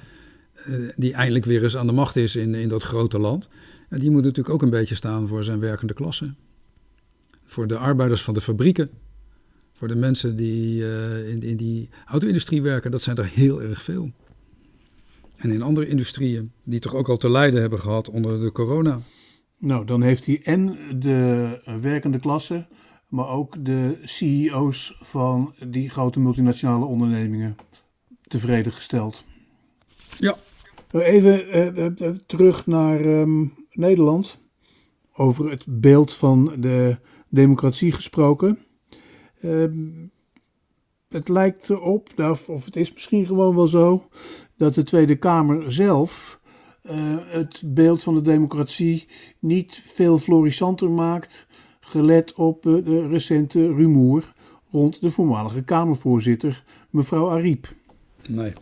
die 0.96 1.12
eindelijk 1.12 1.44
weer 1.44 1.62
eens 1.62 1.76
aan 1.76 1.86
de 1.86 1.92
macht 1.92 2.16
is 2.16 2.36
in, 2.36 2.54
in 2.54 2.68
dat 2.68 2.82
grote 2.82 3.18
land. 3.18 3.48
En 3.88 4.00
die 4.00 4.10
moet 4.10 4.22
natuurlijk 4.22 4.54
ook 4.54 4.62
een 4.62 4.70
beetje 4.70 4.94
staan 4.94 5.28
voor 5.28 5.44
zijn 5.44 5.60
werkende 5.60 5.94
klasse. 5.94 6.34
Voor 7.44 7.66
de 7.66 7.76
arbeiders 7.76 8.22
van 8.22 8.34
de 8.34 8.40
fabrieken. 8.40 8.90
Voor 9.72 9.88
de 9.88 9.96
mensen 9.96 10.36
die 10.36 10.84
in, 11.28 11.42
in 11.42 11.56
die 11.56 11.88
auto-industrie 12.06 12.62
werken. 12.62 12.90
Dat 12.90 13.02
zijn 13.02 13.16
er 13.16 13.24
heel 13.24 13.62
erg 13.62 13.82
veel. 13.82 14.12
En 15.36 15.50
in 15.50 15.62
andere 15.62 15.88
industrieën, 15.88 16.52
die 16.62 16.80
toch 16.80 16.94
ook 16.94 17.08
al 17.08 17.16
te 17.16 17.30
lijden 17.30 17.60
hebben 17.60 17.80
gehad 17.80 18.10
onder 18.10 18.40
de 18.40 18.52
corona. 18.52 19.00
Nou, 19.58 19.84
dan 19.84 20.02
heeft 20.02 20.26
hij 20.26 20.40
en 20.44 20.78
de 21.00 21.60
werkende 21.80 22.18
klasse, 22.18 22.66
maar 23.08 23.28
ook 23.28 23.64
de 23.64 23.98
CEO's 24.02 24.96
van 25.00 25.54
die 25.66 25.90
grote 25.90 26.20
multinationale 26.20 26.84
ondernemingen 26.84 27.56
tevreden 28.22 28.72
gesteld. 28.72 29.24
Ja. 30.18 30.36
Even 30.90 31.56
uh, 31.78 32.10
terug 32.26 32.66
naar 32.66 33.04
um, 33.04 33.54
Nederland. 33.70 34.38
Over 35.12 35.50
het 35.50 35.64
beeld 35.68 36.12
van 36.12 36.52
de 36.58 36.98
democratie 37.28 37.92
gesproken. 37.92 38.58
Uh, 39.40 39.64
het 41.08 41.28
lijkt 41.28 41.70
erop, 41.70 42.08
of 42.48 42.64
het 42.64 42.76
is 42.76 42.92
misschien 42.92 43.26
gewoon 43.26 43.54
wel 43.54 43.68
zo, 43.68 44.08
dat 44.56 44.74
de 44.74 44.82
Tweede 44.82 45.16
Kamer 45.16 45.72
zelf 45.72 46.40
uh, 46.90 47.16
het 47.26 47.62
beeld 47.64 48.02
van 48.02 48.14
de 48.14 48.20
democratie 48.20 49.08
niet 49.38 49.82
veel 49.84 50.18
florissanter 50.18 50.90
maakt, 50.90 51.46
gelet 51.80 52.34
op 52.34 52.66
uh, 52.66 52.84
de 52.84 53.08
recente 53.08 53.66
rumoer 53.74 54.32
rond 54.70 55.00
de 55.00 55.10
voormalige 55.10 55.62
Kamervoorzitter, 55.62 56.64
mevrouw 56.90 57.30
Ariep. 57.30 57.74
Nee. 58.30 58.52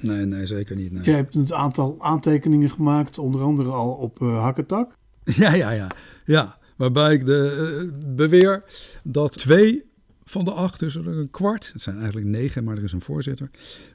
Nee, 0.00 0.24
nee, 0.24 0.46
zeker 0.46 0.76
niet. 0.76 0.92
Nee. 0.92 1.02
Jij 1.02 1.14
hebt 1.14 1.34
een 1.34 1.54
aantal 1.54 1.96
aantekeningen 1.98 2.70
gemaakt, 2.70 3.18
onder 3.18 3.42
andere 3.42 3.70
al 3.70 3.90
op 3.90 4.20
uh, 4.20 4.42
Hakketak. 4.42 4.92
Ja, 5.36 5.54
ja, 5.54 5.70
ja. 5.70 5.90
ja. 6.24 6.58
Waarbij 6.76 7.14
ik 7.14 7.26
de, 7.26 7.92
beweer 8.06 8.64
dat 9.02 9.32
twee 9.38 9.84
van 10.24 10.44
de 10.44 10.50
acht, 10.50 10.78
dus 10.78 10.94
een 10.94 11.28
kwart, 11.30 11.70
het 11.72 11.82
zijn 11.82 11.96
eigenlijk 11.96 12.26
negen, 12.26 12.64
maar 12.64 12.76
er 12.76 12.82
is 12.82 12.92
een 12.92 13.00
voorzitter, 13.00 13.50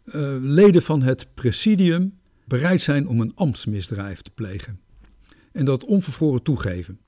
uh, 0.06 0.38
leden 0.42 0.82
van 0.82 1.02
het 1.02 1.28
presidium 1.34 2.18
bereid 2.46 2.82
zijn 2.82 3.08
om 3.08 3.22
een 3.22 3.36
ambtsmisdrijf 3.36 4.22
te 4.22 4.32
plegen. 4.32 4.80
En 5.52 5.66
dat 5.66 5.86
onvervroren 5.86 6.44
toegeven. 6.44 7.00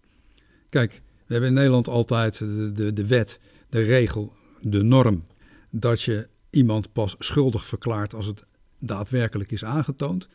Kijk, 0.69 1.01
we 1.25 1.33
hebben 1.33 1.49
in 1.49 1.55
Nederland 1.55 1.87
altijd 1.87 2.37
de, 2.37 2.71
de, 2.71 2.93
de 2.93 3.07
wet, 3.07 3.39
de 3.69 3.81
regel, 3.81 4.33
de 4.61 4.83
norm, 4.83 5.25
dat 5.69 6.01
je 6.01 6.27
iemand 6.49 6.93
pas 6.93 7.15
schuldig 7.19 7.65
verklaart 7.65 8.13
als 8.13 8.25
het 8.25 8.43
daadwerkelijk 8.79 9.51
is 9.51 9.65
aangetoond. 9.65 10.27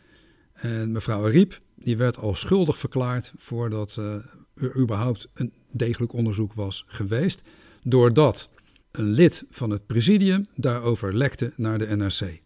En 0.52 0.92
mevrouw 0.92 1.24
Riep, 1.24 1.60
die 1.74 1.96
werd 1.96 2.18
al 2.18 2.34
schuldig 2.34 2.78
verklaard 2.78 3.32
voordat 3.36 3.96
uh, 3.98 4.14
er 4.54 4.76
überhaupt 4.76 5.28
een 5.34 5.52
degelijk 5.72 6.12
onderzoek 6.12 6.54
was 6.54 6.84
geweest. 6.86 7.42
Doordat 7.82 8.50
een 8.98 9.10
lid 9.10 9.44
van 9.50 9.70
het 9.70 9.86
presidium 9.86 10.46
daarover 10.54 11.16
lekte 11.16 11.52
naar 11.56 11.78
de 11.78 11.96
NRC. 11.96 12.40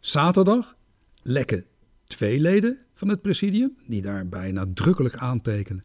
Zaterdag 0.00 0.76
lekken 1.22 1.64
twee 2.04 2.40
leden 2.40 2.78
van 2.94 3.08
het 3.08 3.22
presidium, 3.22 3.76
die 3.86 4.02
daarbij 4.02 4.52
nadrukkelijk 4.52 5.16
aantekenen 5.16 5.84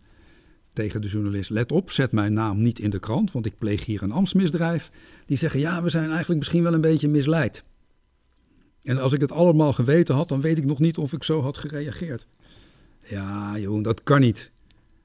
tegen 0.74 1.02
de 1.02 1.08
journalist: 1.08 1.50
let 1.50 1.72
op, 1.72 1.92
zet 1.92 2.12
mijn 2.12 2.34
naam 2.34 2.62
niet 2.62 2.80
in 2.80 2.90
de 2.90 3.00
krant, 3.00 3.32
want 3.32 3.46
ik 3.46 3.58
pleeg 3.58 3.86
hier 3.86 4.04
een 4.04 4.12
ambtsmisdrijf. 4.12 4.92
Die 5.26 5.38
zeggen: 5.38 5.60
ja, 5.60 5.84
we 5.84 5.90
zijn 5.90 6.10
eigenlijk 6.10 6.40
misschien 6.40 6.64
wel 6.64 6.74
een 6.74 6.82
beetje 6.82 7.08
misleid. 7.08 7.64
En 8.82 8.98
als 8.98 9.14
ik 9.14 9.22
het 9.22 9.32
allemaal 9.32 9.74
geweten 9.74 10.16
had, 10.16 10.28
dan 10.28 10.42
weet 10.42 10.58
ik 10.58 10.66
nog 10.66 10.80
niet 10.80 10.98
of 10.98 11.14
ik 11.14 11.24
zo 11.24 11.42
had 11.42 11.58
gereageerd. 11.58 12.28
Ja, 13.04 13.58
joh, 13.58 13.84
dat 13.84 14.04
kan 14.04 14.20
niet. 14.20 14.52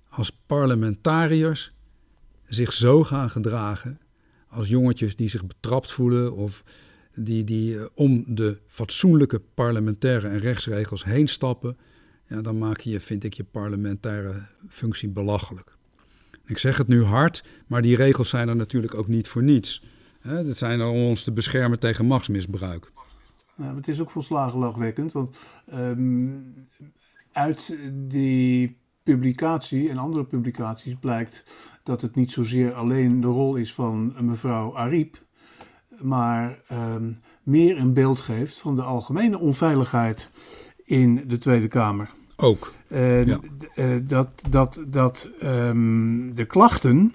Als 0.09 0.31
parlementariërs 0.47 1.73
zich 2.49 2.73
zo 2.73 3.05
gaan 3.05 3.31
gedragen, 3.31 3.99
als 4.55 4.69
jongetjes 4.69 5.17
die 5.17 5.29
zich 5.29 5.47
betrapt 5.47 5.93
voelen 5.93 6.35
of 6.35 6.65
die, 7.15 7.45
die 7.45 7.75
uh, 7.75 7.85
om 7.95 8.25
de 8.27 8.59
fatsoenlijke 8.67 9.41
parlementaire 9.55 10.29
en 10.29 10.39
rechtsregels 10.39 11.05
heen 11.05 11.29
stappen, 11.29 11.77
ja, 12.29 12.41
dan 12.43 12.59
maak 12.59 12.81
je, 12.81 13.01
vind 13.01 13.25
ik, 13.25 13.35
je 13.35 13.45
parlementaire 13.45 14.47
functie 14.69 15.09
belachelijk. 15.09 15.77
Ik 16.47 16.59
zeg 16.59 16.77
het 16.77 16.89
nu 16.89 17.03
hard, 17.03 17.45
maar 17.67 17.83
die 17.83 17.97
regels 17.97 18.29
zijn 18.29 18.49
er 18.49 18.57
natuurlijk 18.57 18.95
ook 18.95 19.09
niet 19.09 19.29
voor 19.29 19.43
niets. 19.43 19.83
Hè, 20.21 20.45
dat 20.45 20.57
zijn 20.57 20.81
er 20.81 20.87
om 20.87 21.03
ons 21.03 21.23
te 21.23 21.33
beschermen 21.33 21.79
tegen 21.79 22.07
machtsmisbruik. 22.07 22.93
Ja, 23.57 23.75
het 23.75 23.89
is 23.89 24.01
ook 24.01 24.11
volslagen 24.11 24.59
lachwekkend, 24.59 25.13
want 25.13 25.37
um, 25.73 26.55
uit 27.33 27.77
die 27.93 28.77
publicatie 29.05 29.89
en 29.91 29.99
andere 29.99 30.25
publicaties 30.25 30.97
blijkt 31.01 31.45
dat 31.83 32.01
het 32.01 32.15
niet 32.15 32.33
zozeer 32.33 32.75
alleen 32.75 33.21
de 33.21 33.27
rol 33.27 33.57
is 33.57 33.75
van 33.75 34.15
mevrouw 34.21 34.77
Ariep, 34.77 35.23
maar 36.01 36.59
um, 36.73 37.21
meer 37.43 37.79
een 37.79 37.93
beeld 37.93 38.19
geeft 38.19 38.59
van 38.59 38.77
de 38.77 38.83
algemene 38.83 39.39
onveiligheid 39.39 40.31
in 40.85 41.25
de 41.27 41.39
Tweede 41.39 41.69
Kamer. 41.69 42.11
Ook. 42.37 42.73
Uh, 42.89 43.27
ja. 43.27 43.41
uh, 43.77 43.97
dat 44.07 44.45
dat, 44.51 44.85
dat 44.89 45.31
um, 45.43 46.35
de 46.35 46.45
klachten 46.45 47.15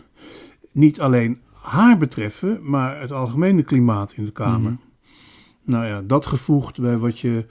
niet 0.72 1.02
alleen 1.02 1.42
haar 1.54 1.98
betreffen, 1.98 2.70
maar 2.70 3.02
het 3.02 3.12
algemene 3.12 3.64
klimaat 3.64 4.14
in 4.14 4.26
de 4.26 4.32
Kamer. 4.32 4.72
Mm. 4.72 4.80
Nou 5.64 5.86
ja, 5.86 6.02
dat 6.02 6.26
gevoegd 6.26 6.82
bij 6.82 6.98
wat 6.98 7.20
je 7.20 7.46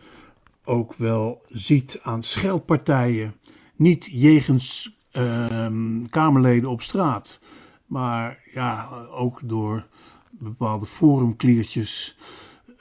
ook 0.64 0.95
wel 0.95 1.43
ziet 1.49 2.01
aan 2.03 2.22
scheldpartijen. 2.22 3.34
Niet 3.79 4.09
jegens 4.12 4.97
ehm, 5.11 6.05
Kamerleden 6.11 6.70
op 6.70 6.83
straat, 6.83 7.41
maar 7.87 8.39
ja, 8.53 8.89
ook 9.11 9.41
door 9.43 9.87
bepaalde 10.31 10.87
forumkliertjes 10.87 12.16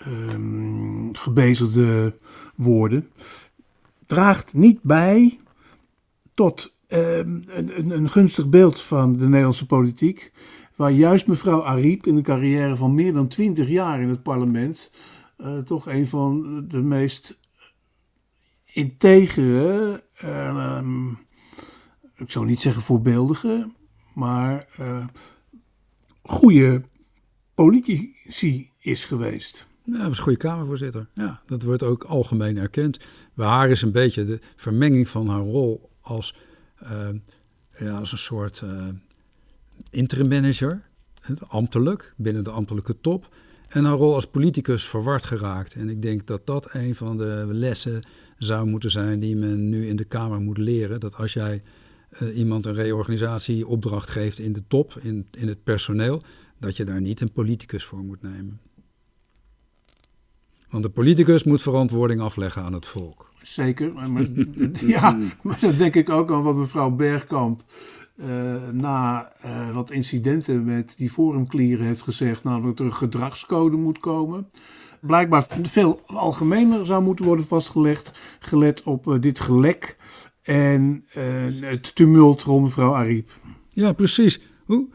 um, 0.08 1.16
gebezigde 1.16 2.18
woorden, 2.56 3.10
draagt 4.06 4.54
niet 4.54 4.82
bij 4.82 5.40
tot 6.34 6.74
um, 6.88 7.44
een, 7.48 7.92
een, 7.92 8.10
gunstig 8.10 8.50
beeld 8.50 8.82
van 8.82 9.18
de 9.18 9.28
Nederlandse 9.28 9.66
politiek. 9.66 10.32
Waar 10.76 10.92
juist 10.92 11.28
mevrouw 11.28 11.64
Ariep 11.64 12.08
in 12.08 12.16
een 12.16 12.24
carrière 12.24 12.76
van 12.76 12.96
meer 12.96 13.14
dan 13.14 13.28
twintig 13.28 13.68
jaar 13.68 14.02
in 14.02 14.10
het 14.10 14.24
parlement. 14.24 14.92
Uh, 15.38 15.58
toch 15.58 15.88
een 15.88 16.08
van 16.08 16.64
de 16.68 16.82
meest 16.82 17.38
integere, 18.78 20.04
uh, 20.24 20.82
ik 22.16 22.32
zou 22.32 22.46
niet 22.46 22.62
zeggen 22.62 22.82
voorbeeldige, 22.82 23.72
maar 24.14 24.68
uh, 24.80 25.08
goede 26.22 26.84
politici 27.54 28.72
is 28.80 29.06
geweest. 29.06 29.68
Ja, 29.84 29.98
dat 29.98 30.08
was 30.08 30.18
een 30.18 30.24
goede 30.24 30.38
Kamervoorzitter. 30.38 31.08
Ja, 31.14 31.42
dat 31.46 31.64
wordt 31.64 31.84
ook 31.84 32.04
algemeen 32.04 32.58
erkend. 32.58 33.00
Bij 33.34 33.48
haar 33.48 33.70
is 33.70 33.82
een 33.82 33.92
beetje 33.92 34.26
de 34.26 34.40
vermenging 34.56 35.10
van 35.10 35.28
haar 35.28 35.42
rol 35.42 35.90
als, 36.02 36.36
uh, 36.84 37.10
ja, 37.78 37.98
als 37.98 38.12
een 38.12 38.18
soort 38.18 38.62
uh, 38.64 38.88
interim 39.90 40.28
manager, 40.28 40.82
ambtelijk, 41.48 42.14
binnen 42.18 42.44
de 42.44 42.50
ambtelijke 42.50 43.02
top. 43.02 43.36
En 43.68 43.86
haar 43.86 43.94
rol 43.94 44.14
als 44.16 44.28
politicus 44.28 44.86
verward 44.86 45.26
geraakt. 45.26 45.74
En 45.74 45.90
ik 45.90 46.02
denk 46.02 46.28
dat 46.28 46.46
dat 46.46 46.74
een 46.74 46.96
van 46.96 47.18
de 47.18 47.48
lessen 47.50 48.04
zou 48.38 48.68
moeten 48.68 48.92
zijn 48.92 49.20
die 49.20 49.36
men 49.36 49.70
nu 49.70 49.88
in 49.88 49.96
de 49.96 50.04
Kamer 50.04 50.40
moet 50.40 50.58
leren. 50.58 51.00
Dat 51.00 51.16
als 51.16 51.34
jij 51.34 51.62
uh, 52.22 52.38
iemand 52.38 52.66
een 52.66 52.74
reorganisatieopdracht 52.74 54.10
geeft 54.10 54.40
in 54.40 54.54
de 54.54 54.64
top, 54.68 55.00
in, 55.02 55.28
in 55.32 55.48
het 55.48 55.64
personeel, 55.64 56.24
dat 56.60 56.78
je 56.78 56.86
daar 56.86 57.02
niet 57.02 57.22
een 57.22 57.32
politicus 57.32 57.84
voor 57.84 58.04
moet 58.04 58.22
nemen. 58.22 58.60
Want 60.70 60.84
de 60.84 60.90
politicus 60.90 61.44
moet 61.44 61.62
verantwoording 61.62 62.22
afleggen 62.22 62.62
aan 62.62 62.74
het 62.74 62.88
volk. 62.88 63.32
Zeker, 63.42 63.94
maar, 63.94 64.28
ja, 64.96 65.18
maar 65.44 65.60
dat 65.62 65.78
denk 65.78 65.96
ik 65.96 66.10
ook 66.10 66.32
aan 66.32 66.44
wat 66.44 66.56
mevrouw 66.56 66.90
Bergkamp 66.90 67.64
uh, 68.16 68.70
na 68.72 69.32
uh, 69.46 69.74
wat 69.74 69.92
incidenten 69.92 70.64
met 70.64 70.94
die 70.98 71.10
forumklieren 71.10 71.86
heeft 71.86 72.02
gezegd, 72.02 72.44
namelijk 72.44 72.78
dat 72.78 72.86
er 72.86 72.92
een 72.92 72.98
gedragscode 72.98 73.78
moet 73.78 74.00
komen. 74.00 74.48
Blijkbaar 75.02 75.48
veel 75.62 76.02
algemener 76.06 76.86
zou 76.86 77.04
moeten 77.04 77.26
worden 77.26 77.46
vastgelegd, 77.46 78.38
gelet 78.40 78.84
op 78.84 79.08
uh, 79.08 79.22
dit 79.22 79.40
gelek 79.40 79.98
en 80.42 81.04
het 81.62 81.96
tumult 81.96 82.44
rond 82.44 82.64
mevrouw 82.64 82.96
Ariep. 82.96 83.32
Ja, 83.70 83.94
precies. 83.94 84.40
Hoe, 84.66 84.88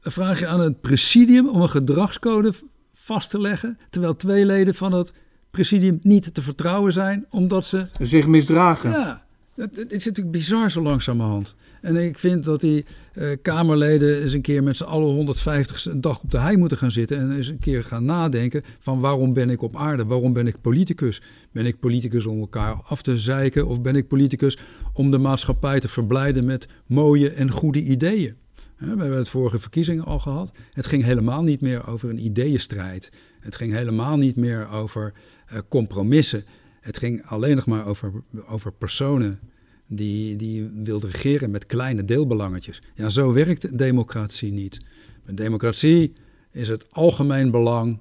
vraag 0.00 0.40
je 0.40 0.46
aan 0.46 0.60
het 0.60 0.80
presidium 0.80 1.48
om 1.48 1.60
een 1.60 1.68
gedragscode 1.68 2.52
vast 2.92 3.30
te 3.30 3.40
leggen, 3.40 3.78
terwijl 3.90 4.16
twee 4.16 4.46
leden 4.46 4.74
van 4.74 4.92
het 4.92 5.12
presidium 5.50 5.98
niet 6.02 6.34
te 6.34 6.42
vertrouwen 6.42 6.92
zijn, 6.92 7.26
omdat 7.30 7.66
ze... 7.66 7.86
Zich 8.00 8.26
misdragen. 8.26 8.90
Ja, 8.90 9.21
het, 9.54 9.76
het 9.76 9.92
is 9.92 10.04
natuurlijk 10.04 10.36
bizar 10.36 10.70
zo 10.70 10.82
langzamerhand. 10.82 11.54
En 11.80 11.96
ik 11.96 12.18
vind 12.18 12.44
dat 12.44 12.60
die 12.60 12.84
uh, 13.14 13.30
Kamerleden 13.42 14.22
eens 14.22 14.32
een 14.32 14.40
keer 14.40 14.62
met 14.62 14.76
z'n 14.76 14.84
allen 14.84 15.14
150 15.14 15.86
een 15.86 16.00
dag 16.00 16.22
op 16.22 16.30
de 16.30 16.38
hei 16.38 16.56
moeten 16.56 16.78
gaan 16.78 16.90
zitten 16.90 17.18
en 17.18 17.36
eens 17.36 17.48
een 17.48 17.58
keer 17.58 17.84
gaan 17.84 18.04
nadenken 18.04 18.62
van 18.78 19.00
waarom 19.00 19.34
ben 19.34 19.50
ik 19.50 19.62
op 19.62 19.76
aarde, 19.76 20.04
waarom 20.04 20.32
ben 20.32 20.46
ik 20.46 20.60
politicus? 20.60 21.22
Ben 21.52 21.66
ik 21.66 21.80
politicus 21.80 22.26
om 22.26 22.40
elkaar 22.40 22.74
af 22.74 23.02
te 23.02 23.16
zeiken 23.16 23.66
of 23.66 23.80
ben 23.80 23.96
ik 23.96 24.08
politicus 24.08 24.58
om 24.92 25.10
de 25.10 25.18
maatschappij 25.18 25.80
te 25.80 25.88
verblijden 25.88 26.44
met 26.44 26.68
mooie 26.86 27.30
en 27.30 27.50
goede 27.50 27.82
ideeën? 27.82 28.34
We 28.76 28.88
hebben 28.88 29.16
het 29.16 29.28
vorige 29.28 29.58
verkiezingen 29.58 30.04
al 30.04 30.18
gehad. 30.18 30.52
Het 30.72 30.86
ging 30.86 31.04
helemaal 31.04 31.42
niet 31.42 31.60
meer 31.60 31.88
over 31.88 32.10
een 32.10 32.24
ideeënstrijd. 32.24 33.12
Het 33.40 33.54
ging 33.54 33.72
helemaal 33.72 34.16
niet 34.16 34.36
meer 34.36 34.68
over 34.70 35.12
uh, 35.52 35.58
compromissen. 35.68 36.44
Het 36.82 36.98
ging 36.98 37.26
alleen 37.26 37.56
nog 37.56 37.66
maar 37.66 37.86
over, 37.86 38.12
over 38.46 38.72
personen 38.72 39.38
die, 39.86 40.36
die 40.36 40.70
wilden 40.84 41.10
regeren 41.10 41.50
met 41.50 41.66
kleine 41.66 42.04
deelbelangetjes. 42.04 42.82
Ja, 42.94 43.08
zo 43.08 43.32
werkt 43.32 43.78
democratie 43.78 44.52
niet. 44.52 44.78
Democratie 45.26 46.12
is 46.50 46.68
het 46.68 46.86
algemeen 46.90 47.50
belang 47.50 47.98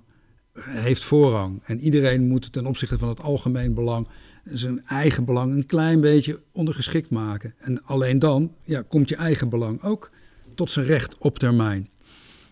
heeft 0.60 1.04
voorrang. 1.04 1.62
En 1.64 1.80
iedereen 1.80 2.28
moet 2.28 2.54
ten 2.54 2.66
opzichte 2.66 2.98
van 2.98 3.10
het 3.10 3.22
algemeen 3.22 3.74
belang 3.74 4.08
zijn 4.44 4.86
eigen 4.86 5.26
belang 5.26 5.54
een 5.54 5.66
klein 5.66 6.02
beetje 6.02 6.40
ondergeschikt 6.52 7.10
maken. 7.10 7.54
En 7.58 7.84
alleen 7.84 8.20
dan 8.20 8.56
ja, 8.64 8.82
komt 8.82 9.10
je 9.10 9.16
eigen 9.16 9.50
belang 9.50 9.84
ook 9.84 10.12
tot 10.56 10.72
zijn 10.72 10.86
recht 10.86 11.18
op 11.18 11.40
termijn. 11.40 11.90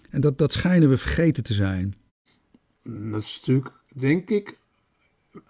En 0.09 0.21
dat, 0.21 0.37
dat 0.37 0.51
schijnen 0.51 0.89
we 0.89 0.97
vergeten 0.97 1.43
te 1.43 1.53
zijn. 1.53 1.95
Dat 2.83 3.21
is 3.21 3.37
natuurlijk, 3.39 3.75
denk 3.93 4.29
ik, 4.29 4.58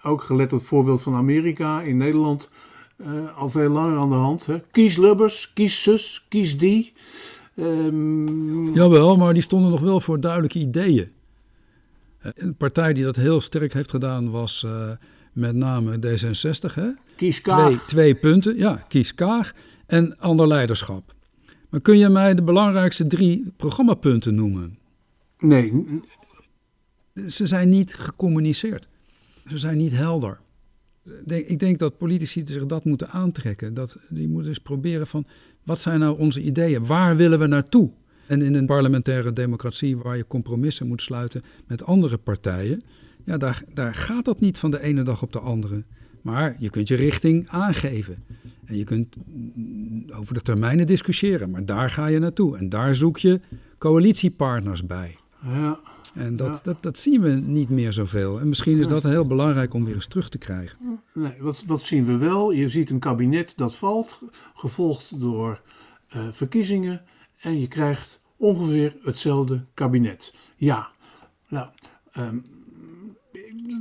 ook 0.03 0.23
gelet 0.23 0.53
op 0.53 0.59
het 0.59 0.67
voorbeeld 0.67 1.01
van 1.01 1.13
Amerika 1.15 1.81
in 1.81 1.97
Nederland 1.97 2.49
uh, 2.97 3.37
al 3.37 3.49
veel 3.49 3.69
langer 3.69 3.97
aan 3.97 4.09
de 4.09 4.15
hand. 4.15 4.45
Hè? 4.45 4.59
Kies 4.71 4.97
Lubbers, 4.97 5.53
kies 5.53 5.83
zus, 5.83 6.25
kies 6.27 6.57
die. 6.57 6.93
Um... 7.55 8.73
Jawel, 8.73 9.17
maar 9.17 9.33
die 9.33 9.43
stonden 9.43 9.71
nog 9.71 9.79
wel 9.79 9.99
voor 9.99 10.19
duidelijke 10.19 10.59
ideeën. 10.59 11.11
Eh, 12.19 12.31
een 12.35 12.55
partij 12.55 12.93
die 12.93 13.03
dat 13.03 13.15
heel 13.15 13.41
sterk 13.41 13.73
heeft 13.73 13.91
gedaan 13.91 14.31
was 14.31 14.63
uh, 14.65 14.91
met 15.33 15.55
name 15.55 15.97
D66. 15.97 16.73
Hè? 16.73 16.89
Kies 17.15 17.41
Kaag. 17.41 17.67
Twee, 17.67 17.85
twee 17.85 18.15
punten, 18.15 18.57
ja, 18.57 18.85
kies 18.87 19.15
Kaag 19.15 19.53
en 19.85 20.17
ander 20.17 20.47
leiderschap. 20.47 21.13
Maar 21.69 21.81
kun 21.81 21.97
je 21.97 22.09
mij 22.09 22.35
de 22.35 22.43
belangrijkste 22.43 23.07
drie 23.07 23.53
programmapunten 23.57 24.35
noemen? 24.35 24.77
Nee. 25.39 25.85
Ze 27.27 27.47
zijn 27.47 27.69
niet 27.69 27.93
gecommuniceerd. 27.93 28.87
Ze 29.49 29.57
zijn 29.57 29.77
niet 29.77 29.91
helder. 29.91 30.39
Ik 31.25 31.59
denk 31.59 31.79
dat 31.79 31.97
politici 31.97 32.41
zich 32.45 32.65
dat 32.65 32.85
moeten 32.85 33.09
aantrekken. 33.09 33.73
Dat, 33.73 33.97
die 34.09 34.27
moeten 34.27 34.49
eens 34.49 34.59
proberen 34.59 35.07
van, 35.07 35.25
wat 35.63 35.81
zijn 35.81 35.99
nou 35.99 36.19
onze 36.19 36.41
ideeën? 36.41 36.85
Waar 36.85 37.15
willen 37.15 37.39
we 37.39 37.47
naartoe? 37.47 37.91
En 38.27 38.41
in 38.41 38.53
een 38.53 38.65
parlementaire 38.65 39.33
democratie 39.33 39.97
waar 39.97 40.17
je 40.17 40.27
compromissen 40.27 40.87
moet 40.87 41.01
sluiten 41.01 41.41
met 41.67 41.83
andere 41.83 42.17
partijen, 42.17 42.81
ja, 43.25 43.37
daar, 43.37 43.63
daar 43.73 43.95
gaat 43.95 44.25
dat 44.25 44.39
niet 44.39 44.57
van 44.57 44.71
de 44.71 44.81
ene 44.81 45.03
dag 45.03 45.21
op 45.21 45.33
de 45.33 45.39
andere. 45.39 45.83
Maar 46.21 46.55
je 46.59 46.69
kunt 46.69 46.87
je 46.87 46.95
richting 46.95 47.47
aangeven. 47.47 48.23
En 48.65 48.77
je 48.77 48.83
kunt 48.83 49.15
over 50.13 50.33
de 50.33 50.41
termijnen 50.41 50.87
discussiëren, 50.87 51.49
maar 51.49 51.65
daar 51.65 51.89
ga 51.89 52.07
je 52.07 52.19
naartoe. 52.19 52.57
En 52.57 52.69
daar 52.69 52.95
zoek 52.95 53.17
je 53.17 53.39
coalitiepartners 53.77 54.85
bij. 54.85 55.18
Ja. 55.43 55.79
En 56.13 56.35
dat, 56.35 56.59
dat, 56.63 56.83
dat 56.83 56.97
zien 56.97 57.21
we 57.21 57.29
niet 57.29 57.69
meer 57.69 57.93
zoveel. 57.93 58.39
En 58.39 58.47
misschien 58.49 58.77
is 58.77 58.87
dat 58.87 59.03
heel 59.03 59.25
belangrijk 59.25 59.73
om 59.73 59.85
weer 59.85 59.95
eens 59.95 60.07
terug 60.07 60.29
te 60.29 60.37
krijgen. 60.37 61.01
Nee, 61.13 61.33
wat, 61.39 61.63
wat 61.65 61.81
zien 61.81 62.05
we 62.05 62.17
wel? 62.17 62.51
Je 62.51 62.69
ziet 62.69 62.89
een 62.89 62.99
kabinet 62.99 63.53
dat 63.55 63.75
valt, 63.75 64.19
gevolgd 64.55 65.19
door 65.19 65.61
uh, 66.15 66.27
verkiezingen. 66.31 67.01
En 67.39 67.59
je 67.59 67.67
krijgt 67.67 68.19
ongeveer 68.37 68.95
hetzelfde 69.03 69.65
kabinet. 69.73 70.35
Ja, 70.55 70.87
nou, 71.47 71.67
um, 72.17 72.45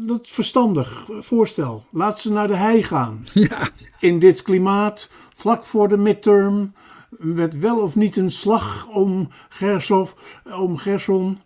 dat 0.07 0.29
verstandig 0.29 1.09
voorstel. 1.19 1.85
Laat 1.91 2.21
ze 2.21 2.31
naar 2.31 2.49
de 2.49 2.57
hei 2.57 2.83
gaan. 2.83 3.25
Ja. 3.33 3.69
In 4.01 4.19
dit 4.19 4.43
klimaat, 4.43 5.11
vlak 5.33 5.65
voor 5.65 5.89
de 5.89 5.97
midterm, 5.97 6.73
werd 7.11 7.59
wel 7.59 7.81
of 7.81 7.97
niet 7.97 8.17
een 8.17 8.31
slag 8.31 8.89
om, 8.89 9.29
Gersof, 9.49 10.41
om 10.45 10.77
Gerson. 10.77 11.39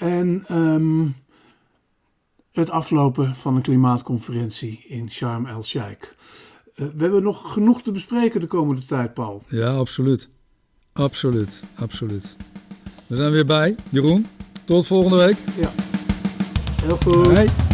En 0.00 0.44
um, 0.56 1.16
het 2.52 2.70
aflopen 2.70 3.34
van 3.34 3.56
een 3.56 3.62
klimaatconferentie 3.62 4.84
in 4.88 5.10
Sharm 5.10 5.46
el-Sheikh. 5.46 6.14
Uh, 6.74 6.86
we 6.94 7.02
hebben 7.02 7.22
nog 7.22 7.52
genoeg 7.52 7.82
te 7.82 7.92
bespreken 7.92 8.40
de 8.40 8.46
komende 8.46 8.84
tijd, 8.84 9.14
Paul. 9.14 9.42
Ja, 9.48 9.70
absoluut. 9.70 10.28
Absoluut, 10.92 11.60
absoluut. 11.74 12.36
We 13.06 13.16
zijn 13.16 13.32
weer 13.32 13.46
bij. 13.46 13.74
Jeroen, 13.88 14.26
tot 14.64 14.86
volgende 14.86 15.16
week. 15.16 15.36
Ja, 15.56 15.70
heel 16.82 16.96
goed. 16.96 17.34
Bye. 17.34 17.69